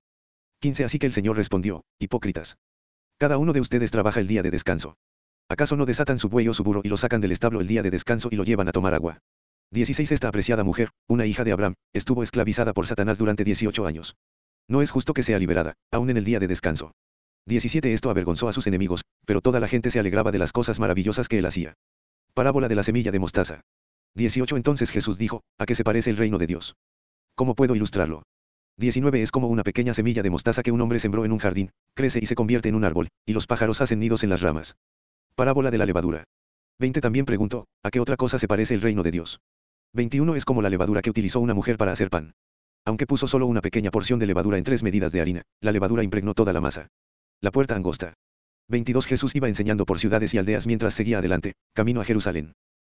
[0.61, 2.55] 15 Así que el Señor respondió, hipócritas.
[3.17, 4.95] Cada uno de ustedes trabaja el día de descanso.
[5.49, 7.83] ¿Acaso no desatan su buey o su burro y lo sacan del establo el día
[7.83, 9.19] de descanso y lo llevan a tomar agua?
[9.71, 14.15] 16 Esta apreciada mujer, una hija de Abraham, estuvo esclavizada por Satanás durante 18 años.
[14.69, 16.93] No es justo que sea liberada, aún en el día de descanso.
[17.45, 20.79] 17 Esto avergonzó a sus enemigos, pero toda la gente se alegraba de las cosas
[20.79, 21.73] maravillosas que él hacía.
[22.33, 23.61] Parábola de la semilla de mostaza.
[24.15, 26.75] 18 Entonces Jesús dijo, ¿a qué se parece el reino de Dios?
[27.35, 28.23] ¿Cómo puedo ilustrarlo?
[28.77, 31.71] 19 es como una pequeña semilla de mostaza que un hombre sembró en un jardín,
[31.95, 34.77] crece y se convierte en un árbol, y los pájaros hacen nidos en las ramas.
[35.35, 36.23] Parábola de la levadura.
[36.79, 39.39] 20 también preguntó, ¿a qué otra cosa se parece el reino de Dios?
[39.93, 42.33] 21 es como la levadura que utilizó una mujer para hacer pan.
[42.85, 46.03] Aunque puso solo una pequeña porción de levadura en tres medidas de harina, la levadura
[46.03, 46.87] impregnó toda la masa.
[47.43, 48.13] La puerta angosta.
[48.69, 52.53] 22 Jesús iba enseñando por ciudades y aldeas mientras seguía adelante, camino a Jerusalén.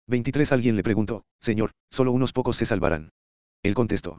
[0.07, 3.09] 23 Alguien le preguntó, Señor, solo unos pocos se salvarán.
[3.63, 4.19] Él contestó,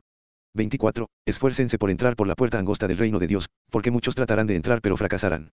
[0.55, 1.09] 24.
[1.27, 4.55] Esfuércense por entrar por la puerta angosta del reino de Dios, porque muchos tratarán de
[4.55, 5.51] entrar pero fracasarán.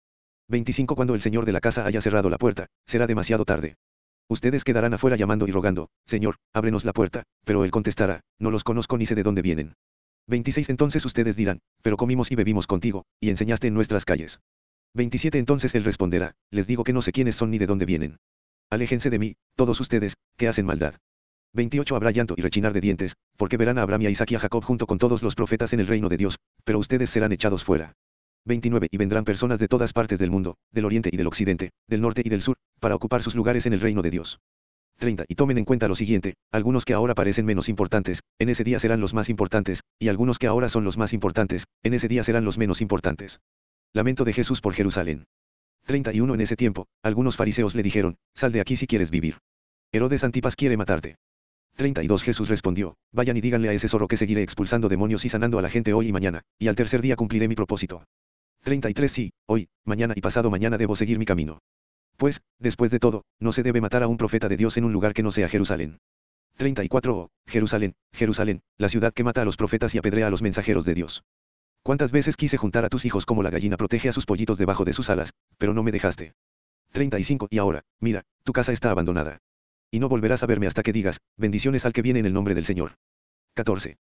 [0.46, 0.94] 25.
[0.94, 3.74] Cuando el señor de la casa haya cerrado la puerta, será demasiado tarde.
[4.28, 8.62] Ustedes quedarán afuera llamando y rogando, Señor, ábrenos la puerta, pero él contestará, no los
[8.62, 9.74] conozco ni sé de dónde vienen.
[10.28, 10.68] 26.
[10.68, 14.38] Entonces ustedes dirán, pero comimos y bebimos contigo, y enseñaste en nuestras calles.
[14.94, 15.38] 27.
[15.38, 18.16] Entonces él responderá, les digo que no sé quiénes son ni de dónde vienen.
[18.70, 20.94] Aléjense de mí, todos ustedes, que hacen maldad.
[21.52, 24.34] 28 Habrá llanto y rechinar de dientes, porque verán a Abraham y a Isaac y
[24.36, 27.32] a Jacob junto con todos los profetas en el reino de Dios, pero ustedes serán
[27.32, 27.94] echados fuera.
[28.46, 32.00] 29 Y vendrán personas de todas partes del mundo, del oriente y del occidente, del
[32.00, 34.38] norte y del sur, para ocupar sus lugares en el reino de Dios.
[34.98, 35.24] 30.
[35.28, 38.78] Y tomen en cuenta lo siguiente, algunos que ahora parecen menos importantes, en ese día
[38.78, 42.22] serán los más importantes, y algunos que ahora son los más importantes, en ese día
[42.22, 43.40] serán los menos importantes.
[43.92, 45.24] Lamento de Jesús por Jerusalén.
[45.86, 49.38] 31 En ese tiempo, algunos fariseos le dijeron, sal de aquí si quieres vivir.
[49.90, 51.16] Herodes Antipas quiere matarte.
[51.74, 55.58] 32 Jesús respondió, vayan y díganle a ese zorro que seguiré expulsando demonios y sanando
[55.58, 58.04] a la gente hoy y mañana, y al tercer día cumpliré mi propósito.
[58.62, 61.58] 33 Sí, hoy, mañana y pasado mañana debo seguir mi camino.
[62.16, 64.92] Pues, después de todo, no se debe matar a un profeta de Dios en un
[64.92, 65.98] lugar que no sea Jerusalén.
[66.58, 70.42] 34 Oh, Jerusalén, Jerusalén, la ciudad que mata a los profetas y apedrea a los
[70.42, 71.24] mensajeros de Dios.
[71.82, 74.84] ¿Cuántas veces quise juntar a tus hijos como la gallina protege a sus pollitos debajo
[74.84, 76.34] de sus alas, pero no me dejaste?
[76.92, 79.38] 35 Y ahora, mira, tu casa está abandonada.
[79.90, 82.54] Y no volverás a verme hasta que digas, bendiciones al que viene en el nombre
[82.54, 82.96] del Señor.
[83.54, 83.96] 14.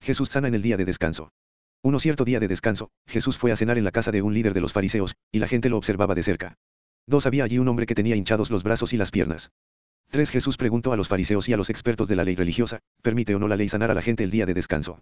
[0.00, 1.30] Jesús sana en el día de descanso.
[1.82, 4.52] Uno cierto día de descanso, Jesús fue a cenar en la casa de un líder
[4.52, 6.58] de los fariseos, y la gente lo observaba de cerca.
[7.06, 9.50] Dos había allí un hombre que tenía hinchados los brazos y las piernas.
[10.10, 10.30] 3.
[10.30, 13.38] Jesús preguntó a los fariseos y a los expertos de la ley religiosa, ¿permite o
[13.38, 15.00] no la ley sanar a la gente el día de descanso?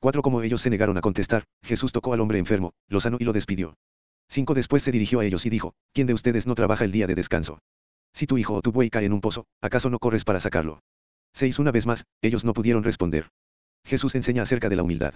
[0.00, 0.22] 4.
[0.22, 3.32] Como ellos se negaron a contestar, Jesús tocó al hombre enfermo, lo sanó y lo
[3.32, 3.76] despidió.
[4.30, 4.54] 5.
[4.54, 7.14] Después se dirigió a ellos y dijo, ¿quién de ustedes no trabaja el día de
[7.14, 7.58] descanso?
[8.14, 10.80] Si tu hijo o tu buey cae en un pozo, ¿acaso no corres para sacarlo?
[11.34, 11.58] 6.
[11.58, 13.28] Una vez más, ellos no pudieron responder.
[13.84, 15.14] Jesús enseña acerca de la humildad.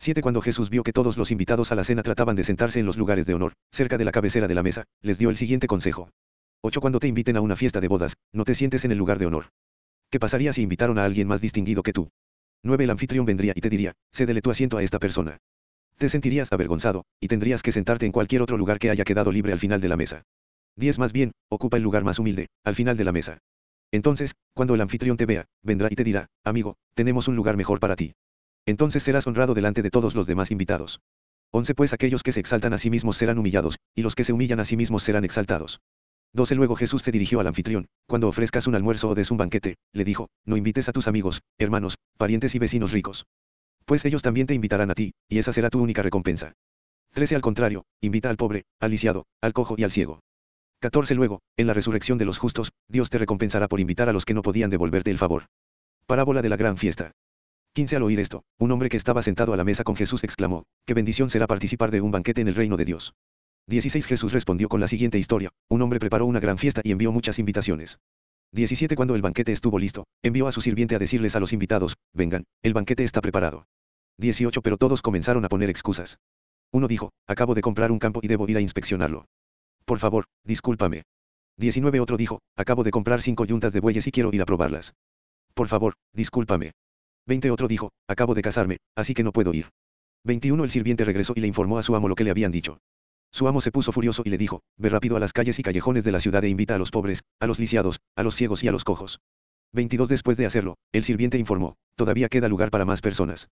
[0.00, 0.20] 7.
[0.22, 2.96] Cuando Jesús vio que todos los invitados a la cena trataban de sentarse en los
[2.96, 6.10] lugares de honor, cerca de la cabecera de la mesa, les dio el siguiente consejo.
[6.62, 6.80] 8.
[6.80, 9.26] Cuando te inviten a una fiesta de bodas, no te sientes en el lugar de
[9.26, 9.50] honor.
[10.10, 12.10] ¿Qué pasaría si invitaron a alguien más distinguido que tú?
[12.62, 12.84] 9.
[12.84, 15.38] El anfitrión vendría y te diría, cédele tu asiento a esta persona.
[15.98, 19.52] Te sentirías avergonzado, y tendrías que sentarte en cualquier otro lugar que haya quedado libre
[19.52, 20.22] al final de la mesa.
[20.76, 23.38] 10 más bien, ocupa el lugar más humilde, al final de la mesa.
[23.92, 27.80] Entonces, cuando el anfitrión te vea, vendrá y te dirá, amigo, tenemos un lugar mejor
[27.80, 28.12] para ti.
[28.66, 31.00] Entonces serás honrado delante de todos los demás invitados.
[31.52, 34.32] 11 Pues aquellos que se exaltan a sí mismos serán humillados, y los que se
[34.32, 35.80] humillan a sí mismos serán exaltados.
[36.36, 39.76] 12 Luego Jesús se dirigió al anfitrión, cuando ofrezcas un almuerzo o des un banquete,
[39.92, 43.24] le dijo, no invites a tus amigos, hermanos, parientes y vecinos ricos.
[43.86, 46.52] Pues ellos también te invitarán a ti, y esa será tu única recompensa.
[47.14, 50.20] 13 Al contrario, invita al pobre, al lisiado, al cojo y al ciego.
[50.80, 54.26] 14 Luego, en la resurrección de los justos, Dios te recompensará por invitar a los
[54.26, 55.46] que no podían devolverte el favor.
[56.06, 57.12] Parábola de la gran fiesta.
[57.72, 60.64] 15 Al oír esto, un hombre que estaba sentado a la mesa con Jesús exclamó,
[60.84, 63.14] qué bendición será participar de un banquete en el reino de Dios.
[63.68, 67.10] 16 Jesús respondió con la siguiente historia, un hombre preparó una gran fiesta y envió
[67.10, 67.98] muchas invitaciones.
[68.52, 71.96] 17 Cuando el banquete estuvo listo, envió a su sirviente a decirles a los invitados,
[72.12, 73.66] vengan, el banquete está preparado.
[74.18, 76.18] 18 Pero todos comenzaron a poner excusas.
[76.72, 79.26] Uno dijo, acabo de comprar un campo y debo ir a inspeccionarlo.
[79.84, 81.02] Por favor, discúlpame.
[81.58, 84.94] 19 Otro dijo, acabo de comprar cinco yuntas de bueyes y quiero ir a probarlas.
[85.54, 86.70] Por favor, discúlpame.
[87.26, 89.70] 20 Otro dijo, acabo de casarme, así que no puedo ir.
[90.22, 92.78] 21 El sirviente regresó y le informó a su amo lo que le habían dicho.
[93.32, 96.04] Su amo se puso furioso y le dijo, ve rápido a las calles y callejones
[96.04, 98.68] de la ciudad e invita a los pobres, a los lisiados, a los ciegos y
[98.68, 99.20] a los cojos.
[99.72, 103.48] 22 Después de hacerlo, el sirviente informó, todavía queda lugar para más personas.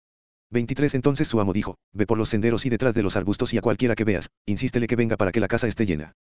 [0.50, 3.58] 23 Entonces su amo dijo, ve por los senderos y detrás de los arbustos y
[3.58, 6.14] a cualquiera que veas, insístele que venga para que la casa esté llena.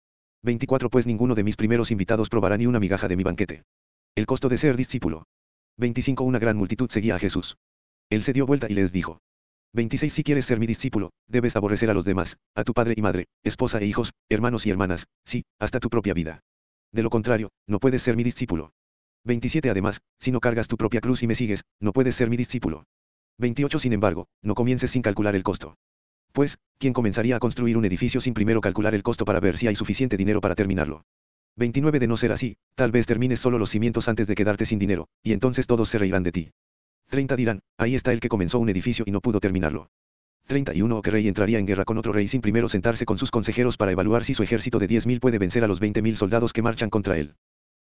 [0.42, 3.62] 24 Pues ninguno de mis primeros invitados probará ni una migaja de mi banquete.
[4.16, 5.24] El costo de ser discípulo.
[5.78, 7.56] 25 Una gran multitud seguía a Jesús.
[8.10, 9.20] Él se dio vuelta y les dijo.
[9.74, 13.00] 26 Si quieres ser mi discípulo, debes aborrecer a los demás, a tu padre y
[13.00, 16.40] madre, esposa e hijos, hermanos y hermanas, sí, hasta tu propia vida.
[16.92, 18.72] De lo contrario, no puedes ser mi discípulo.
[19.24, 22.36] 27 Además, si no cargas tu propia cruz y me sigues, no puedes ser mi
[22.36, 22.84] discípulo.
[23.38, 25.76] 28 Sin embargo, no comiences sin calcular el costo.
[26.32, 29.68] Pues, ¿quién comenzaría a construir un edificio sin primero calcular el costo para ver si
[29.68, 31.04] hay suficiente dinero para terminarlo?
[31.56, 34.78] 29 De no ser así, tal vez termines solo los cimientos antes de quedarte sin
[34.78, 36.50] dinero, y entonces todos se reirán de ti.
[37.12, 39.90] 30 dirán, ahí está el que comenzó un edificio y no pudo terminarlo.
[40.46, 43.30] 31 O que rey entraría en guerra con otro rey sin primero sentarse con sus
[43.30, 46.62] consejeros para evaluar si su ejército de 10.000 puede vencer a los 20.000 soldados que
[46.62, 47.34] marchan contra él.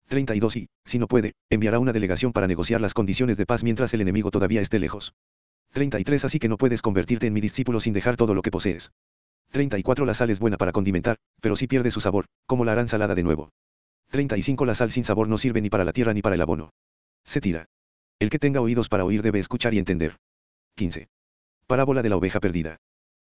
[0.06, 3.92] 32 Y, si no puede, enviará una delegación para negociar las condiciones de paz mientras
[3.94, 5.12] el enemigo todavía esté lejos.
[5.72, 8.92] 33 Así que no puedes convertirte en mi discípulo sin dejar todo lo que posees.
[9.50, 12.86] 34 La sal es buena para condimentar, pero si pierde su sabor, ¿cómo la harán
[12.86, 13.50] salada de nuevo?
[14.12, 16.70] 35 La sal sin sabor no sirve ni para la tierra ni para el abono.
[17.24, 17.66] Se tira.
[18.18, 20.16] El que tenga oídos para oír debe escuchar y entender.
[20.76, 21.08] 15.
[21.66, 22.78] Parábola de la oveja perdida.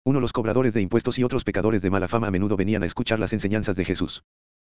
[0.05, 2.87] Uno los cobradores de impuestos y otros pecadores de mala fama a menudo venían a
[2.87, 4.25] escuchar las enseñanzas de Jesús.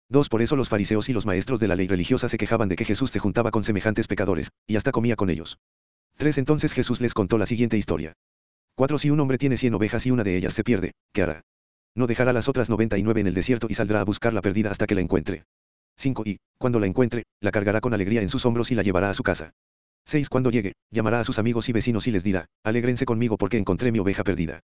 [0.09, 0.29] 2.
[0.29, 2.85] Por eso los fariseos y los maestros de la ley religiosa se quejaban de que
[2.85, 5.57] Jesús se juntaba con semejantes pecadores, y hasta comía con ellos.
[6.17, 6.37] 3.
[6.37, 8.13] Entonces Jesús les contó la siguiente historia.
[8.75, 8.97] 4.
[8.99, 11.41] Si un hombre tiene 100 ovejas y una de ellas se pierde, ¿qué hará?
[11.95, 14.87] No dejará las otras 99 en el desierto y saldrá a buscar la perdida hasta
[14.87, 15.43] que la encuentre.
[15.97, 16.23] 5.
[16.25, 19.13] Y, cuando la encuentre, la cargará con alegría en sus hombros y la llevará a
[19.13, 19.53] su casa.
[20.05, 20.29] 6.
[20.29, 23.91] Cuando llegue, llamará a sus amigos y vecinos y les dirá, alégrense conmigo porque encontré
[23.91, 24.59] mi oveja perdida.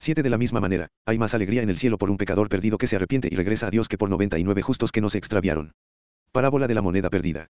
[0.00, 0.22] 7.
[0.22, 2.86] De la misma manera, hay más alegría en el cielo por un pecador perdido que
[2.86, 5.72] se arrepiente y regresa a Dios que por 99 justos que no se extraviaron.
[6.32, 7.48] Parábola de la moneda perdida.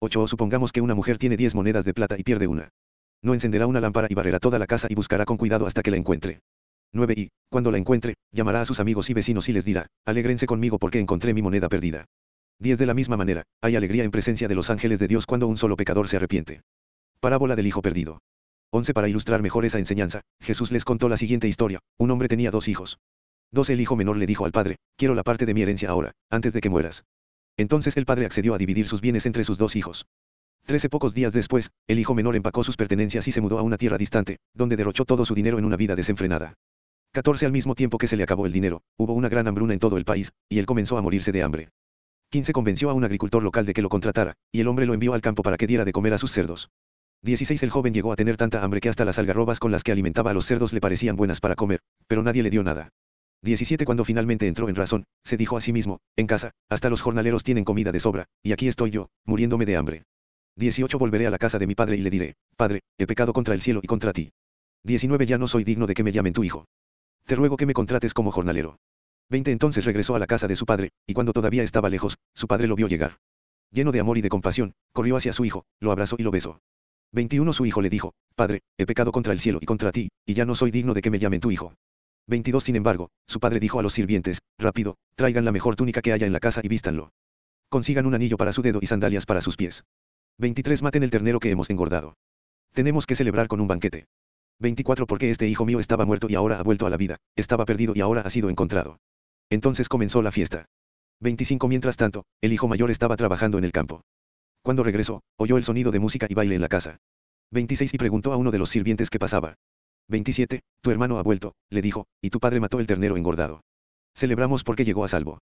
[0.00, 2.70] 8 o supongamos que una mujer tiene 10 monedas de plata y pierde una.
[3.22, 5.90] No encenderá una lámpara y barrerá toda la casa y buscará con cuidado hasta que
[5.90, 6.40] la encuentre.
[6.92, 10.46] 9 y, cuando la encuentre, llamará a sus amigos y vecinos y les dirá, alégrense
[10.46, 12.06] conmigo porque encontré mi moneda perdida.
[12.60, 15.48] 10 de la misma manera, hay alegría en presencia de los ángeles de Dios cuando
[15.48, 16.62] un solo pecador se arrepiente.
[17.20, 18.20] Parábola del Hijo Perdido.
[18.70, 21.80] 11 Para ilustrar mejor esa enseñanza, Jesús les contó la siguiente historia.
[21.98, 23.00] Un hombre tenía dos hijos.
[23.50, 26.12] 12 El hijo menor le dijo al padre, quiero la parte de mi herencia ahora,
[26.30, 27.02] antes de que mueras.
[27.56, 30.06] Entonces el padre accedió a dividir sus bienes entre sus dos hijos.
[30.64, 33.78] Trece pocos días después, el hijo menor empacó sus pertenencias y se mudó a una
[33.78, 36.54] tierra distante, donde derrochó todo su dinero en una vida desenfrenada.
[37.14, 39.80] 14 Al mismo tiempo que se le acabó el dinero, hubo una gran hambruna en
[39.80, 41.70] todo el país, y él comenzó a morirse de hambre.
[42.30, 45.14] 15 Convenció a un agricultor local de que lo contratara, y el hombre lo envió
[45.14, 46.68] al campo para que diera de comer a sus cerdos.
[47.22, 49.90] 16 El joven llegó a tener tanta hambre que hasta las algarrobas con las que
[49.90, 52.90] alimentaba a los cerdos le parecían buenas para comer, pero nadie le dio nada.
[53.42, 57.00] 17 Cuando finalmente entró en razón, se dijo a sí mismo, en casa, hasta los
[57.00, 60.04] jornaleros tienen comida de sobra, y aquí estoy yo, muriéndome de hambre.
[60.56, 63.54] 18 Volveré a la casa de mi padre y le diré, Padre, he pecado contra
[63.54, 64.30] el cielo y contra ti.
[64.84, 66.66] 19 Ya no soy digno de que me llamen tu hijo.
[67.26, 68.78] Te ruego que me contrates como jornalero.
[69.30, 72.46] 20 Entonces regresó a la casa de su padre, y cuando todavía estaba lejos, su
[72.46, 73.18] padre lo vio llegar.
[73.70, 76.60] Lleno de amor y de compasión, corrió hacia su hijo, lo abrazó y lo besó.
[77.12, 80.34] 21 Su hijo le dijo, Padre, he pecado contra el cielo y contra ti, y
[80.34, 81.74] ya no soy digno de que me llamen tu hijo.
[82.26, 86.12] 22 Sin embargo, su padre dijo a los sirvientes, Rápido, traigan la mejor túnica que
[86.12, 87.10] haya en la casa y vístanlo.
[87.70, 89.84] Consigan un anillo para su dedo y sandalias para sus pies.
[90.38, 92.14] 23 Maten el ternero que hemos engordado.
[92.74, 94.06] Tenemos que celebrar con un banquete.
[94.60, 97.64] 24 Porque este hijo mío estaba muerto y ahora ha vuelto a la vida, estaba
[97.64, 98.98] perdido y ahora ha sido encontrado.
[99.50, 100.66] Entonces comenzó la fiesta.
[101.20, 104.02] 25 Mientras tanto, el hijo mayor estaba trabajando en el campo.
[104.68, 106.98] Cuando regresó, oyó el sonido de música y baile en la casa.
[107.52, 109.54] 26 Y preguntó a uno de los sirvientes qué pasaba.
[110.08, 110.60] 27.
[110.82, 113.62] Tu hermano ha vuelto, le dijo, y tu padre mató el ternero engordado.
[114.14, 115.38] Celebramos porque llegó a salvo.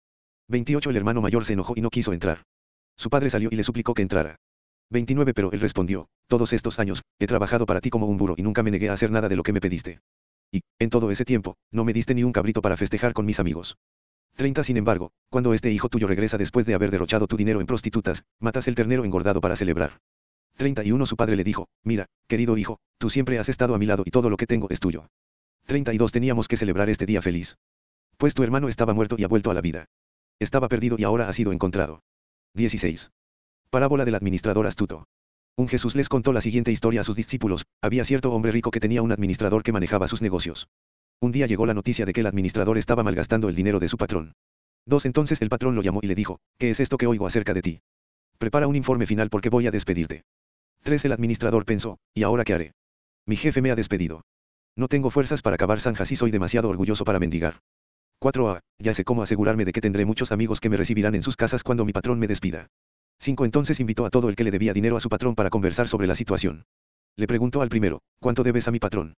[0.49, 0.89] 28.
[0.89, 2.43] El hermano mayor se enojó y no quiso entrar.
[2.97, 4.35] Su padre salió y le suplicó que entrara.
[4.89, 5.33] 29.
[5.33, 8.61] Pero él respondió, todos estos años, he trabajado para ti como un burro y nunca
[8.61, 10.01] me negué a hacer nada de lo que me pediste.
[10.51, 13.39] Y, en todo ese tiempo, no me diste ni un cabrito para festejar con mis
[13.39, 13.77] amigos.
[14.35, 14.63] 30.
[14.63, 18.23] Sin embargo, cuando este hijo tuyo regresa después de haber derrochado tu dinero en prostitutas,
[18.39, 19.99] matas el ternero engordado para celebrar.
[20.57, 21.05] 31.
[21.05, 24.11] Su padre le dijo, mira, querido hijo, tú siempre has estado a mi lado y
[24.11, 25.07] todo lo que tengo es tuyo.
[25.65, 26.11] 32.
[26.11, 27.57] Teníamos que celebrar este día feliz.
[28.17, 29.85] Pues tu hermano estaba muerto y ha vuelto a la vida.
[30.39, 32.01] Estaba perdido y ahora ha sido encontrado.
[32.55, 33.11] 16.
[33.69, 35.07] Parábola del administrador astuto.
[35.55, 38.79] Un Jesús les contó la siguiente historia a sus discípulos, había cierto hombre rico que
[38.79, 40.67] tenía un administrador que manejaba sus negocios.
[41.23, 43.95] Un día llegó la noticia de que el administrador estaba malgastando el dinero de su
[43.95, 44.33] patrón.
[44.85, 47.53] Dos entonces el patrón lo llamó y le dijo, ¿qué es esto que oigo acerca
[47.53, 47.79] de ti?
[48.37, 50.25] Prepara un informe final porque voy a despedirte.
[50.81, 51.05] 3.
[51.05, 52.73] El administrador pensó, ¿y ahora qué haré?
[53.25, 54.23] Mi jefe me ha despedido.
[54.75, 57.61] No tengo fuerzas para cavar zanjas y soy demasiado orgulloso para mendigar.
[58.19, 58.59] 4.
[58.79, 61.63] ya sé cómo asegurarme de que tendré muchos amigos que me recibirán en sus casas
[61.63, 62.67] cuando mi patrón me despida.
[63.19, 63.45] 5.
[63.45, 66.05] Entonces invitó a todo el que le debía dinero a su patrón para conversar sobre
[66.05, 66.65] la situación.
[67.15, 69.13] Le preguntó al primero, ¿cuánto debes a mi patrón?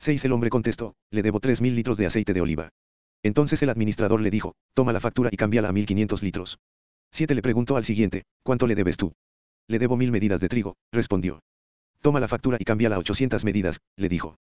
[0.00, 0.24] 6.
[0.24, 2.70] El hombre contestó, le debo 3.000 litros de aceite de oliva.
[3.22, 6.58] Entonces el administrador le dijo, toma la factura y cámbiala a 1.500 litros.
[7.12, 7.34] 7.
[7.34, 9.12] Le preguntó al siguiente, ¿cuánto le debes tú?
[9.66, 11.40] Le debo mil medidas de trigo, respondió.
[12.02, 14.36] Toma la factura y cámbiala a 800 medidas, le dijo.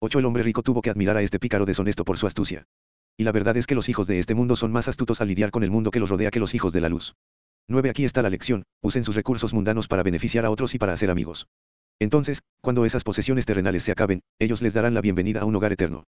[0.00, 0.18] 8.
[0.18, 2.66] El hombre rico tuvo que admirar a este pícaro deshonesto por su astucia.
[3.16, 5.50] Y la verdad es que los hijos de este mundo son más astutos al lidiar
[5.50, 7.14] con el mundo que los rodea que los hijos de la luz.
[7.68, 7.88] 9.
[7.88, 11.08] Aquí está la lección, usen sus recursos mundanos para beneficiar a otros y para hacer
[11.10, 11.46] amigos.
[11.98, 15.72] Entonces, cuando esas posesiones terrenales se acaben, ellos les darán la bienvenida a un hogar
[15.72, 16.04] eterno.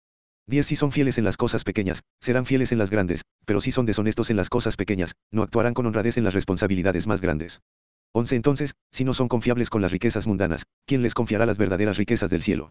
[0.46, 0.66] 10.
[0.66, 3.86] Si son fieles en las cosas pequeñas, serán fieles en las grandes, pero si son
[3.86, 7.60] deshonestos en las cosas pequeñas, no actuarán con honradez en las responsabilidades más grandes.
[8.12, 8.36] 11.
[8.36, 12.30] Entonces, si no son confiables con las riquezas mundanas, ¿quién les confiará las verdaderas riquezas
[12.30, 12.70] del cielo?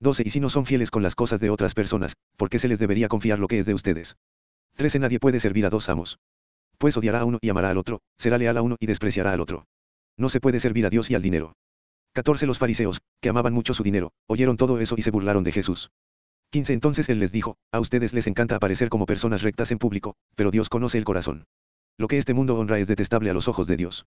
[0.00, 0.22] 12.
[0.26, 2.78] Y si no son fieles con las cosas de otras personas, ¿por qué se les
[2.78, 4.16] debería confiar lo que es de ustedes?
[4.76, 4.98] 13.
[4.98, 6.18] Nadie puede servir a dos amos.
[6.78, 9.40] Pues odiará a uno y amará al otro, será leal a uno y despreciará al
[9.40, 9.66] otro.
[10.16, 11.52] No se puede servir a Dios y al dinero.
[12.12, 15.52] 14 Los fariseos, que amaban mucho su dinero, oyeron todo eso y se burlaron de
[15.52, 15.90] Jesús.
[16.50, 20.16] 15 Entonces él les dijo, a ustedes les encanta aparecer como personas rectas en público,
[20.34, 21.44] pero Dios conoce el corazón.
[21.96, 24.06] Lo que este mundo honra es detestable a los ojos de Dios.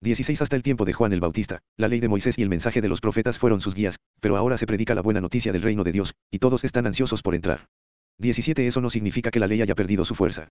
[0.00, 2.80] 16 Hasta el tiempo de Juan el Bautista, la ley de Moisés y el mensaje
[2.80, 5.84] de los profetas fueron sus guías, pero ahora se predica la buena noticia del reino
[5.84, 7.66] de Dios, y todos están ansiosos por entrar.
[8.18, 10.48] 17 Eso no significa que la ley haya perdido su fuerza.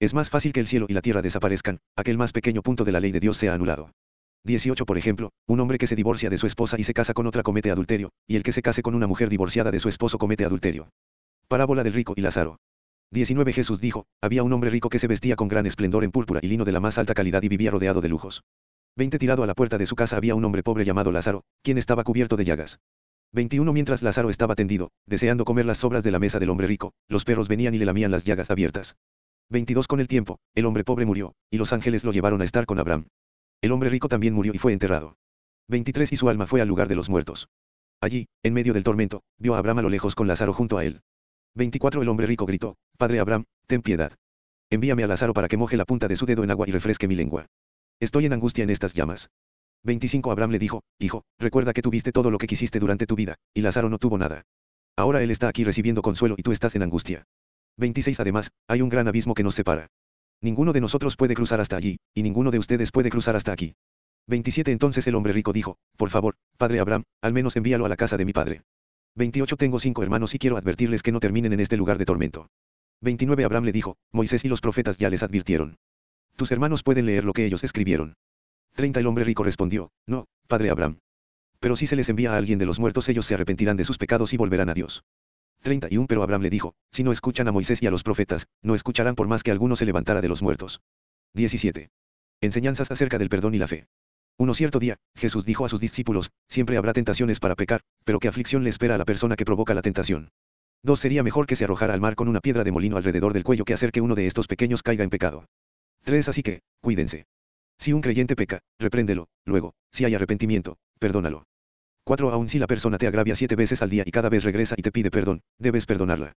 [0.00, 2.62] Es más fácil que el cielo y la tierra desaparezcan, a que el más pequeño
[2.62, 3.92] punto de la ley de Dios sea anulado.
[4.44, 7.26] 18 Por ejemplo, un hombre que se divorcia de su esposa y se casa con
[7.26, 10.18] otra comete adulterio, y el que se case con una mujer divorciada de su esposo
[10.18, 10.88] comete adulterio.
[11.48, 12.58] Parábola del rico y Lázaro.
[13.12, 16.40] 19 Jesús dijo, había un hombre rico que se vestía con gran esplendor en púrpura
[16.42, 18.42] y lino de la más alta calidad y vivía rodeado de lujos.
[18.96, 21.76] 20 Tirado a la puerta de su casa había un hombre pobre llamado Lázaro, quien
[21.76, 22.78] estaba cubierto de llagas.
[23.32, 26.92] 21 Mientras Lázaro estaba tendido, deseando comer las sobras de la mesa del hombre rico,
[27.08, 28.96] los perros venían y le lamían las llagas abiertas.
[29.50, 32.66] 22 Con el tiempo, el hombre pobre murió, y los ángeles lo llevaron a estar
[32.66, 33.06] con Abraham.
[33.62, 35.16] El hombre rico también murió y fue enterrado.
[35.68, 37.48] 23 Y su alma fue al lugar de los muertos.
[38.00, 40.84] Allí, en medio del tormento, vio a Abraham a lo lejos con Lázaro junto a
[40.84, 41.02] él.
[41.54, 44.16] 24 El hombre rico gritó, Padre Abraham, ten piedad.
[44.70, 47.06] Envíame a Lázaro para que moje la punta de su dedo en agua y refresque
[47.06, 47.46] mi lengua.
[48.00, 49.28] Estoy en angustia en estas llamas.
[49.82, 53.34] 25 Abraham le dijo, Hijo, recuerda que tuviste todo lo que quisiste durante tu vida,
[53.52, 54.42] y Lázaro no tuvo nada.
[54.96, 57.24] Ahora él está aquí recibiendo consuelo y tú estás en angustia.
[57.76, 59.88] 26 Además, hay un gran abismo que nos separa.
[60.42, 63.74] Ninguno de nosotros puede cruzar hasta allí, y ninguno de ustedes puede cruzar hasta aquí.
[64.26, 67.96] 27 Entonces el hombre rico dijo, Por favor, padre Abraham, al menos envíalo a la
[67.96, 68.62] casa de mi padre.
[69.16, 72.48] 28 Tengo cinco hermanos y quiero advertirles que no terminen en este lugar de tormento.
[73.02, 75.76] 29 Abraham le dijo, Moisés y los profetas ya les advirtieron.
[76.36, 78.14] Tus hermanos pueden leer lo que ellos escribieron.
[78.76, 81.00] 30 El hombre rico respondió, No, padre Abraham.
[81.58, 83.98] Pero si se les envía a alguien de los muertos ellos se arrepentirán de sus
[83.98, 85.02] pecados y volverán a Dios.
[85.62, 88.74] 31 Pero Abraham le dijo, Si no escuchan a Moisés y a los profetas, no
[88.74, 90.80] escucharán por más que alguno se levantara de los muertos.
[91.34, 91.90] 17.
[92.40, 93.86] Enseñanzas acerca del perdón y la fe.
[94.38, 98.28] Uno cierto día, Jesús dijo a sus discípulos, siempre habrá tentaciones para pecar, pero qué
[98.28, 100.30] aflicción le espera a la persona que provoca la tentación.
[100.82, 103.44] Dos sería mejor que se arrojara al mar con una piedra de molino alrededor del
[103.44, 105.44] cuello que hacer que uno de estos pequeños caiga en pecado.
[106.04, 106.28] 3.
[106.28, 107.26] Así que, cuídense.
[107.78, 111.44] Si un creyente peca, repréndelo, luego, si hay arrepentimiento, perdónalo.
[112.04, 112.30] 4.
[112.30, 114.82] Aun si la persona te agravia siete veces al día y cada vez regresa y
[114.82, 116.32] te pide perdón, debes perdonarla.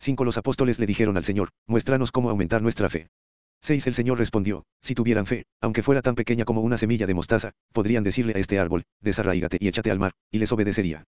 [0.00, 0.24] 5.
[0.24, 3.08] Los apóstoles le dijeron al Señor, muéstranos cómo aumentar nuestra fe.
[3.60, 3.86] 6.
[3.86, 7.52] El Señor respondió, si tuvieran fe, aunque fuera tan pequeña como una semilla de mostaza,
[7.72, 11.04] podrían decirle a este árbol, desarraígate y échate al mar, y les obedecería.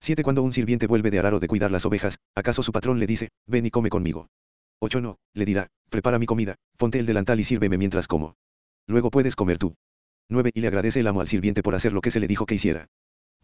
[0.00, 0.22] 7.
[0.22, 3.06] Cuando un sirviente vuelve de arar o de cuidar las ovejas, ¿acaso su patrón le
[3.08, 4.28] dice, ven y come conmigo?
[4.80, 5.00] 8.
[5.00, 8.36] No, le dirá, prepara mi comida, ponte el delantal y sírveme mientras como.
[8.86, 9.74] Luego puedes comer tú.
[10.28, 10.50] 9.
[10.54, 12.54] Y le agradece el amo al sirviente por hacer lo que se le dijo que
[12.54, 12.86] hiciera.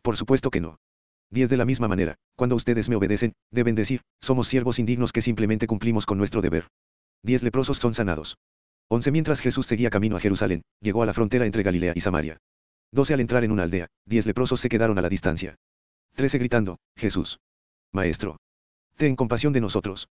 [0.03, 0.79] Por supuesto que no.
[1.31, 1.49] 10.
[1.49, 5.67] De la misma manera, cuando ustedes me obedecen, deben decir, somos siervos indignos que simplemente
[5.67, 6.69] cumplimos con nuestro deber.
[7.23, 8.37] 10 leprosos son sanados.
[8.89, 12.39] 11 Mientras Jesús seguía camino a Jerusalén, llegó a la frontera entre Galilea y Samaria.
[12.93, 15.57] 12 Al entrar en una aldea, diez leprosos se quedaron a la distancia.
[16.15, 17.39] 13 Gritando, Jesús.
[17.93, 18.37] Maestro.
[18.97, 20.09] Ten compasión de nosotros.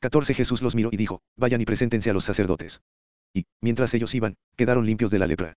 [0.00, 2.80] 14 Jesús los miró y dijo, vayan y preséntense a los sacerdotes.
[3.34, 5.54] Y, mientras ellos iban, quedaron limpios de la lepra.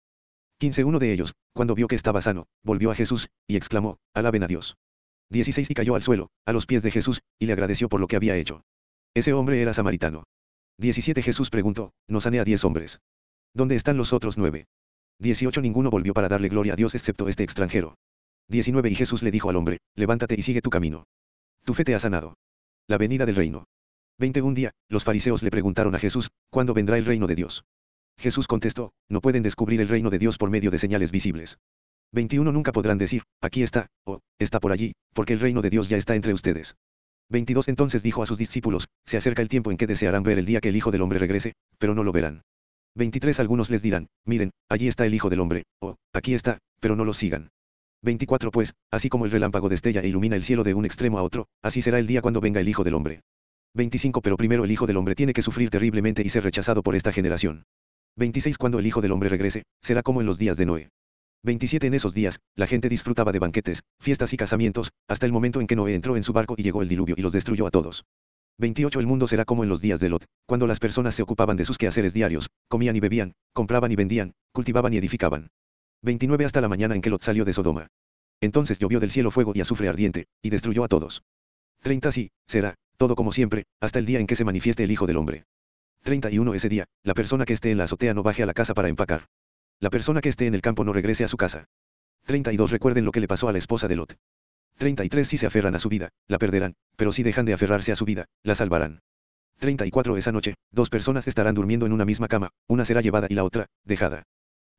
[0.60, 4.44] 15 Uno de ellos, cuando vio que estaba sano, volvió a Jesús, y exclamó, alaben
[4.44, 4.76] a Dios.
[5.30, 8.08] 16 Y cayó al suelo, a los pies de Jesús, y le agradeció por lo
[8.08, 8.64] que había hecho.
[9.14, 10.24] Ese hombre era samaritano.
[10.80, 13.00] 17 Jesús preguntó, no sané a diez hombres.
[13.54, 14.66] ¿Dónde están los otros nueve?
[15.20, 17.96] 18 Ninguno volvió para darle gloria a Dios excepto este extranjero.
[18.50, 21.06] 19 Y Jesús le dijo al hombre, levántate y sigue tu camino.
[21.66, 22.36] Tu fe te ha sanado.
[22.88, 23.66] La venida del reino.
[24.20, 27.64] 21 día, los fariseos le preguntaron a Jesús, ¿cuándo vendrá el reino de Dios?
[28.20, 31.58] Jesús contestó, no pueden descubrir el reino de Dios por medio de señales visibles.
[32.14, 35.90] 21 Nunca podrán decir, aquí está, o, está por allí, porque el reino de Dios
[35.90, 36.76] ya está entre ustedes.
[37.30, 40.46] 22 Entonces dijo a sus discípulos, se acerca el tiempo en que desearán ver el
[40.46, 42.44] día que el Hijo del Hombre regrese, pero no lo verán.
[42.96, 46.96] 23 Algunos les dirán, miren, allí está el Hijo del Hombre, o, aquí está, pero
[46.96, 47.50] no lo sigan.
[48.04, 51.24] 24 Pues, así como el relámpago destella e ilumina el cielo de un extremo a
[51.24, 53.22] otro, así será el día cuando venga el Hijo del Hombre.
[53.74, 56.96] 25 Pero primero el Hijo del Hombre tiene que sufrir terriblemente y ser rechazado por
[56.96, 57.66] esta generación.
[58.18, 60.90] 26 Cuando el Hijo del Hombre regrese, será como en los días de Noé.
[61.44, 65.62] 27 En esos días, la gente disfrutaba de banquetes, fiestas y casamientos, hasta el momento
[65.62, 67.70] en que Noé entró en su barco y llegó el diluvio y los destruyó a
[67.70, 68.06] todos.
[68.58, 71.58] 28 El mundo será como en los días de Lot, cuando las personas se ocupaban
[71.58, 75.50] de sus quehaceres diarios, comían y bebían, compraban y vendían, cultivaban y edificaban.
[76.02, 77.86] 29 Hasta la mañana en que Lot salió de Sodoma.
[78.42, 81.22] Entonces llovió del cielo fuego y azufre ardiente, y destruyó a todos.
[81.84, 85.06] 30 Sí, será, todo como siempre, hasta el día en que se manifieste el Hijo
[85.06, 85.44] del Hombre.
[86.08, 88.74] 31 Ese día, la persona que esté en la azotea no baje a la casa
[88.74, 89.26] para empacar.
[89.82, 91.66] La persona que esté en el campo no regrese a su casa.
[92.24, 94.16] 32 Recuerden lo que le pasó a la esposa de Lot.
[94.78, 97.98] 33 Si se aferran a su vida, la perderán, pero si dejan de aferrarse a
[97.98, 99.02] su vida, la salvarán.
[99.60, 103.34] 34 Esa noche, dos personas estarán durmiendo en una misma cama, una será llevada y
[103.34, 104.24] la otra, dejada.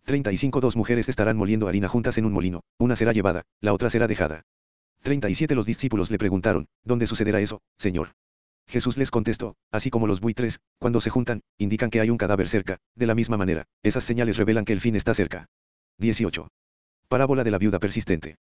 [0.07, 3.91] 35 Dos mujeres estarán moliendo harina juntas en un molino, una será llevada, la otra
[3.91, 4.45] será dejada.
[5.03, 8.13] 37 Los discípulos le preguntaron, ¿dónde sucederá eso, Señor?
[8.69, 12.49] Jesús les contestó, así como los buitres, cuando se juntan, indican que hay un cadáver
[12.49, 15.47] cerca, de la misma manera, esas señales revelan que el fin está cerca.
[15.99, 16.49] 18.
[17.09, 18.36] Parábola de la viuda persistente.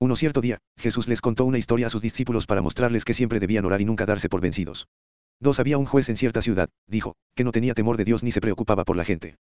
[0.00, 3.40] Uno cierto día, Jesús les contó una historia a sus discípulos para mostrarles que siempre
[3.40, 4.88] debían orar y nunca darse por vencidos.
[5.40, 8.32] Dos había un juez en cierta ciudad, dijo, que no tenía temor de Dios ni
[8.32, 9.36] se preocupaba por la gente.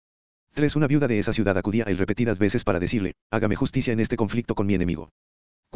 [0.54, 0.76] 3.
[0.76, 4.00] Una viuda de esa ciudad acudía a él repetidas veces para decirle, hágame justicia en
[4.00, 5.10] este conflicto con mi enemigo.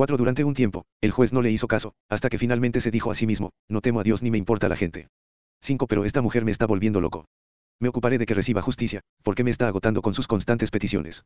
[0.01, 0.17] 4.
[0.17, 3.13] Durante un tiempo, el juez no le hizo caso, hasta que finalmente se dijo a
[3.13, 5.09] sí mismo, no temo a Dios ni me importa la gente.
[5.61, 5.85] 5.
[5.85, 7.25] Pero esta mujer me está volviendo loco.
[7.79, 11.21] Me ocuparé de que reciba justicia, porque me está agotando con sus constantes peticiones.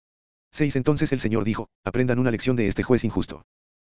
[0.51, 0.75] 6.
[0.75, 3.43] Entonces el Señor dijo, aprendan una lección de este juez injusto.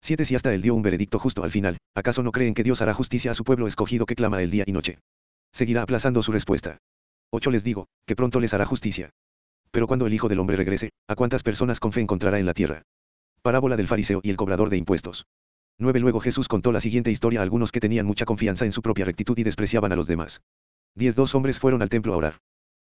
[0.01, 0.25] 7.
[0.25, 2.95] Si hasta él dio un veredicto justo al final, ¿acaso no creen que Dios hará
[2.95, 5.01] justicia a su pueblo escogido que clama el día y noche?
[5.53, 6.79] Seguirá aplazando su respuesta.
[7.33, 7.51] 8.
[7.51, 9.11] Les digo, que pronto les hará justicia.
[9.73, 12.55] Pero cuando el Hijo del Hombre regrese, ¿a cuántas personas con fe encontrará en la
[12.55, 12.85] tierra?
[13.43, 15.27] Parábola del fariseo y el cobrador de impuestos.
[15.79, 15.99] 9.
[16.01, 19.07] Luego Jesús contó la siguiente historia a algunos que tenían mucha confianza en su propia
[19.07, 20.43] rectitud y despreciaban a los demás.
[20.97, 21.17] 10.
[21.17, 22.41] Dos hombres fueron al templo a orar.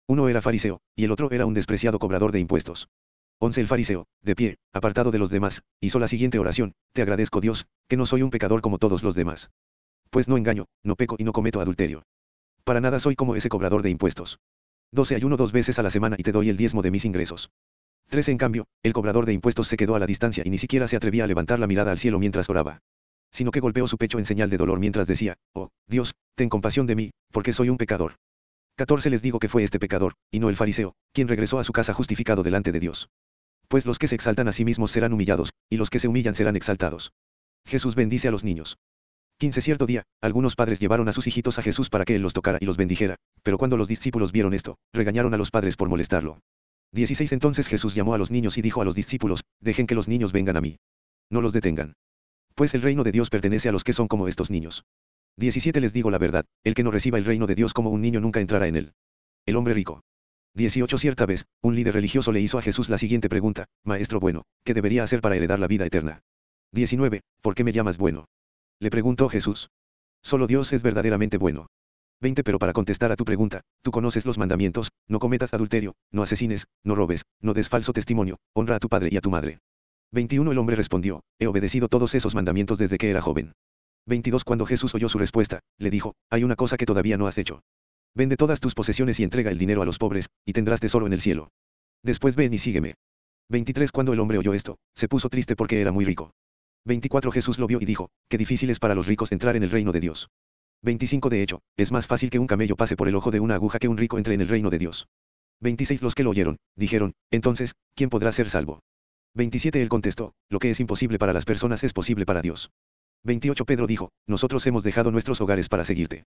[0.08, 2.88] Uno era fariseo, y el otro era un despreciado cobrador de impuestos.
[3.40, 3.60] 11.
[3.60, 7.66] El fariseo, de pie, apartado de los demás, hizo la siguiente oración, Te agradezco Dios,
[7.90, 9.50] que no soy un pecador como todos los demás.
[10.10, 12.04] Pues no engaño, no peco y no cometo adulterio.
[12.64, 14.40] Para nada soy como ese cobrador de impuestos.
[14.94, 15.16] 12.
[15.16, 17.50] Ayuno dos veces a la semana y te doy el diezmo de mis ingresos.
[18.10, 18.32] 13.
[18.32, 20.96] En cambio, el cobrador de impuestos se quedó a la distancia y ni siquiera se
[20.96, 22.80] atrevía a levantar la mirada al cielo mientras oraba.
[23.32, 26.88] Sino que golpeó su pecho en señal de dolor mientras decía, Oh, Dios, ten compasión
[26.88, 28.16] de mí, porque soy un pecador.
[28.78, 29.10] 14.
[29.10, 31.94] Les digo que fue este pecador, y no el fariseo, quien regresó a su casa
[31.94, 33.10] justificado delante de Dios.
[33.68, 36.36] Pues los que se exaltan a sí mismos serán humillados, y los que se humillan
[36.36, 37.12] serán exaltados.
[37.66, 38.78] Jesús bendice a los niños.
[39.40, 39.60] 15.
[39.62, 42.58] Cierto día, algunos padres llevaron a sus hijitos a Jesús para que él los tocara
[42.62, 46.40] y los bendijera, pero cuando los discípulos vieron esto, regañaron a los padres por molestarlo.
[46.92, 50.08] 16 Entonces Jesús llamó a los niños y dijo a los discípulos, dejen que los
[50.08, 50.78] niños vengan a mí.
[51.30, 51.94] No los detengan.
[52.56, 54.86] Pues el reino de Dios pertenece a los que son como estos niños.
[55.38, 58.02] 17 Les digo la verdad, el que no reciba el reino de Dios como un
[58.02, 58.94] niño nunca entrará en él.
[59.46, 60.02] El hombre rico.
[60.54, 64.44] 18 Cierta vez, un líder religioso le hizo a Jesús la siguiente pregunta, Maestro bueno,
[64.64, 66.22] ¿qué debería hacer para heredar la vida eterna?
[66.72, 67.22] 19.
[67.42, 68.30] ¿Por qué me llamas bueno?
[68.80, 69.70] Le preguntó Jesús.
[70.24, 71.68] Solo Dios es verdaderamente bueno.
[72.26, 76.24] 20 Pero para contestar a tu pregunta, tú conoces los mandamientos, no cometas adulterio, no
[76.24, 79.60] asesines, no robes, no des falso testimonio, honra a tu padre y a tu madre.
[80.12, 83.54] 21 El hombre respondió, he obedecido todos esos mandamientos desde que era joven.
[84.08, 87.38] 22 Cuando Jesús oyó su respuesta, le dijo, hay una cosa que todavía no has
[87.38, 87.62] hecho.
[88.16, 91.14] Vende todas tus posesiones y entrega el dinero a los pobres, y tendrás tesoro en
[91.14, 91.50] el cielo.
[92.02, 92.96] Después ven y sígueme.
[93.50, 96.32] 23 Cuando el hombre oyó esto, se puso triste porque era muy rico.
[96.86, 99.70] 24 Jesús lo vio y dijo, qué difícil es para los ricos entrar en el
[99.70, 100.28] reino de Dios.
[100.86, 103.56] 25 De hecho, es más fácil que un camello pase por el ojo de una
[103.56, 105.08] aguja que un rico entre en el reino de Dios.
[105.62, 108.82] 26 Los que lo oyeron, dijeron, entonces, ¿quién podrá ser salvo?
[109.34, 112.70] 27 Él contestó, lo que es imposible para las personas es posible para Dios.
[113.24, 116.26] 28 Pedro dijo, nosotros hemos dejado nuestros hogares para seguirte.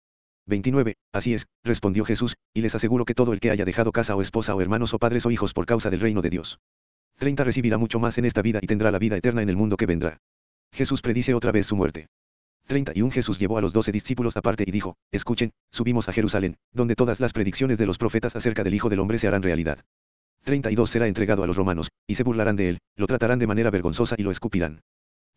[0.47, 0.95] 29.
[1.13, 4.23] Así es, respondió Jesús, y les aseguro que todo el que haya dejado casa o
[4.23, 6.61] esposa o hermanos o padres o hijos por causa del reino de Dios.
[7.19, 9.77] 30 recibirá mucho más en esta vida y tendrá la vida eterna en el mundo
[9.77, 10.19] que vendrá.
[10.73, 12.09] Jesús predice otra vez su muerte.
[12.67, 16.95] 31 Jesús llevó a los doce discípulos aparte y dijo, Escuchen, subimos a Jerusalén, donde
[16.95, 19.85] todas las predicciones de los profetas acerca del Hijo del Hombre se harán realidad.
[20.45, 23.71] 32 Será entregado a los romanos, y se burlarán de él, lo tratarán de manera
[23.71, 24.81] vergonzosa y lo escupirán.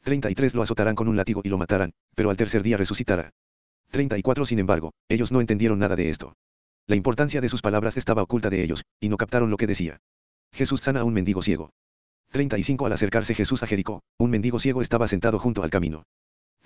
[0.04, 3.32] 33 Lo azotarán con un látigo y lo matarán, pero al tercer día resucitará.
[3.92, 6.34] 34 Sin embargo, ellos no entendieron nada de esto.
[6.88, 9.98] La importancia de sus palabras estaba oculta de ellos, y no captaron lo que decía.
[10.54, 11.72] Jesús sana a un mendigo ciego.
[12.32, 16.04] 35 Al acercarse Jesús a Jericó, un mendigo ciego estaba sentado junto al camino.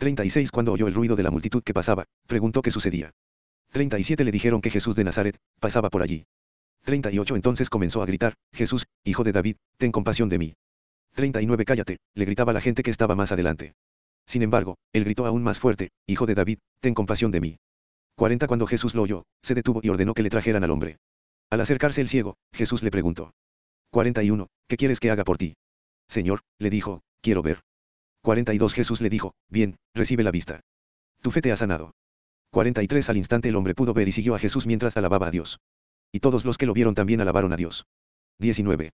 [0.02, 3.12] 36 Cuando oyó el ruido de la multitud que pasaba, preguntó qué sucedía.
[3.70, 6.26] 37 Le dijeron que Jesús de Nazaret, pasaba por allí.
[6.86, 10.54] 38 Entonces comenzó a gritar, Jesús, hijo de David, ten compasión de mí.
[11.14, 13.76] 39 Cállate, le gritaba la gente que estaba más adelante.
[14.26, 17.58] Sin embargo, él gritó aún más fuerte, Hijo de David, ten compasión de mí.
[18.16, 20.98] 40 Cuando Jesús lo oyó, se detuvo y ordenó que le trajeran al hombre.
[21.52, 23.36] Al acercarse el ciego, Jesús le preguntó.
[23.92, 25.54] 41, ¿qué quieres que haga por ti?
[26.08, 27.62] Señor, le dijo, quiero ver.
[28.22, 30.62] 42 Jesús le dijo, bien, recibe la vista.
[31.22, 31.94] Tu fe te ha sanado.
[32.52, 35.60] 43 Al instante el hombre pudo ver y siguió a Jesús mientras alababa a Dios.
[36.12, 37.86] Y todos los que lo vieron también alabaron a Dios.
[38.40, 38.92] 19.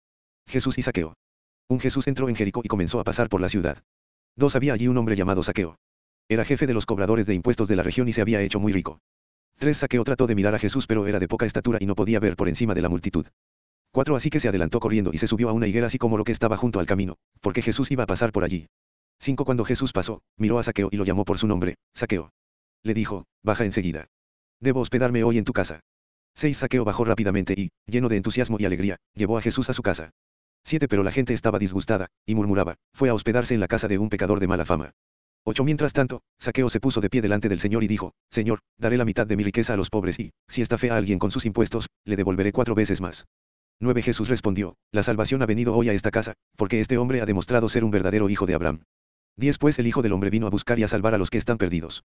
[0.48, 1.14] Jesús y Saqueo.
[1.68, 3.82] Un Jesús entró en Jericó y comenzó a pasar por la ciudad.
[4.36, 5.76] Dos había allí un hombre llamado Saqueo.
[6.28, 8.72] Era jefe de los cobradores de impuestos de la región y se había hecho muy
[8.72, 9.00] rico.
[9.58, 12.18] 3 Saqueo trató de mirar a Jesús pero era de poca estatura y no podía
[12.18, 13.26] ver por encima de la multitud.
[13.92, 16.24] 4 Así que se adelantó corriendo y se subió a una higuera así como lo
[16.24, 18.68] que estaba junto al camino, porque Jesús iba a pasar por allí.
[19.24, 22.32] 5 Cuando Jesús pasó, miró a Saqueo y lo llamó por su nombre, Saqueo.
[22.82, 24.08] Le dijo, baja enseguida.
[24.58, 25.78] Debo hospedarme hoy en tu casa.
[26.34, 29.82] 6 Saqueo bajó rápidamente y, lleno de entusiasmo y alegría, llevó a Jesús a su
[29.82, 30.10] casa.
[30.64, 33.96] 7 Pero la gente estaba disgustada, y murmuraba, fue a hospedarse en la casa de
[33.96, 34.90] un pecador de mala fama.
[35.44, 38.96] 8 Mientras tanto, Saqueo se puso de pie delante del Señor y dijo, Señor, daré
[38.96, 41.30] la mitad de mi riqueza a los pobres y, si está fea a alguien con
[41.30, 43.26] sus impuestos, le devolveré cuatro veces más.
[43.78, 47.26] 9 Jesús respondió, La salvación ha venido hoy a esta casa, porque este hombre ha
[47.26, 48.82] demostrado ser un verdadero hijo de Abraham.
[49.38, 51.38] 10 Pues el Hijo del Hombre vino a buscar y a salvar a los que
[51.38, 52.04] están perdidos.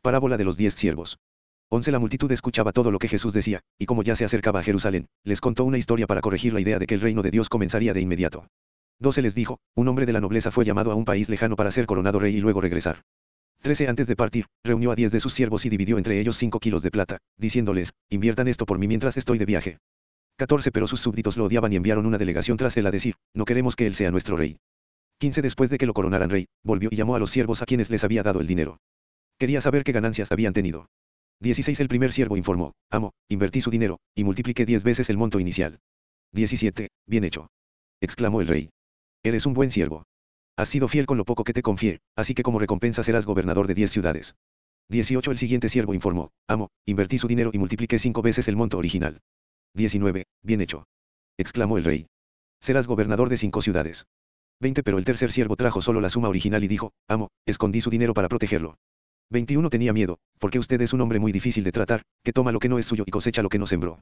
[0.00, 1.18] Parábola de los diez siervos.
[1.68, 4.62] 11 La multitud escuchaba todo lo que Jesús decía, y como ya se acercaba a
[4.62, 7.50] Jerusalén, les contó una historia para corregir la idea de que el reino de Dios
[7.50, 8.46] comenzaría de inmediato.
[9.00, 11.70] 12 Les dijo, un hombre de la nobleza fue llamado a un país lejano para
[11.70, 13.02] ser coronado rey y luego regresar.
[13.60, 16.58] 13 Antes de partir, reunió a diez de sus siervos y dividió entre ellos cinco
[16.58, 19.78] kilos de plata, diciéndoles, inviertan esto por mí mientras estoy de viaje.
[20.38, 23.44] 14 Pero sus súbditos lo odiaban y enviaron una delegación tras él a decir, no
[23.44, 24.58] queremos que él sea nuestro rey.
[25.22, 27.90] 15 Después de que lo coronaran rey, volvió y llamó a los siervos a quienes
[27.90, 28.80] les había dado el dinero.
[29.38, 30.88] Quería saber qué ganancias habían tenido.
[31.38, 35.38] 16 El primer siervo informó, amo, invertí su dinero, y multipliqué diez veces el monto
[35.38, 35.78] inicial.
[36.32, 36.88] 17.
[37.06, 37.46] Bien hecho.
[38.00, 38.70] exclamó el rey.
[39.22, 40.02] Eres un buen siervo.
[40.56, 43.68] Has sido fiel con lo poco que te confié, así que como recompensa serás gobernador
[43.68, 44.34] de diez ciudades.
[44.88, 45.30] 18.
[45.30, 49.20] El siguiente siervo informó, amo, invertí su dinero y multipliqué cinco veces el monto original.
[49.74, 50.24] 19.
[50.42, 50.82] Bien hecho.
[51.38, 52.08] exclamó el rey.
[52.60, 54.04] Serás gobernador de cinco ciudades.
[54.62, 54.82] 20.
[54.82, 58.14] Pero el tercer siervo trajo solo la suma original y dijo, amo, escondí su dinero
[58.14, 58.76] para protegerlo.
[59.30, 59.68] 21.
[59.68, 62.68] Tenía miedo, porque usted es un hombre muy difícil de tratar, que toma lo que
[62.68, 64.00] no es suyo y cosecha lo que no sembró.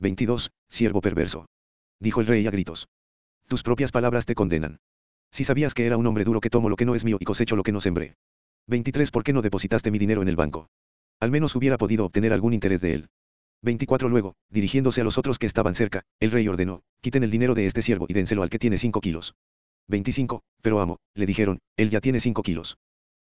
[0.00, 0.50] 22.
[0.68, 1.46] Siervo perverso.
[2.00, 2.88] Dijo el rey a gritos.
[3.48, 4.78] Tus propias palabras te condenan.
[5.30, 7.24] Si sabías que era un hombre duro que tomo lo que no es mío y
[7.24, 8.14] cosecho lo que no sembré.
[8.66, 9.10] 23.
[9.10, 10.68] ¿Por qué no depositaste mi dinero en el banco?
[11.20, 13.08] Al menos hubiera podido obtener algún interés de él.
[13.62, 14.08] 24.
[14.08, 17.66] Luego, dirigiéndose a los otros que estaban cerca, el rey ordenó, quiten el dinero de
[17.66, 19.34] este siervo y dénselo al que tiene 5 kilos.
[19.88, 20.42] 25.
[20.62, 22.76] Pero amo, le dijeron, él ya tiene 5 kilos.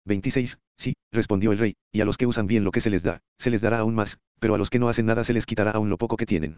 [0.05, 0.57] 26.
[0.77, 3.19] Sí, respondió el rey, y a los que usan bien lo que se les da,
[3.37, 5.71] se les dará aún más, pero a los que no hacen nada se les quitará
[5.71, 6.57] aún lo poco que tienen.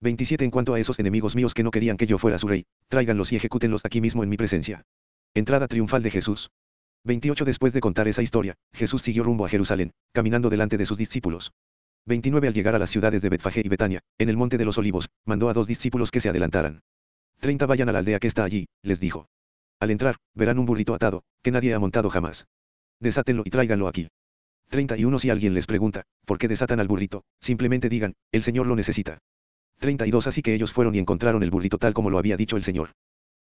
[0.00, 0.44] 27.
[0.44, 3.32] En cuanto a esos enemigos míos que no querían que yo fuera su rey, tráiganlos
[3.32, 4.82] y ejecútenlos aquí mismo en mi presencia.
[5.34, 6.50] Entrada triunfal de Jesús.
[7.04, 7.44] 28.
[7.44, 11.52] Después de contar esa historia, Jesús siguió rumbo a Jerusalén, caminando delante de sus discípulos.
[12.06, 12.48] 29.
[12.48, 15.08] Al llegar a las ciudades de Betfagé y Betania, en el monte de los olivos,
[15.24, 16.80] mandó a dos discípulos que se adelantaran.
[17.40, 17.66] 30.
[17.66, 19.28] Vayan a la aldea que está allí, les dijo.
[19.82, 22.46] Al entrar, verán un burrito atado, que nadie ha montado jamás
[23.02, 24.08] desátenlo y tráiganlo aquí.
[24.70, 27.24] 31 Si alguien les pregunta, ¿por qué desatan al burrito?
[27.40, 29.18] Simplemente digan, el Señor lo necesita.
[29.80, 32.62] 32 Así que ellos fueron y encontraron el burrito tal como lo había dicho el
[32.62, 32.92] Señor.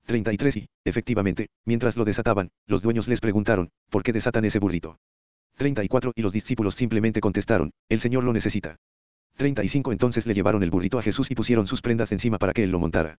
[0.06, 4.98] 33 Y, efectivamente, mientras lo desataban, los dueños les preguntaron, ¿por qué desatan ese burrito?
[5.56, 8.76] 34 Y los discípulos simplemente contestaron, el Señor lo necesita.
[9.38, 12.66] 35 Entonces le llevaron el burrito a Jesús y pusieron sus prendas encima para que
[12.66, 13.18] él lo montara.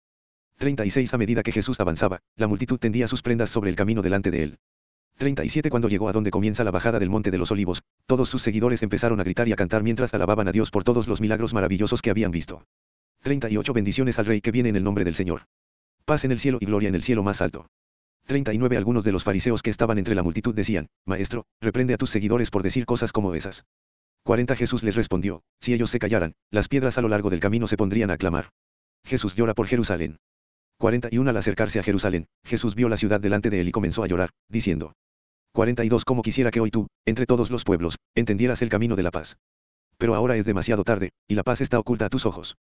[0.57, 4.31] 36 A medida que Jesús avanzaba, la multitud tendía sus prendas sobre el camino delante
[4.31, 4.57] de él.
[5.17, 8.41] 37 Cuando llegó a donde comienza la bajada del Monte de los Olivos, todos sus
[8.41, 11.53] seguidores empezaron a gritar y a cantar mientras alababan a Dios por todos los milagros
[11.53, 12.63] maravillosos que habían visto.
[13.23, 15.43] 38 Bendiciones al Rey que viene en el nombre del Señor.
[16.05, 17.67] Paz en el cielo y gloria en el cielo más alto.
[18.25, 22.09] 39 Algunos de los fariseos que estaban entre la multitud decían, Maestro, reprende a tus
[22.09, 23.65] seguidores por decir cosas como esas.
[24.23, 27.67] 40 Jesús les respondió, si ellos se callaran, las piedras a lo largo del camino
[27.67, 28.49] se pondrían a clamar.
[29.05, 30.17] Jesús llora por Jerusalén.
[30.79, 34.07] 41 Al acercarse a Jerusalén, Jesús vio la ciudad delante de él y comenzó a
[34.07, 34.93] llorar, diciendo,
[35.53, 39.11] 42 Como quisiera que hoy tú, entre todos los pueblos, entendieras el camino de la
[39.11, 39.37] paz.
[39.97, 42.57] Pero ahora es demasiado tarde, y la paz está oculta a tus ojos.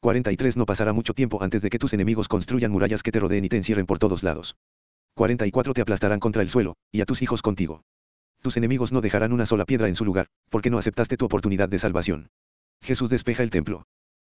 [0.00, 3.44] 43 No pasará mucho tiempo antes de que tus enemigos construyan murallas que te rodeen
[3.44, 4.56] y te encierren por todos lados.
[5.14, 7.82] 44 Te aplastarán contra el suelo, y a tus hijos contigo.
[8.40, 11.68] Tus enemigos no dejarán una sola piedra en su lugar, porque no aceptaste tu oportunidad
[11.68, 12.28] de salvación.
[12.82, 13.84] Jesús despeja el templo.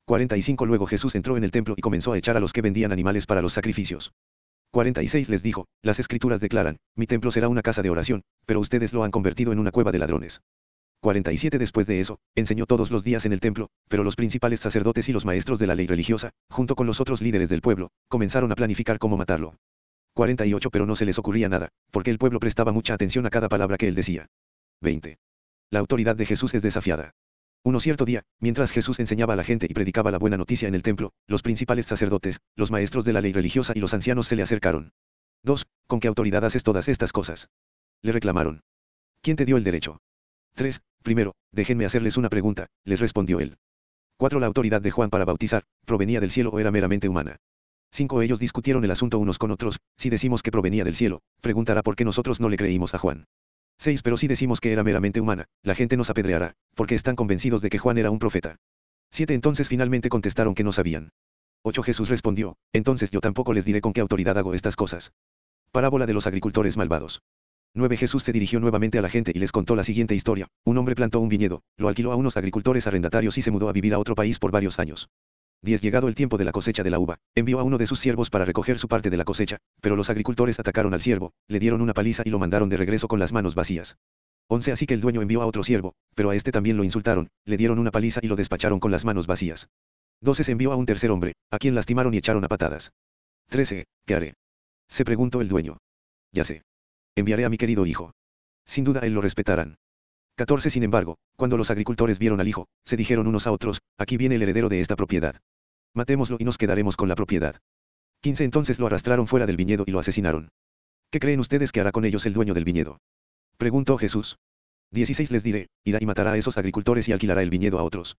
[0.05, 2.91] 45 Luego Jesús entró en el templo y comenzó a echar a los que vendían
[2.91, 4.13] animales para los sacrificios.
[4.71, 8.93] 46 les dijo, las escrituras declaran, mi templo será una casa de oración, pero ustedes
[8.93, 10.41] lo han convertido en una cueva de ladrones.
[11.01, 15.07] 47 Después de eso, enseñó todos los días en el templo, pero los principales sacerdotes
[15.09, 18.51] y los maestros de la ley religiosa, junto con los otros líderes del pueblo, comenzaron
[18.51, 19.55] a planificar cómo matarlo.
[20.13, 23.49] 48 Pero no se les ocurría nada, porque el pueblo prestaba mucha atención a cada
[23.49, 24.27] palabra que él decía.
[24.81, 25.17] 20.
[25.71, 27.11] La autoridad de Jesús es desafiada.
[27.65, 30.75] Uno cierto día, mientras Jesús enseñaba a la gente y predicaba la buena noticia en
[30.75, 34.35] el templo, los principales sacerdotes, los maestros de la ley religiosa y los ancianos se
[34.35, 34.93] le acercaron.
[35.41, 35.65] 2.
[35.87, 37.49] ¿Con qué autoridad haces todas estas cosas?
[38.03, 38.61] Le reclamaron.
[39.23, 39.97] ¿Quién te dio el derecho?
[40.53, 40.79] 3.
[41.01, 43.57] Primero, déjenme hacerles una pregunta, les respondió él.
[44.17, 44.39] 4.
[44.39, 47.37] La autoridad de Juan para bautizar, ¿provenía del cielo o era meramente humana?
[47.93, 48.21] 5.
[48.21, 51.95] Ellos discutieron el asunto unos con otros, si decimos que provenía del cielo, preguntará por
[51.95, 53.25] qué nosotros no le creímos a Juan.
[53.79, 54.01] 6.
[54.03, 57.69] Pero si decimos que era meramente humana, la gente nos apedreará, porque están convencidos de
[57.69, 58.57] que Juan era un profeta.
[59.11, 59.33] 7.
[59.33, 61.11] Entonces finalmente contestaron que no sabían.
[61.63, 61.83] 8.
[61.83, 65.13] Jesús respondió, entonces yo tampoco les diré con qué autoridad hago estas cosas.
[65.71, 67.21] Parábola de los agricultores malvados.
[67.73, 67.97] 9.
[67.97, 70.47] Jesús se dirigió nuevamente a la gente y les contó la siguiente historia.
[70.63, 73.73] Un hombre plantó un viñedo, lo alquiló a unos agricultores arrendatarios y se mudó a
[73.73, 75.09] vivir a otro país por varios años.
[75.61, 75.81] 10.
[75.81, 78.29] Llegado el tiempo de la cosecha de la uva, envió a uno de sus siervos
[78.29, 81.81] para recoger su parte de la cosecha, pero los agricultores atacaron al siervo, le dieron
[81.81, 83.97] una paliza y lo mandaron de regreso con las manos vacías.
[84.47, 84.71] 11.
[84.71, 87.57] Así que el dueño envió a otro siervo, pero a este también lo insultaron, le
[87.57, 89.69] dieron una paliza y lo despacharon con las manos vacías.
[90.21, 90.43] 12.
[90.43, 92.91] Se envió a un tercer hombre, a quien lastimaron y echaron a patadas.
[93.49, 93.85] 13.
[94.05, 94.33] ¿Qué haré?
[94.87, 95.77] Se preguntó el dueño.
[96.31, 96.63] Ya sé.
[97.15, 98.11] Enviaré a mi querido hijo.
[98.65, 99.77] Sin duda él lo respetarán.
[100.37, 100.69] 14.
[100.69, 104.35] Sin embargo, cuando los agricultores vieron al hijo, se dijeron unos a otros, aquí viene
[104.35, 105.39] el heredero de esta propiedad.
[105.93, 107.61] Matémoslo y nos quedaremos con la propiedad.
[108.21, 110.49] 15 Entonces lo arrastraron fuera del viñedo y lo asesinaron.
[111.09, 112.99] ¿Qué creen ustedes que hará con ellos el dueño del viñedo?
[113.57, 114.37] Preguntó Jesús.
[114.91, 118.17] 16 Les diré, irá y matará a esos agricultores y alquilará el viñedo a otros.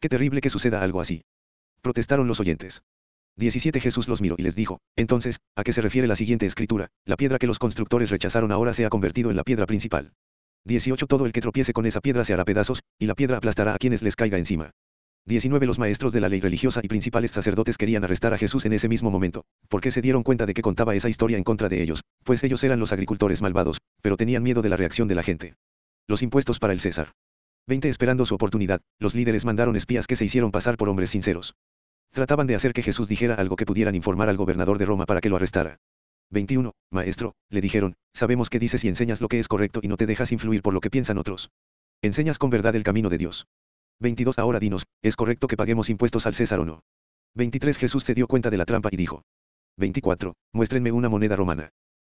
[0.00, 1.24] Qué terrible que suceda algo así.
[1.82, 2.82] Protestaron los oyentes.
[3.36, 6.88] 17 Jesús los miró y les dijo, entonces, ¿a qué se refiere la siguiente escritura?
[7.04, 10.12] La piedra que los constructores rechazaron ahora se ha convertido en la piedra principal.
[10.68, 13.74] 18 Todo el que tropiece con esa piedra se hará pedazos, y la piedra aplastará
[13.74, 14.70] a quienes les caiga encima.
[15.24, 18.74] 19 Los maestros de la ley religiosa y principales sacerdotes querían arrestar a Jesús en
[18.74, 21.82] ese mismo momento, porque se dieron cuenta de que contaba esa historia en contra de
[21.82, 25.22] ellos, pues ellos eran los agricultores malvados, pero tenían miedo de la reacción de la
[25.22, 25.54] gente.
[26.06, 27.12] Los impuestos para el César.
[27.66, 31.54] 20 Esperando su oportunidad, los líderes mandaron espías que se hicieron pasar por hombres sinceros.
[32.12, 35.20] Trataban de hacer que Jesús dijera algo que pudieran informar al gobernador de Roma para
[35.22, 35.78] que lo arrestara.
[36.30, 36.72] 21.
[36.90, 40.06] Maestro, le dijeron, sabemos que dices y enseñas lo que es correcto y no te
[40.06, 41.50] dejas influir por lo que piensan otros.
[42.02, 43.46] Enseñas con verdad el camino de Dios.
[44.00, 44.38] 22.
[44.38, 46.82] Ahora dinos, ¿es correcto que paguemos impuestos al César o no?
[47.34, 47.76] 23.
[47.76, 49.22] Jesús se dio cuenta de la trampa y dijo.
[49.78, 50.34] 24.
[50.52, 51.70] Muéstrenme una moneda romana.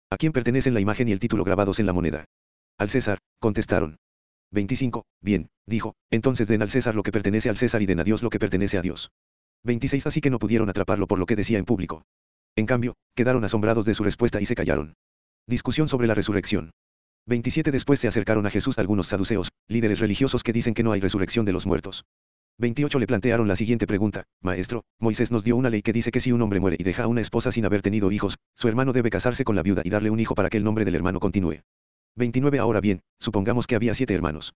[0.09, 2.25] ¿A quién pertenecen la imagen y el título grabados en la moneda?
[2.77, 3.97] Al César, contestaron.
[4.51, 5.05] 25.
[5.21, 8.23] Bien, dijo, entonces den al César lo que pertenece al César y den a Dios
[8.23, 9.11] lo que pertenece a Dios.
[9.63, 10.07] 26.
[10.07, 12.05] Así que no pudieron atraparlo por lo que decía en público.
[12.57, 14.93] En cambio, quedaron asombrados de su respuesta y se callaron.
[15.45, 16.71] Discusión sobre la resurrección.
[17.27, 21.01] 27 Después se acercaron a Jesús algunos saduceos, líderes religiosos que dicen que no hay
[21.01, 22.05] resurrección de los muertos.
[22.57, 26.21] 28 Le plantearon la siguiente pregunta, Maestro, Moisés nos dio una ley que dice que
[26.21, 28.93] si un hombre muere y deja a una esposa sin haber tenido hijos, su hermano
[28.93, 31.19] debe casarse con la viuda y darle un hijo para que el nombre del hermano
[31.19, 31.59] continúe.
[32.15, 34.53] 29 Ahora bien, supongamos que había siete hermanos.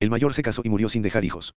[0.00, 1.54] El mayor se casó y murió sin dejar hijos.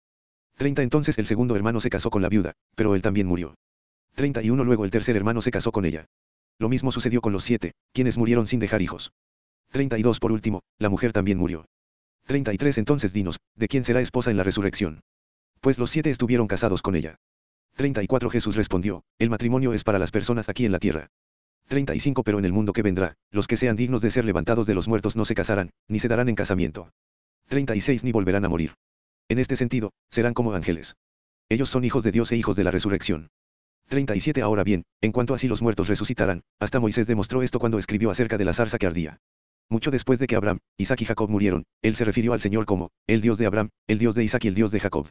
[0.56, 3.56] 30 Entonces el segundo hermano se casó con la viuda, pero él también murió.
[4.16, 6.06] 31 Luego el tercer hermano se casó con ella.
[6.60, 9.12] Lo mismo sucedió con los siete, quienes murieron sin dejar hijos.
[9.72, 11.66] 32 Por último, la mujer también murió.
[12.28, 15.02] 33 Entonces dinos, ¿de quién será esposa en la resurrección?
[15.60, 17.16] Pues los siete estuvieron casados con ella.
[17.76, 21.08] 34 Jesús respondió, el matrimonio es para las personas aquí en la tierra.
[21.68, 24.74] 35 Pero en el mundo que vendrá, los que sean dignos de ser levantados de
[24.74, 26.92] los muertos no se casarán, ni se darán en casamiento.
[27.48, 28.76] 36 Ni volverán a morir.
[29.30, 30.96] En este sentido, serán como ángeles.
[31.48, 33.30] Ellos son hijos de Dios e hijos de la resurrección.
[33.92, 37.78] 37 Ahora bien, en cuanto a si los muertos resucitarán, hasta Moisés demostró esto cuando
[37.78, 39.20] escribió acerca de la zarza que ardía.
[39.70, 42.92] Mucho después de que Abraham, Isaac y Jacob murieron, él se refirió al Señor como,
[43.06, 45.08] el Dios de Abraham, el Dios de Isaac y el Dios de Jacob.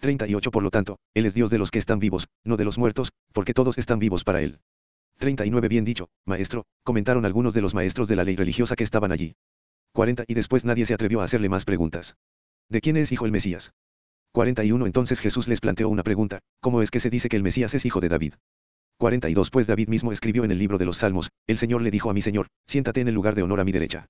[0.00, 2.76] 38 Por lo tanto, Él es Dios de los que están vivos, no de los
[2.76, 4.60] muertos, porque todos están vivos para Él.
[5.16, 9.12] 39 Bien dicho, maestro, comentaron algunos de los maestros de la ley religiosa que estaban
[9.12, 9.34] allí.
[9.92, 12.16] 40 Y después nadie se atrevió a hacerle más preguntas.
[12.68, 13.72] ¿De quién es hijo el Mesías?
[14.32, 17.74] 41 Entonces Jesús les planteó una pregunta, ¿cómo es que se dice que el Mesías
[17.74, 18.34] es hijo de David?
[18.98, 22.10] 42 Pues David mismo escribió en el libro de los Salmos, el Señor le dijo
[22.10, 24.06] a mi Señor, siéntate en el lugar de honor a mi derecha.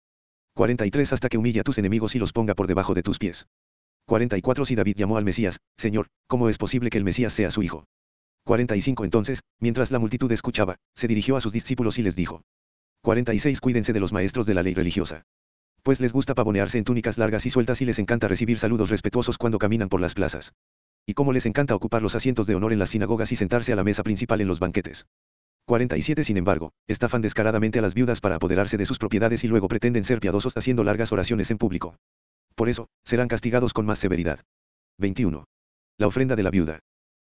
[0.56, 3.47] 43 Hasta que humilla a tus enemigos y los ponga por debajo de tus pies.
[4.06, 7.62] 44 Si David llamó al Mesías, Señor, ¿cómo es posible que el Mesías sea su
[7.62, 7.84] hijo?
[8.44, 12.42] 45 Entonces, mientras la multitud escuchaba, se dirigió a sus discípulos y les dijo.
[13.02, 15.22] 46 Cuídense de los maestros de la ley religiosa.
[15.82, 19.39] Pues les gusta pavonearse en túnicas largas y sueltas y les encanta recibir saludos respetuosos
[19.39, 20.52] cuando caminan por las plazas
[21.07, 23.77] y cómo les encanta ocupar los asientos de honor en las sinagogas y sentarse a
[23.77, 25.07] la mesa principal en los banquetes.
[25.66, 29.66] 47 Sin embargo, estafan descaradamente a las viudas para apoderarse de sus propiedades y luego
[29.66, 31.97] pretenden ser piadosos haciendo largas oraciones en público.
[32.55, 34.40] Por eso, serán castigados con más severidad.
[34.98, 35.44] 21.
[35.98, 36.78] La ofrenda de la viuda.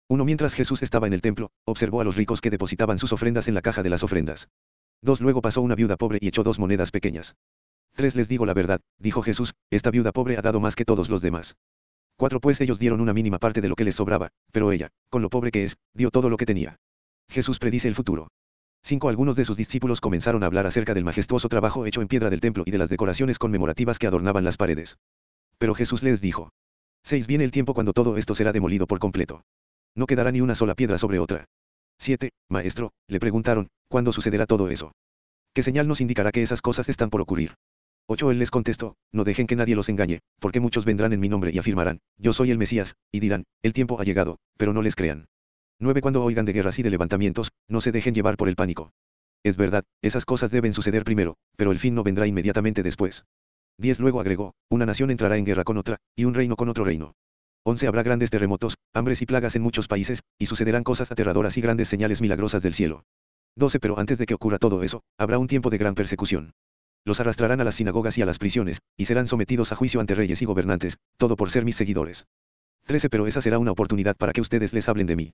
[0.10, 3.48] Uno Mientras Jesús estaba en el templo, observó a los ricos que depositaban sus ofrendas
[3.48, 4.49] en la caja de las ofrendas.
[5.02, 7.36] 2 Luego pasó una viuda pobre y echó dos monedas pequeñas.
[7.95, 11.09] 3 Les digo la verdad, dijo Jesús, esta viuda pobre ha dado más que todos
[11.09, 11.55] los demás.
[12.17, 15.22] Cuatro pues ellos dieron una mínima parte de lo que les sobraba, pero ella, con
[15.22, 16.77] lo pobre que es, dio todo lo que tenía.
[17.30, 18.27] Jesús predice el futuro.
[18.84, 19.09] 5.
[19.09, 22.41] Algunos de sus discípulos comenzaron a hablar acerca del majestuoso trabajo hecho en piedra del
[22.41, 24.97] templo y de las decoraciones conmemorativas que adornaban las paredes.
[25.57, 26.51] Pero Jesús les dijo.
[27.03, 27.27] 6.
[27.27, 29.41] Viene el tiempo cuando todo esto será demolido por completo.
[29.95, 31.45] No quedará ni una sola piedra sobre otra.
[31.97, 32.30] 7.
[32.49, 34.91] Maestro, le preguntaron, ¿cuándo sucederá todo eso?
[35.53, 37.55] ¿Qué señal nos indicará que esas cosas están por ocurrir?
[38.07, 38.32] 8.
[38.32, 41.52] Él les contestó, no dejen que nadie los engañe, porque muchos vendrán en mi nombre
[41.53, 44.95] y afirmarán, yo soy el Mesías, y dirán, el tiempo ha llegado, pero no les
[44.95, 45.26] crean.
[45.80, 46.02] 9.
[46.02, 48.91] Cuando oigan de guerras y de levantamientos, no se dejen llevar por el pánico.
[49.44, 53.26] Es verdad, esas cosas deben suceder primero, pero el fin no vendrá inmediatamente después.
[53.80, 53.99] 10.
[53.99, 57.15] Luego agregó, una nación entrará en guerra con otra, y un reino con otro reino.
[57.64, 57.88] 11.
[57.88, 61.88] Habrá grandes terremotos, hambres y plagas en muchos países, y sucederán cosas aterradoras y grandes
[61.88, 63.03] señales milagrosas del cielo.
[63.56, 63.80] 12.
[63.80, 66.53] Pero antes de que ocurra todo eso, habrá un tiempo de gran persecución
[67.06, 70.15] los arrastrarán a las sinagogas y a las prisiones, y serán sometidos a juicio ante
[70.15, 72.26] reyes y gobernantes, todo por ser mis seguidores.
[72.86, 75.34] 13 Pero esa será una oportunidad para que ustedes les hablen de mí.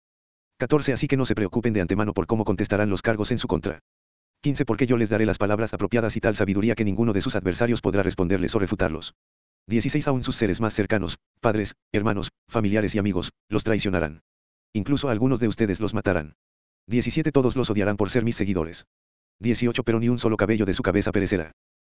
[0.58, 3.48] 14 Así que no se preocupen de antemano por cómo contestarán los cargos en su
[3.48, 3.80] contra.
[4.42, 7.36] 15 Porque yo les daré las palabras apropiadas y tal sabiduría que ninguno de sus
[7.36, 9.14] adversarios podrá responderles o refutarlos.
[9.68, 14.22] 16 Aún sus seres más cercanos, padres, hermanos, familiares y amigos, los traicionarán.
[14.74, 16.36] Incluso algunos de ustedes los matarán.
[16.88, 18.86] 17 Todos los odiarán por ser mis seguidores.
[19.42, 21.52] 18 Pero ni un solo cabello de su cabeza perecerá.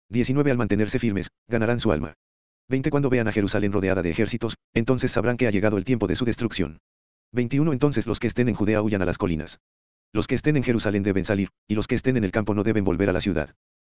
[0.09, 2.13] 19 Al mantenerse firmes, ganarán su alma.
[2.69, 6.07] 20 Cuando vean a Jerusalén rodeada de ejércitos, entonces sabrán que ha llegado el tiempo
[6.07, 6.79] de su destrucción.
[7.31, 9.59] 21 Entonces los que estén en Judea huyan a las colinas.
[10.11, 12.63] Los que estén en Jerusalén deben salir, y los que estén en el campo no
[12.63, 13.53] deben volver a la ciudad.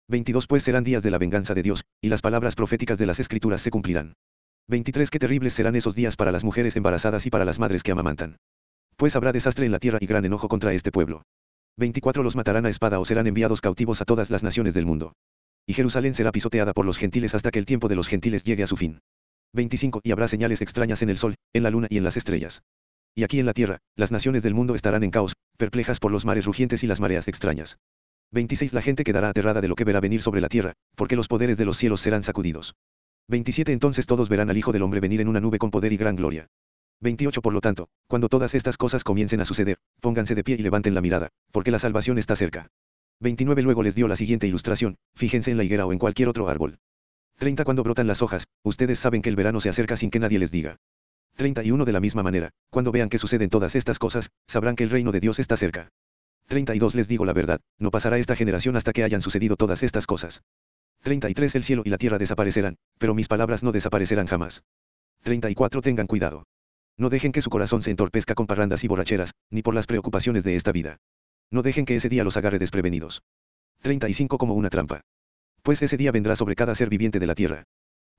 [0.07, 3.19] 22 Pues serán días de la venganza de Dios, y las palabras proféticas de las
[3.19, 4.13] Escrituras se cumplirán.
[4.67, 7.91] 23 Qué terribles serán esos días para las mujeres embarazadas y para las madres que
[7.91, 8.37] amamantan.
[8.97, 11.23] Pues habrá desastre en la tierra y gran enojo contra este pueblo.
[11.77, 15.13] 24 Los matarán a espada o serán enviados cautivos a todas las naciones del mundo.
[15.67, 18.63] Y Jerusalén será pisoteada por los gentiles hasta que el tiempo de los gentiles llegue
[18.63, 18.99] a su fin.
[19.53, 22.61] 25 Y habrá señales extrañas en el sol, en la luna y en las estrellas.
[23.13, 26.25] Y aquí en la tierra, las naciones del mundo estarán en caos, perplejas por los
[26.25, 27.77] mares rugientes y las mareas extrañas.
[28.31, 31.27] 26 La gente quedará aterrada de lo que verá venir sobre la tierra, porque los
[31.27, 32.75] poderes de los cielos serán sacudidos.
[33.27, 35.97] 27 Entonces todos verán al Hijo del Hombre venir en una nube con poder y
[35.97, 36.47] gran gloria.
[37.01, 40.63] 28 Por lo tanto, cuando todas estas cosas comiencen a suceder, pónganse de pie y
[40.63, 42.67] levanten la mirada, porque la salvación está cerca.
[43.19, 46.49] 29 Luego les dio la siguiente ilustración, fíjense en la higuera o en cualquier otro
[46.49, 46.79] árbol.
[47.37, 50.39] 30 Cuando brotan las hojas, ustedes saben que el verano se acerca sin que nadie
[50.39, 50.77] les diga.
[51.35, 54.89] 31 De la misma manera, cuando vean que suceden todas estas cosas, sabrán que el
[54.89, 55.89] reino de Dios está cerca.
[56.47, 60.07] 32 Les digo la verdad, no pasará esta generación hasta que hayan sucedido todas estas
[60.07, 60.43] cosas.
[61.01, 64.63] 33 El cielo y la tierra desaparecerán, pero mis palabras no desaparecerán jamás.
[65.23, 66.45] 34 Tengan cuidado.
[66.97, 70.43] No dejen que su corazón se entorpezca con parrandas y borracheras, ni por las preocupaciones
[70.43, 70.97] de esta vida.
[71.51, 73.21] No dejen que ese día los agarre desprevenidos.
[73.81, 75.01] 35 Como una trampa.
[75.61, 77.63] Pues ese día vendrá sobre cada ser viviente de la tierra.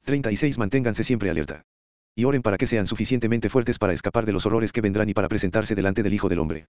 [0.05, 1.63] 36 Manténganse siempre alerta.
[2.15, 5.15] Y oren para que sean suficientemente fuertes para escapar de los horrores que vendrán y
[5.15, 6.67] para presentarse delante del Hijo del Hombre.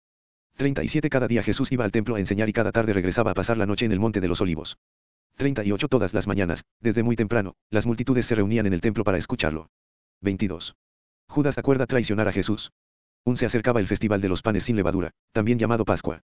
[0.56, 3.58] 37 Cada día Jesús iba al templo a enseñar y cada tarde regresaba a pasar
[3.58, 4.78] la noche en el monte de los olivos.
[5.36, 9.18] 38 Todas las mañanas, desde muy temprano, las multitudes se reunían en el templo para
[9.18, 9.68] escucharlo.
[10.22, 10.76] 22.
[11.30, 12.72] Judas acuerda traicionar a Jesús.
[13.26, 16.22] Un se acercaba el festival de los panes sin levadura, también llamado Pascua.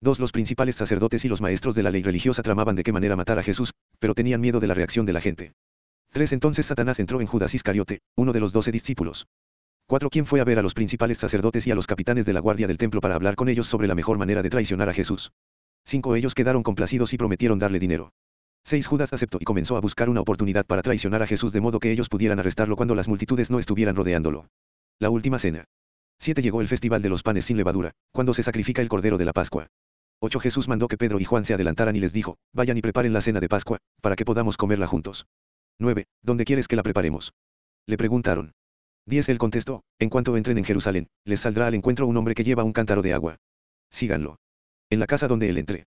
[0.00, 3.16] Dos Los principales sacerdotes y los maestros de la ley religiosa tramaban de qué manera
[3.16, 5.52] matar a Jesús, pero tenían miedo de la reacción de la gente.
[6.12, 9.26] 3 Entonces Satanás entró en Judas Iscariote, uno de los doce discípulos.
[9.86, 10.08] 4.
[10.10, 12.66] ¿Quién fue a ver a los principales sacerdotes y a los capitanes de la guardia
[12.66, 15.32] del templo para hablar con ellos sobre la mejor manera de traicionar a Jesús?
[15.86, 16.16] 5.
[16.16, 18.12] Ellos quedaron complacidos y prometieron darle dinero.
[18.66, 18.86] 6.
[18.86, 21.90] Judas aceptó y comenzó a buscar una oportunidad para traicionar a Jesús de modo que
[21.90, 24.48] ellos pudieran arrestarlo cuando las multitudes no estuvieran rodeándolo.
[24.98, 25.66] La última cena.
[26.18, 26.40] 7.
[26.40, 29.34] Llegó el festival de los panes sin levadura, cuando se sacrifica el cordero de la
[29.34, 29.66] Pascua.
[30.20, 30.40] 8.
[30.40, 33.20] Jesús mandó que Pedro y Juan se adelantaran y les dijo, vayan y preparen la
[33.20, 35.26] cena de Pascua, para que podamos comerla juntos.
[35.78, 36.06] 9.
[36.22, 37.34] ¿Dónde quieres que la preparemos?
[37.86, 38.52] Le preguntaron.
[39.06, 39.28] 10.
[39.28, 42.64] Él contestó, en cuanto entren en Jerusalén, les saldrá al encuentro un hombre que lleva
[42.64, 43.36] un cántaro de agua.
[43.90, 44.38] Síganlo.
[44.88, 45.84] En la casa donde él entre.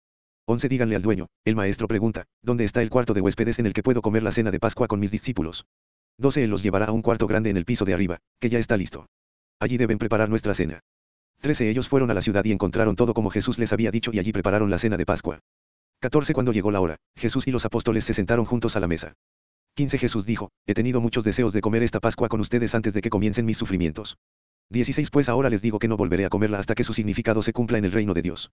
[0.47, 0.69] 11.
[0.69, 3.83] Díganle al dueño, el maestro pregunta, ¿dónde está el cuarto de huéspedes en el que
[3.83, 5.65] puedo comer la cena de Pascua con mis discípulos?
[6.19, 6.45] 12.
[6.45, 8.77] Él los llevará a un cuarto grande en el piso de arriba, que ya está
[8.77, 9.07] listo.
[9.59, 10.81] Allí deben preparar nuestra cena.
[11.41, 11.71] 13.
[11.71, 14.33] Ellos fueron a la ciudad y encontraron todo como Jesús les había dicho y allí
[14.33, 15.41] prepararon la cena de Pascua.
[16.01, 16.35] 14.
[16.35, 19.15] Cuando llegó la hora, Jesús y los apóstoles se sentaron juntos a la mesa.
[19.77, 23.01] 15 Jesús dijo, he tenido muchos deseos de comer esta Pascua con ustedes antes de
[23.01, 24.19] que comiencen mis sufrimientos.
[24.71, 27.53] 16 Pues ahora les digo que no volveré a comerla hasta que su significado se
[27.53, 28.51] cumpla en el reino de Dios.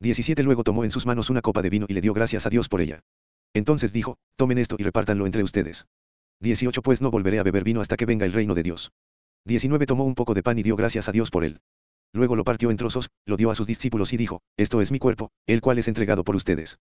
[0.00, 2.50] 17 Luego tomó en sus manos una copa de vino y le dio gracias a
[2.50, 3.00] Dios por ella.
[3.52, 5.86] Entonces dijo, tomen esto y repártanlo entre ustedes.
[6.40, 8.92] 18 Pues no volveré a beber vino hasta que venga el reino de Dios.
[9.44, 11.60] 19 Tomó un poco de pan y dio gracias a Dios por él.
[12.14, 14.98] Luego lo partió en trozos, lo dio a sus discípulos y dijo, esto es mi
[14.98, 16.78] cuerpo, el cual es entregado por ustedes.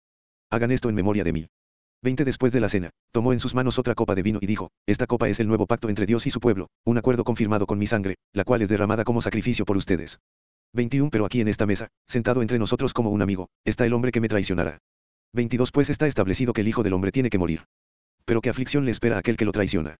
[0.49, 1.47] Hagan esto en memoria de mí.
[2.01, 4.71] 20 Después de la cena, tomó en sus manos otra copa de vino y dijo,
[4.87, 7.77] Esta copa es el nuevo pacto entre Dios y su pueblo, un acuerdo confirmado con
[7.77, 10.19] mi sangre, la cual es derramada como sacrificio por ustedes.
[10.73, 14.11] 21 Pero aquí en esta mesa, sentado entre nosotros como un amigo, está el hombre
[14.11, 14.79] que me traicionará.
[15.33, 17.65] 22 Pues está establecido que el Hijo del Hombre tiene que morir.
[18.25, 19.95] Pero qué aflicción le espera a aquel que lo traiciona.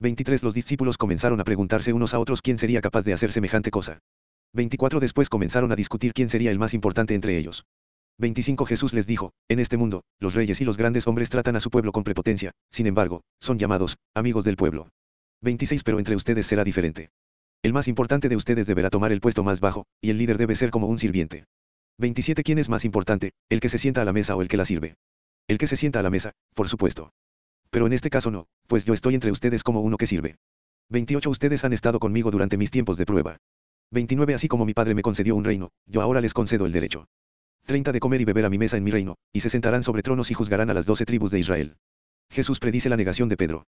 [0.00, 3.70] 23 Los discípulos comenzaron a preguntarse unos a otros quién sería capaz de hacer semejante
[3.70, 4.00] cosa.
[4.54, 7.64] 24 Después comenzaron a discutir quién sería el más importante entre ellos.
[8.18, 11.60] 25 Jesús les dijo, en este mundo, los reyes y los grandes hombres tratan a
[11.60, 14.88] su pueblo con prepotencia, sin embargo, son llamados, amigos del pueblo.
[15.42, 17.10] 26 Pero entre ustedes será diferente.
[17.62, 20.54] El más importante de ustedes deberá tomar el puesto más bajo, y el líder debe
[20.54, 21.44] ser como un sirviente.
[21.98, 24.56] 27 ¿Quién es más importante, el que se sienta a la mesa o el que
[24.56, 24.94] la sirve?
[25.48, 27.10] El que se sienta a la mesa, por supuesto.
[27.70, 30.36] Pero en este caso no, pues yo estoy entre ustedes como uno que sirve.
[30.90, 33.38] 28 Ustedes han estado conmigo durante mis tiempos de prueba.
[33.90, 37.08] 29 Así como mi padre me concedió un reino, yo ahora les concedo el derecho.
[37.66, 40.02] 30 de comer y beber a mi mesa en mi reino, y se sentarán sobre
[40.02, 41.76] tronos y juzgarán a las doce tribus de Israel.
[42.30, 43.66] Jesús predice la negación de Pedro.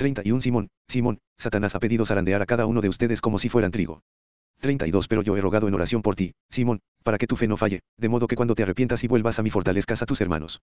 [0.00, 3.70] 31 Simón, Simón, Satanás ha pedido zarandear a cada uno de ustedes como si fueran
[3.70, 4.00] trigo.
[4.60, 7.58] 32 Pero yo he rogado en oración por ti, Simón, para que tu fe no
[7.58, 10.62] falle, de modo que cuando te arrepientas y vuelvas a mí fortalezcas a tus hermanos.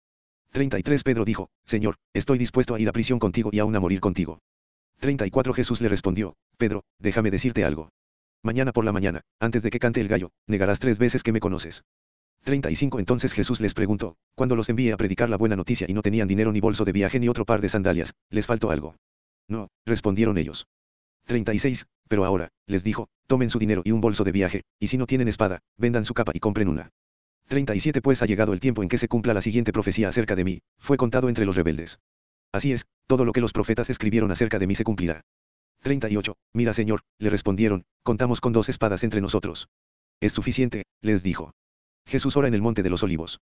[0.50, 4.00] 33 Pedro dijo, Señor, estoy dispuesto a ir a prisión contigo y aún a morir
[4.00, 4.38] contigo.
[5.00, 7.88] 34 Jesús le respondió, Pedro, déjame decirte algo.
[8.42, 11.40] Mañana por la mañana, antes de que cante el gallo, negarás tres veces que me
[11.40, 11.84] conoces.
[12.44, 16.02] 35 Entonces Jesús les preguntó, cuando los envié a predicar la buena noticia y no
[16.02, 18.94] tenían dinero ni bolso de viaje ni otro par de sandalias, ¿les faltó algo?
[19.48, 20.66] No, respondieron ellos.
[21.27, 24.98] 36 Pero ahora, les dijo, tomen su dinero y un bolso de viaje, y si
[24.98, 26.90] no tienen espada, vendan su capa y compren una.
[27.48, 30.44] 37 Pues ha llegado el tiempo en que se cumpla la siguiente profecía acerca de
[30.44, 31.98] mí, fue contado entre los rebeldes.
[32.52, 35.23] Así es, todo lo que los profetas escribieron acerca de mí se cumplirá.
[35.82, 36.36] 38.
[36.52, 39.69] Mira Señor, le respondieron, contamos con dos espadas entre nosotros.
[40.20, 41.52] Es suficiente, les dijo.
[42.06, 43.40] Jesús ora en el monte de los olivos.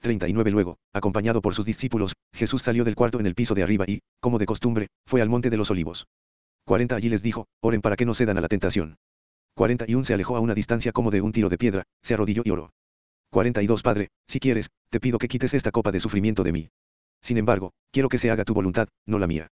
[0.00, 3.84] 39 Luego, acompañado por sus discípulos, Jesús salió del cuarto en el piso de arriba
[3.88, 6.06] y, como de costumbre, fue al monte de los olivos.
[6.66, 8.96] 40 Allí les dijo, oren para que no cedan a la tentación.
[9.54, 12.50] 41 Se alejó a una distancia como de un tiro de piedra, se arrodilló y
[12.50, 12.72] oró.
[13.30, 16.68] 42 Padre, si quieres, te pido que quites esta copa de sufrimiento de mí.
[17.22, 19.48] Sin embargo, quiero que se haga tu voluntad, no la mía.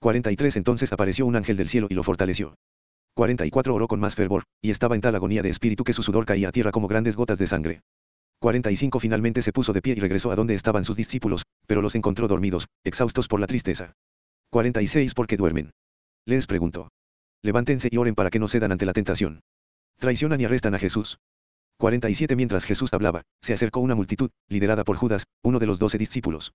[0.00, 2.54] 43 Entonces apareció un ángel del cielo y lo fortaleció.
[3.14, 6.26] 44 Oró con más fervor, y estaba en tal agonía de espíritu que su sudor
[6.26, 7.80] caía a tierra como grandes gotas de sangre.
[8.40, 11.94] 45 Finalmente se puso de pie y regresó a donde estaban sus discípulos, pero los
[11.94, 13.94] encontró dormidos, exhaustos por la tristeza.
[14.50, 15.70] 46 ¿Por qué duermen?
[16.26, 16.88] Les preguntó.
[17.42, 19.40] Levántense y oren para que no cedan ante la tentación.
[19.98, 21.18] Traicionan y arrestan a Jesús.
[21.78, 25.98] 47 Mientras Jesús hablaba, se acercó una multitud, liderada por Judas, uno de los doce
[25.98, 26.52] discípulos.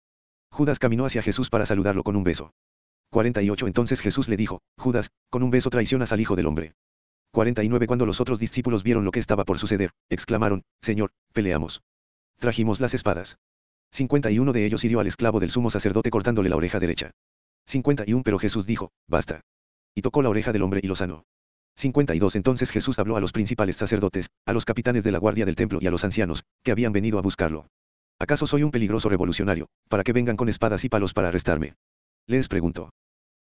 [0.52, 2.52] Judas caminó hacia Jesús para saludarlo con un beso.
[3.12, 6.74] 48 Entonces Jesús le dijo, Judas, con un beso traicionas al Hijo del Hombre.
[7.32, 11.82] 49 Cuando los otros discípulos vieron lo que estaba por suceder, exclamaron, Señor, peleamos.
[12.40, 13.38] Trajimos las espadas.
[13.92, 17.12] 51 de ellos hirió al esclavo del sumo sacerdote cortándole la oreja derecha.
[17.68, 19.42] 51 Pero Jesús dijo, basta.
[19.96, 21.26] Y tocó la oreja del hombre y lo sanó.
[21.76, 25.56] 52 Entonces Jesús habló a los principales sacerdotes, a los capitanes de la guardia del
[25.56, 27.68] templo y a los ancianos, que habían venido a buscarlo.
[28.20, 31.76] ¿Acaso soy un peligroso revolucionario, para que vengan con espadas y palos para arrestarme?
[32.28, 32.92] Les preguntó.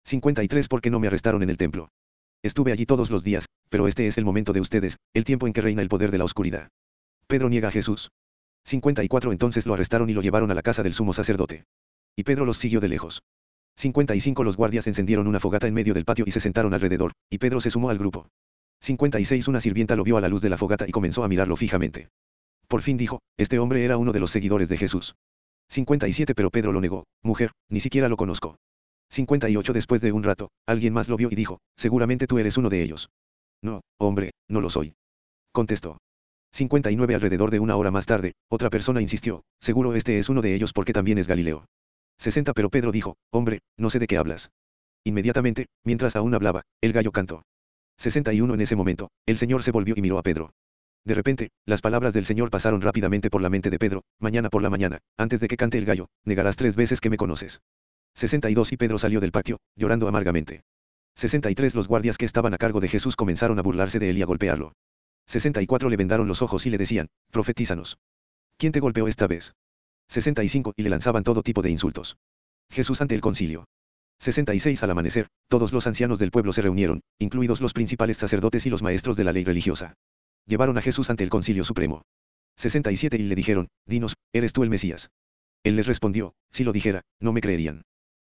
[0.05, 1.89] 53 ¿Por qué no me arrestaron en el templo?
[2.43, 5.53] Estuve allí todos los días, pero este es el momento de ustedes, el tiempo en
[5.53, 6.69] que reina el poder de la oscuridad.
[7.27, 8.09] Pedro niega a Jesús.
[8.65, 11.65] 54 Entonces lo arrestaron y lo llevaron a la casa del sumo sacerdote.
[12.15, 13.21] Y Pedro los siguió de lejos.
[13.77, 17.37] 55 Los guardias encendieron una fogata en medio del patio y se sentaron alrededor, y
[17.37, 18.27] Pedro se sumó al grupo.
[18.81, 21.55] 56 Una sirvienta lo vio a la luz de la fogata y comenzó a mirarlo
[21.55, 22.09] fijamente.
[22.67, 25.15] Por fin dijo, este hombre era uno de los seguidores de Jesús.
[25.69, 28.57] 57 Pero Pedro lo negó, mujer, ni siquiera lo conozco.
[29.11, 32.69] 58 Después de un rato, alguien más lo vio y dijo, seguramente tú eres uno
[32.69, 33.09] de ellos.
[33.61, 34.93] No, hombre, no lo soy.
[35.51, 35.97] Contestó.
[36.53, 40.55] 59 Alrededor de una hora más tarde, otra persona insistió, seguro este es uno de
[40.55, 41.65] ellos porque también es Galileo.
[42.19, 44.51] 60 Pero Pedro dijo, hombre, no sé de qué hablas.
[45.03, 47.43] Inmediatamente, mientras aún hablaba, el gallo cantó.
[47.97, 50.51] 61 En ese momento, el Señor se volvió y miró a Pedro.
[51.03, 54.61] De repente, las palabras del Señor pasaron rápidamente por la mente de Pedro, mañana por
[54.61, 57.59] la mañana, antes de que cante el gallo, negarás tres veces que me conoces.
[58.15, 60.63] 62 y Pedro salió del patio, llorando amargamente.
[61.15, 64.21] 63 Los guardias que estaban a cargo de Jesús comenzaron a burlarse de él y
[64.21, 64.73] a golpearlo.
[65.27, 67.97] 64 Le vendaron los ojos y le decían, profetízanos.
[68.57, 69.53] ¿Quién te golpeó esta vez?
[70.09, 72.17] 65 Y le lanzaban todo tipo de insultos.
[72.69, 73.65] Jesús ante el concilio.
[74.19, 78.69] 66 Al amanecer, todos los ancianos del pueblo se reunieron, incluidos los principales sacerdotes y
[78.69, 79.95] los maestros de la ley religiosa.
[80.45, 82.03] Llevaron a Jesús ante el concilio supremo.
[82.57, 85.09] 67 Y le dijeron, Dinos, ¿eres tú el Mesías?
[85.63, 87.83] Él les respondió, si lo dijera, no me creerían.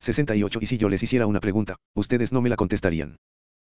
[0.05, 3.17] 68 Y si yo les hiciera una pregunta, ustedes no me la contestarían.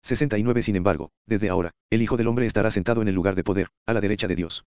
[0.03, 3.43] 69 Sin embargo, desde ahora, el Hijo del Hombre estará sentado en el lugar de
[3.43, 4.65] poder, a la derecha de Dios.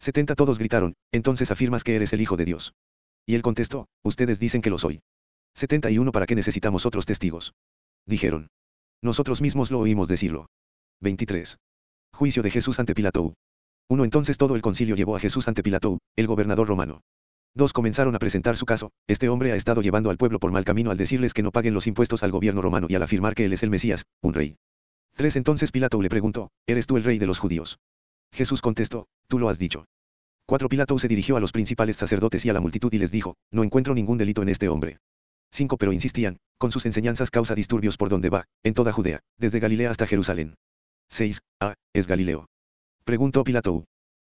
[0.00, 2.72] 70 Todos gritaron, entonces afirmas que eres el Hijo de Dios.
[3.26, 5.00] Y él contestó, ustedes dicen que lo soy.
[5.54, 7.52] 71 ¿Para qué necesitamos otros testigos?
[8.06, 8.48] Dijeron.
[9.02, 10.46] Nosotros mismos lo oímos decirlo.
[11.00, 11.58] 23.
[12.14, 13.34] Juicio de Jesús ante Pilato.
[13.90, 17.00] 1 Entonces todo el concilio llevó a Jesús ante Pilato, el gobernador romano.
[17.58, 20.64] Dos comenzaron a presentar su caso, este hombre ha estado llevando al pueblo por mal
[20.64, 23.46] camino al decirles que no paguen los impuestos al gobierno romano y al afirmar que
[23.46, 24.58] él es el Mesías, un rey.
[25.16, 25.34] 3.
[25.34, 27.80] Entonces Pilato le preguntó, ¿eres tú el rey de los judíos?
[28.32, 29.86] Jesús contestó, tú lo has dicho.
[30.46, 30.68] 4.
[30.68, 33.64] Pilato se dirigió a los principales sacerdotes y a la multitud y les dijo, no
[33.64, 34.98] encuentro ningún delito en este hombre.
[35.50, 35.78] 5.
[35.78, 39.90] Pero insistían, con sus enseñanzas causa disturbios por donde va, en toda Judea, desde Galilea
[39.90, 40.54] hasta Jerusalén.
[41.08, 41.40] 6.
[41.60, 42.46] Ah, es Galileo.
[43.02, 43.84] Preguntó Pilato.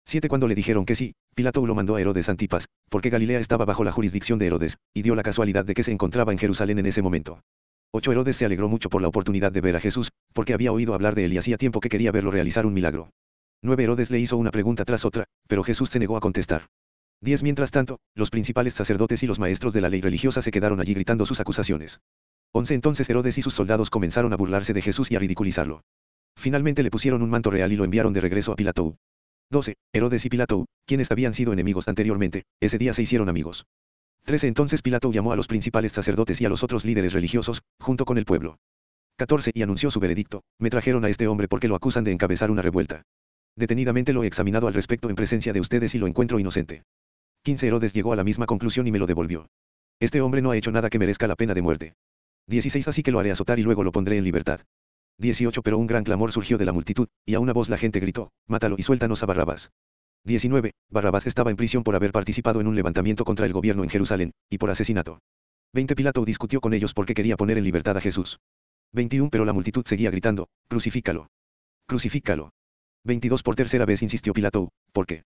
[0.06, 0.28] 7.
[0.28, 3.84] Cuando le dijeron que sí, Pilato lo mandó a Herodes Antipas, porque Galilea estaba bajo
[3.84, 6.86] la jurisdicción de Herodes, y dio la casualidad de que se encontraba en Jerusalén en
[6.86, 7.40] ese momento.
[7.92, 8.12] 8.
[8.12, 11.14] Herodes se alegró mucho por la oportunidad de ver a Jesús, porque había oído hablar
[11.14, 13.10] de él y hacía tiempo que quería verlo realizar un milagro.
[13.62, 13.84] 9.
[13.84, 16.66] Herodes le hizo una pregunta tras otra, pero Jesús se negó a contestar.
[17.22, 17.42] 10.
[17.42, 20.92] Mientras tanto, los principales sacerdotes y los maestros de la ley religiosa se quedaron allí
[20.92, 22.00] gritando sus acusaciones.
[22.52, 22.74] 11.
[22.74, 25.82] Entonces Herodes y sus soldados comenzaron a burlarse de Jesús y a ridiculizarlo.
[26.36, 28.96] Finalmente le pusieron un manto real y lo enviaron de regreso a Pilato.
[29.50, 29.74] 12.
[29.92, 33.66] Herodes y Pilato, quienes habían sido enemigos anteriormente, ese día se hicieron amigos.
[34.24, 34.48] 13.
[34.48, 38.16] Entonces Pilato llamó a los principales sacerdotes y a los otros líderes religiosos, junto con
[38.18, 38.58] el pueblo.
[39.16, 39.52] 14.
[39.54, 42.62] Y anunció su veredicto, me trajeron a este hombre porque lo acusan de encabezar una
[42.62, 43.02] revuelta.
[43.56, 46.82] Detenidamente lo he examinado al respecto en presencia de ustedes y lo encuentro inocente.
[47.44, 47.66] 15.
[47.66, 49.48] Herodes llegó a la misma conclusión y me lo devolvió.
[50.00, 51.94] Este hombre no ha hecho nada que merezca la pena de muerte.
[52.48, 52.88] 16.
[52.88, 54.60] Así que lo haré azotar y luego lo pondré en libertad.
[55.18, 58.00] 18 Pero un gran clamor surgió de la multitud, y a una voz la gente
[58.00, 59.70] gritó, Mátalo y suéltanos a Barrabás.
[60.24, 60.72] 19.
[60.90, 64.32] Barrabás estaba en prisión por haber participado en un levantamiento contra el gobierno en Jerusalén,
[64.48, 65.20] y por asesinato.
[65.74, 68.38] 20 Pilato discutió con ellos porque quería poner en libertad a Jesús.
[68.92, 71.28] 21 Pero la multitud seguía gritando, crucifícalo.
[71.86, 72.52] Crucifícalo.
[73.04, 75.24] 22 Por tercera vez insistió Pilato, ¿por qué?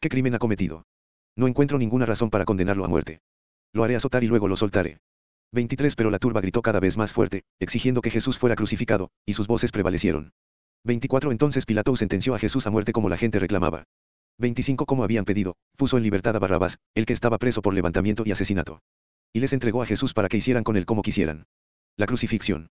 [0.00, 0.84] ¿Qué crimen ha cometido?
[1.36, 3.20] No encuentro ninguna razón para condenarlo a muerte.
[3.72, 4.98] Lo haré azotar y luego lo soltaré.
[5.52, 9.32] 23 Pero la turba gritó cada vez más fuerte, exigiendo que Jesús fuera crucificado, y
[9.32, 10.32] sus voces prevalecieron.
[10.84, 13.84] 24 Entonces Pilato sentenció a Jesús a muerte como la gente reclamaba.
[14.38, 18.22] 25 Como habían pedido, puso en libertad a Barrabás, el que estaba preso por levantamiento
[18.24, 18.80] y asesinato.
[19.32, 21.46] Y les entregó a Jesús para que hicieran con él como quisieran.
[21.96, 22.68] La crucifixión.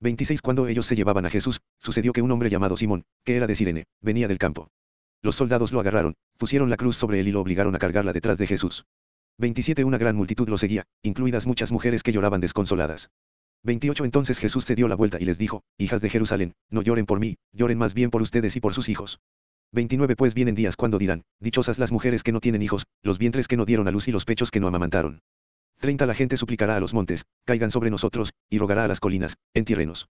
[0.00, 3.46] 26 Cuando ellos se llevaban a Jesús, sucedió que un hombre llamado Simón, que era
[3.46, 4.68] de Sirene, venía del campo.
[5.22, 8.38] Los soldados lo agarraron, pusieron la cruz sobre él y lo obligaron a cargarla detrás
[8.38, 8.84] de Jesús.
[9.40, 13.10] 27 Una gran multitud lo seguía, incluidas muchas mujeres que lloraban desconsoladas.
[13.62, 17.06] 28 Entonces Jesús se dio la vuelta y les dijo, Hijas de Jerusalén, no lloren
[17.06, 19.20] por mí, lloren más bien por ustedes y por sus hijos.
[19.72, 23.46] 29 Pues vienen días cuando dirán, Dichosas las mujeres que no tienen hijos, los vientres
[23.46, 25.20] que no dieron a luz y los pechos que no amamantaron.
[25.78, 29.36] 30 La gente suplicará a los montes, caigan sobre nosotros, y rogará a las colinas,
[29.54, 30.08] entiérrenos.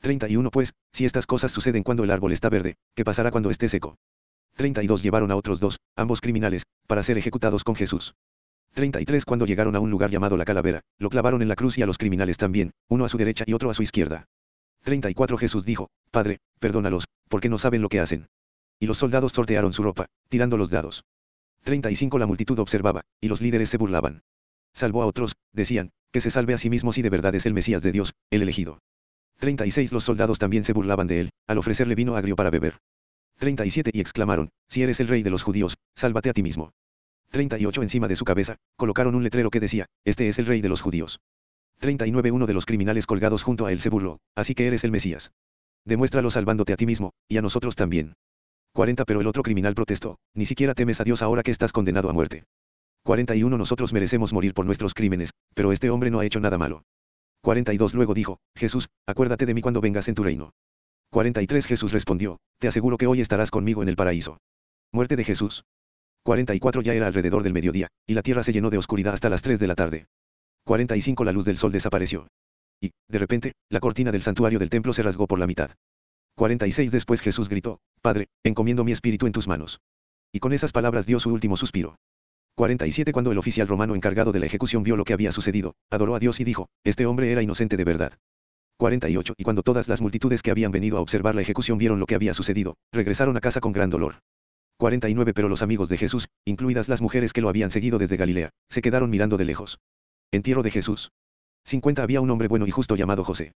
[0.00, 3.68] 31 Pues, si estas cosas suceden cuando el árbol está verde, ¿qué pasará cuando esté
[3.68, 3.96] seco?
[4.56, 8.14] 32 Llevaron a otros dos, ambos criminales, para ser ejecutados con Jesús.
[8.74, 11.82] 33 Cuando llegaron a un lugar llamado la calavera, lo clavaron en la cruz y
[11.82, 14.24] a los criminales también, uno a su derecha y otro a su izquierda.
[14.82, 18.28] 34 Jesús dijo, Padre, perdónalos, porque no saben lo que hacen.
[18.80, 21.04] Y los soldados sortearon su ropa, tirando los dados.
[21.64, 24.22] 35 La multitud observaba, y los líderes se burlaban.
[24.72, 27.54] Salvó a otros, decían, que se salve a sí mismo si de verdad es el
[27.54, 28.80] Mesías de Dios, el elegido.
[29.38, 32.78] 36 Los soldados también se burlaban de él, al ofrecerle vino agrio para beber.
[33.38, 36.72] 37 Y exclamaron, si eres el rey de los judíos, sálvate a ti mismo.
[37.32, 40.68] 38 Encima de su cabeza, colocaron un letrero que decía, este es el rey de
[40.68, 41.20] los judíos.
[41.78, 44.90] 39 Uno de los criminales colgados junto a él se burló, así que eres el
[44.92, 45.32] Mesías.
[45.86, 48.12] Demuéstralo salvándote a ti mismo, y a nosotros también.
[48.74, 52.10] 40 Pero el otro criminal protestó, ni siquiera temes a Dios ahora que estás condenado
[52.10, 52.44] a muerte.
[53.04, 56.84] 41 Nosotros merecemos morir por nuestros crímenes, pero este hombre no ha hecho nada malo.
[57.40, 60.52] 42 Luego dijo, Jesús, acuérdate de mí cuando vengas en tu reino.
[61.10, 64.38] 43 Jesús respondió, Te aseguro que hoy estarás conmigo en el paraíso.
[64.92, 65.64] Muerte de Jesús.
[66.22, 69.42] 44 Ya era alrededor del mediodía, y la tierra se llenó de oscuridad hasta las
[69.42, 70.06] 3 de la tarde.
[70.64, 72.28] 45 La luz del sol desapareció.
[72.80, 75.70] Y, de repente, la cortina del santuario del templo se rasgó por la mitad.
[76.36, 79.80] 46 Después Jesús gritó, Padre, encomiendo mi espíritu en tus manos.
[80.32, 81.96] Y con esas palabras dio su último suspiro.
[82.56, 86.14] 47 Cuando el oficial romano encargado de la ejecución vio lo que había sucedido, adoró
[86.14, 88.12] a Dios y dijo, este hombre era inocente de verdad.
[88.78, 92.06] 48 Y cuando todas las multitudes que habían venido a observar la ejecución vieron lo
[92.06, 94.16] que había sucedido, regresaron a casa con gran dolor.
[94.82, 98.50] 49 Pero los amigos de Jesús, incluidas las mujeres que lo habían seguido desde Galilea,
[98.68, 99.78] se quedaron mirando de lejos.
[100.32, 101.12] Entierro de Jesús.
[101.64, 103.52] 50 Había un hombre bueno y justo llamado José.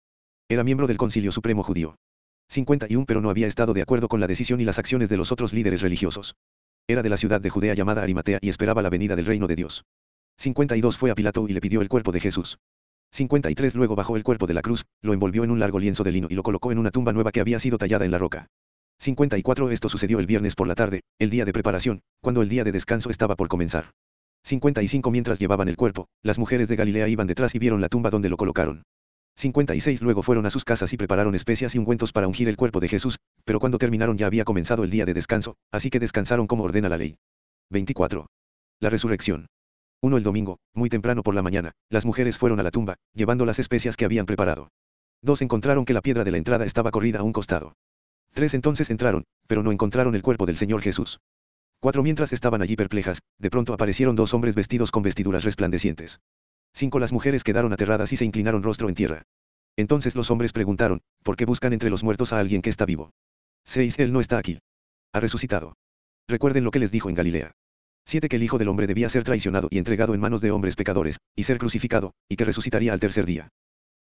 [0.50, 1.96] Era miembro del Concilio Supremo Judío.
[2.50, 5.32] 51 Pero no había estado de acuerdo con la decisión y las acciones de los
[5.32, 6.36] otros líderes religiosos.
[6.88, 9.56] Era de la ciudad de Judea llamada Arimatea y esperaba la venida del reino de
[9.56, 9.84] Dios.
[10.38, 12.60] 52 Fue a Pilato y le pidió el cuerpo de Jesús.
[13.14, 16.12] 53 Luego bajó el cuerpo de la cruz, lo envolvió en un largo lienzo de
[16.12, 18.46] lino y lo colocó en una tumba nueva que había sido tallada en la roca.
[19.00, 22.64] 54 Esto sucedió el viernes por la tarde, el día de preparación, cuando el día
[22.64, 23.92] de descanso estaba por comenzar.
[24.44, 28.10] 55 Mientras llevaban el cuerpo, las mujeres de Galilea iban detrás y vieron la tumba
[28.10, 28.84] donde lo colocaron.
[29.38, 32.80] 56 Luego fueron a sus casas y prepararon especias y ungüentos para ungir el cuerpo
[32.80, 36.48] de Jesús, pero cuando terminaron ya había comenzado el día de descanso, así que descansaron
[36.48, 37.18] como ordena la ley.
[37.72, 38.28] 24.
[38.80, 39.48] La resurrección.
[40.02, 43.46] 1 El domingo, muy temprano por la mañana, las mujeres fueron a la tumba, llevando
[43.46, 44.70] las especias que habían preparado.
[45.24, 47.74] 2 Encontraron que la piedra de la entrada estaba corrida a un costado.
[48.36, 51.22] 3 Entonces entraron, pero no encontraron el cuerpo del Señor Jesús.
[51.80, 56.20] 4 Mientras estaban allí perplejas, de pronto aparecieron dos hombres vestidos con vestiduras resplandecientes.
[56.74, 59.24] 5 Las mujeres quedaron aterradas y se inclinaron rostro en tierra.
[59.78, 63.12] Entonces los hombres preguntaron, ¿por qué buscan entre los muertos a alguien que está vivo?
[63.64, 64.00] 6.
[64.00, 64.60] Él no está aquí.
[65.14, 65.78] Ha resucitado.
[66.28, 67.52] Recuerden lo que les dijo en Galilea.
[68.06, 68.28] 7.
[68.28, 71.20] Que el Hijo del Hombre debía ser traicionado y entregado en manos de hombres pecadores,
[71.38, 73.48] y ser crucificado, y que resucitaría al tercer día.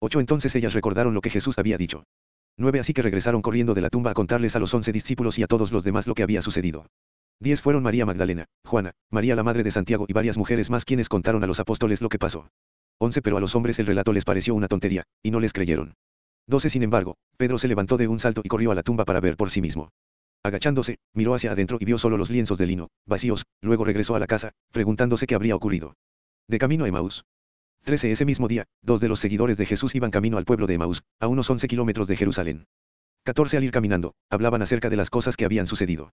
[0.01, 0.19] 8.
[0.19, 2.03] Entonces ellas recordaron lo que Jesús había dicho.
[2.57, 2.79] 9.
[2.79, 5.47] Así que regresaron corriendo de la tumba a contarles a los once discípulos y a
[5.47, 6.87] todos los demás lo que había sucedido.
[7.41, 7.61] 10.
[7.61, 11.43] Fueron María Magdalena, Juana, María la Madre de Santiago y varias mujeres más quienes contaron
[11.43, 12.49] a los apóstoles lo que pasó.
[12.99, 15.95] 11 Pero a los hombres el relato les pareció una tontería, y no les creyeron.
[16.47, 19.19] 12 Sin embargo, Pedro se levantó de un salto y corrió a la tumba para
[19.19, 19.89] ver por sí mismo.
[20.43, 24.19] Agachándose, miró hacia adentro y vio solo los lienzos de lino, vacíos, luego regresó a
[24.19, 25.95] la casa, preguntándose qué habría ocurrido.
[26.47, 27.25] De camino a Emaús.
[27.85, 30.73] 13 Ese mismo día, dos de los seguidores de Jesús iban camino al pueblo de
[30.73, 32.65] Emaús, a unos 11 kilómetros de Jerusalén.
[33.25, 36.11] 14 Al ir caminando, hablaban acerca de las cosas que habían sucedido.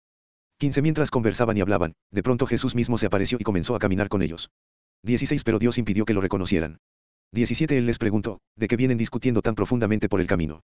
[0.59, 4.11] 15 Mientras conversaban y hablaban, de pronto Jesús mismo se apareció y comenzó a caminar
[4.11, 4.51] con ellos.
[5.05, 6.77] 16 Pero Dios impidió que lo reconocieran.
[7.33, 10.61] 17 Él les preguntó, ¿de qué vienen discutiendo tan profundamente por el camino?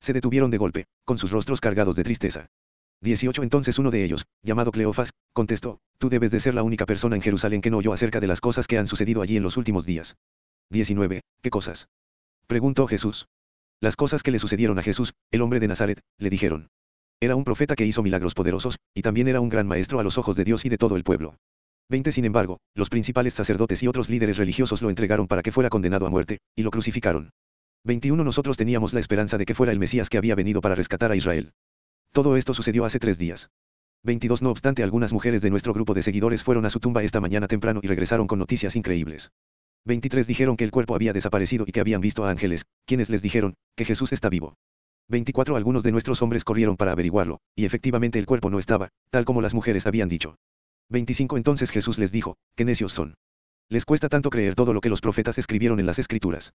[0.00, 2.46] Se detuvieron de golpe, con sus rostros cargados de tristeza.
[3.02, 7.14] 18 Entonces uno de ellos, llamado Cleofas, contestó, Tú debes de ser la única persona
[7.14, 9.56] en Jerusalén que no oyó acerca de las cosas que han sucedido allí en los
[9.56, 10.16] últimos días.
[10.70, 11.22] 19.
[11.42, 11.88] ¿Qué cosas?
[12.46, 13.26] Preguntó Jesús.
[13.80, 16.68] Las cosas que le sucedieron a Jesús, el hombre de Nazaret, le dijeron.
[17.20, 20.18] Era un profeta que hizo milagros poderosos, y también era un gran maestro a los
[20.18, 21.36] ojos de Dios y de todo el pueblo.
[21.88, 25.70] 20 Sin embargo, los principales sacerdotes y otros líderes religiosos lo entregaron para que fuera
[25.70, 27.30] condenado a muerte, y lo crucificaron.
[27.84, 31.12] 21 Nosotros teníamos la esperanza de que fuera el Mesías que había venido para rescatar
[31.12, 31.52] a Israel.
[32.12, 33.48] Todo esto sucedió hace tres días.
[34.04, 37.20] 22 No obstante algunas mujeres de nuestro grupo de seguidores fueron a su tumba esta
[37.20, 39.30] mañana temprano y regresaron con noticias increíbles.
[39.84, 43.22] 23 Dijeron que el cuerpo había desaparecido y que habían visto a ángeles, quienes les
[43.22, 44.54] dijeron, que Jesús está vivo.
[45.08, 49.24] 24 Algunos de nuestros hombres corrieron para averiguarlo, y efectivamente el cuerpo no estaba, tal
[49.24, 50.36] como las mujeres habían dicho.
[50.90, 53.14] 25 Entonces Jesús les dijo, qué necios son.
[53.70, 56.52] Les cuesta tanto creer todo lo que los profetas escribieron en las escrituras.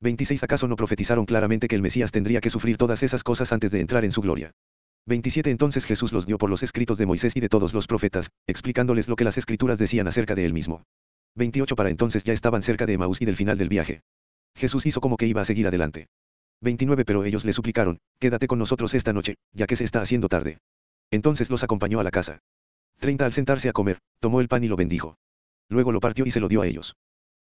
[0.00, 3.70] 26 ¿Acaso no profetizaron claramente que el Mesías tendría que sufrir todas esas cosas antes
[3.70, 4.52] de entrar en su gloria?
[5.06, 8.30] 27 Entonces Jesús los dio por los escritos de Moisés y de todos los profetas,
[8.46, 10.82] explicándoles lo que las escrituras decían acerca de él mismo.
[11.34, 14.02] 28 Para entonces ya estaban cerca de Emaús y del final del viaje.
[14.54, 16.08] Jesús hizo como que iba a seguir adelante.
[16.60, 20.28] 29 Pero ellos le suplicaron, quédate con nosotros esta noche, ya que se está haciendo
[20.28, 20.58] tarde.
[21.10, 22.40] Entonces los acompañó a la casa.
[23.00, 25.16] 30 Al sentarse a comer, tomó el pan y lo bendijo.
[25.68, 26.94] Luego lo partió y se lo dio a ellos.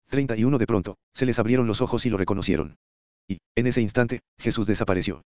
[0.08, 2.76] 31 De pronto, se les abrieron los ojos y lo reconocieron.
[3.28, 5.22] Y, en ese instante, Jesús desapareció.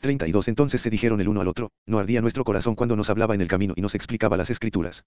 [0.00, 3.34] 32 Entonces se dijeron el uno al otro, no ardía nuestro corazón cuando nos hablaba
[3.34, 5.04] en el camino y nos explicaba las escrituras.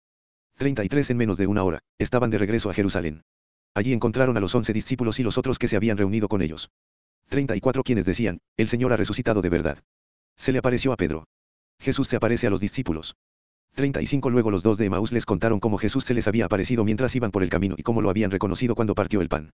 [0.57, 3.21] 33 En menos de una hora, estaban de regreso a Jerusalén.
[3.75, 6.69] Allí encontraron a los once discípulos y los otros que se habían reunido con ellos.
[7.29, 9.83] 34 Quienes decían, el Señor ha resucitado de verdad.
[10.35, 11.25] Se le apareció a Pedro.
[11.79, 13.15] Jesús se aparece a los discípulos.
[13.75, 17.15] 35 Luego los dos de Emaús les contaron cómo Jesús se les había aparecido mientras
[17.15, 19.51] iban por el camino y cómo lo habían reconocido cuando partió el pan.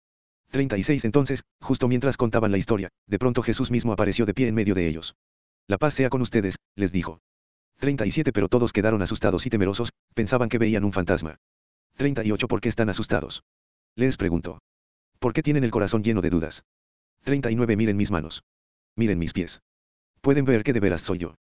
[0.49, 4.56] 36 Entonces, justo mientras contaban la historia, de pronto Jesús mismo apareció de pie en
[4.56, 5.15] medio de ellos.
[5.68, 7.19] La paz sea con ustedes, les dijo.
[7.78, 11.38] 37 Pero todos quedaron asustados y temerosos, pensaban que veían un fantasma.
[11.95, 13.44] 38 ¿Por qué están asustados?
[13.95, 14.60] Les preguntó.
[15.20, 16.64] ¿Por qué tienen el corazón lleno de dudas?
[17.24, 18.44] 39 Miren mis manos.
[18.95, 19.62] Miren mis pies.
[20.22, 21.36] Pueden ver que de veras soy yo.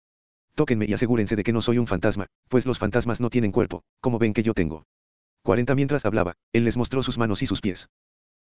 [0.54, 3.82] Tóquenme y asegúrense de que no soy un fantasma, pues los fantasmas no tienen cuerpo,
[4.00, 4.84] como ven que yo tengo.
[5.42, 7.88] 40 Mientras hablaba, él les mostró sus manos y sus pies.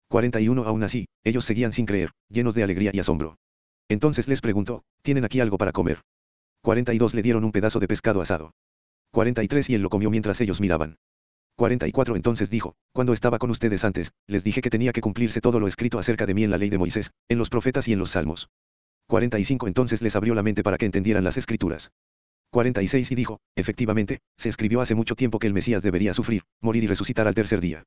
[0.08, 3.36] 41 Aún así, ellos seguían sin creer, llenos de alegría y asombro.
[3.88, 6.00] Entonces les preguntó, ¿tienen aquí algo para comer?
[6.66, 8.50] 42 Le dieron un pedazo de pescado asado.
[9.12, 10.96] 43 Y él lo comió mientras ellos miraban.
[11.54, 15.60] 44 Entonces dijo, cuando estaba con ustedes antes, les dije que tenía que cumplirse todo
[15.60, 18.00] lo escrito acerca de mí en la ley de Moisés, en los profetas y en
[18.00, 18.48] los salmos.
[19.06, 21.92] 45 Entonces les abrió la mente para que entendieran las escrituras.
[22.50, 26.82] 46 Y dijo, efectivamente, se escribió hace mucho tiempo que el Mesías debería sufrir, morir
[26.82, 27.84] y resucitar al tercer día.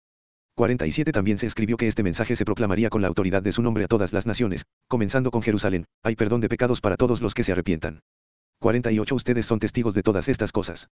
[0.56, 3.84] 47 También se escribió que este mensaje se proclamaría con la autoridad de su nombre
[3.84, 7.44] a todas las naciones, comenzando con Jerusalén, hay perdón de pecados para todos los que
[7.44, 8.00] se arrepientan.
[8.60, 10.90] 48 Ustedes son testigos de todas estas cosas.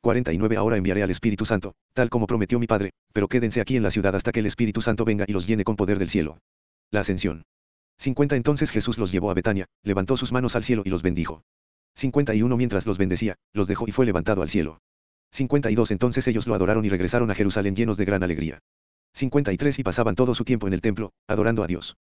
[0.00, 3.82] 49 Ahora enviaré al Espíritu Santo, tal como prometió mi Padre, pero quédense aquí en
[3.82, 6.38] la ciudad hasta que el Espíritu Santo venga y los llene con poder del cielo.
[6.90, 7.44] La ascensión.
[7.98, 11.42] 50 Entonces Jesús los llevó a Betania, levantó sus manos al cielo y los bendijo.
[11.94, 14.80] 51 Mientras los bendecía, los dejó y fue levantado al cielo.
[15.30, 18.58] 52 Entonces ellos lo adoraron y regresaron a Jerusalén llenos de gran alegría.
[19.14, 21.96] 53 Y pasaban todo su tiempo en el templo, adorando a Dios.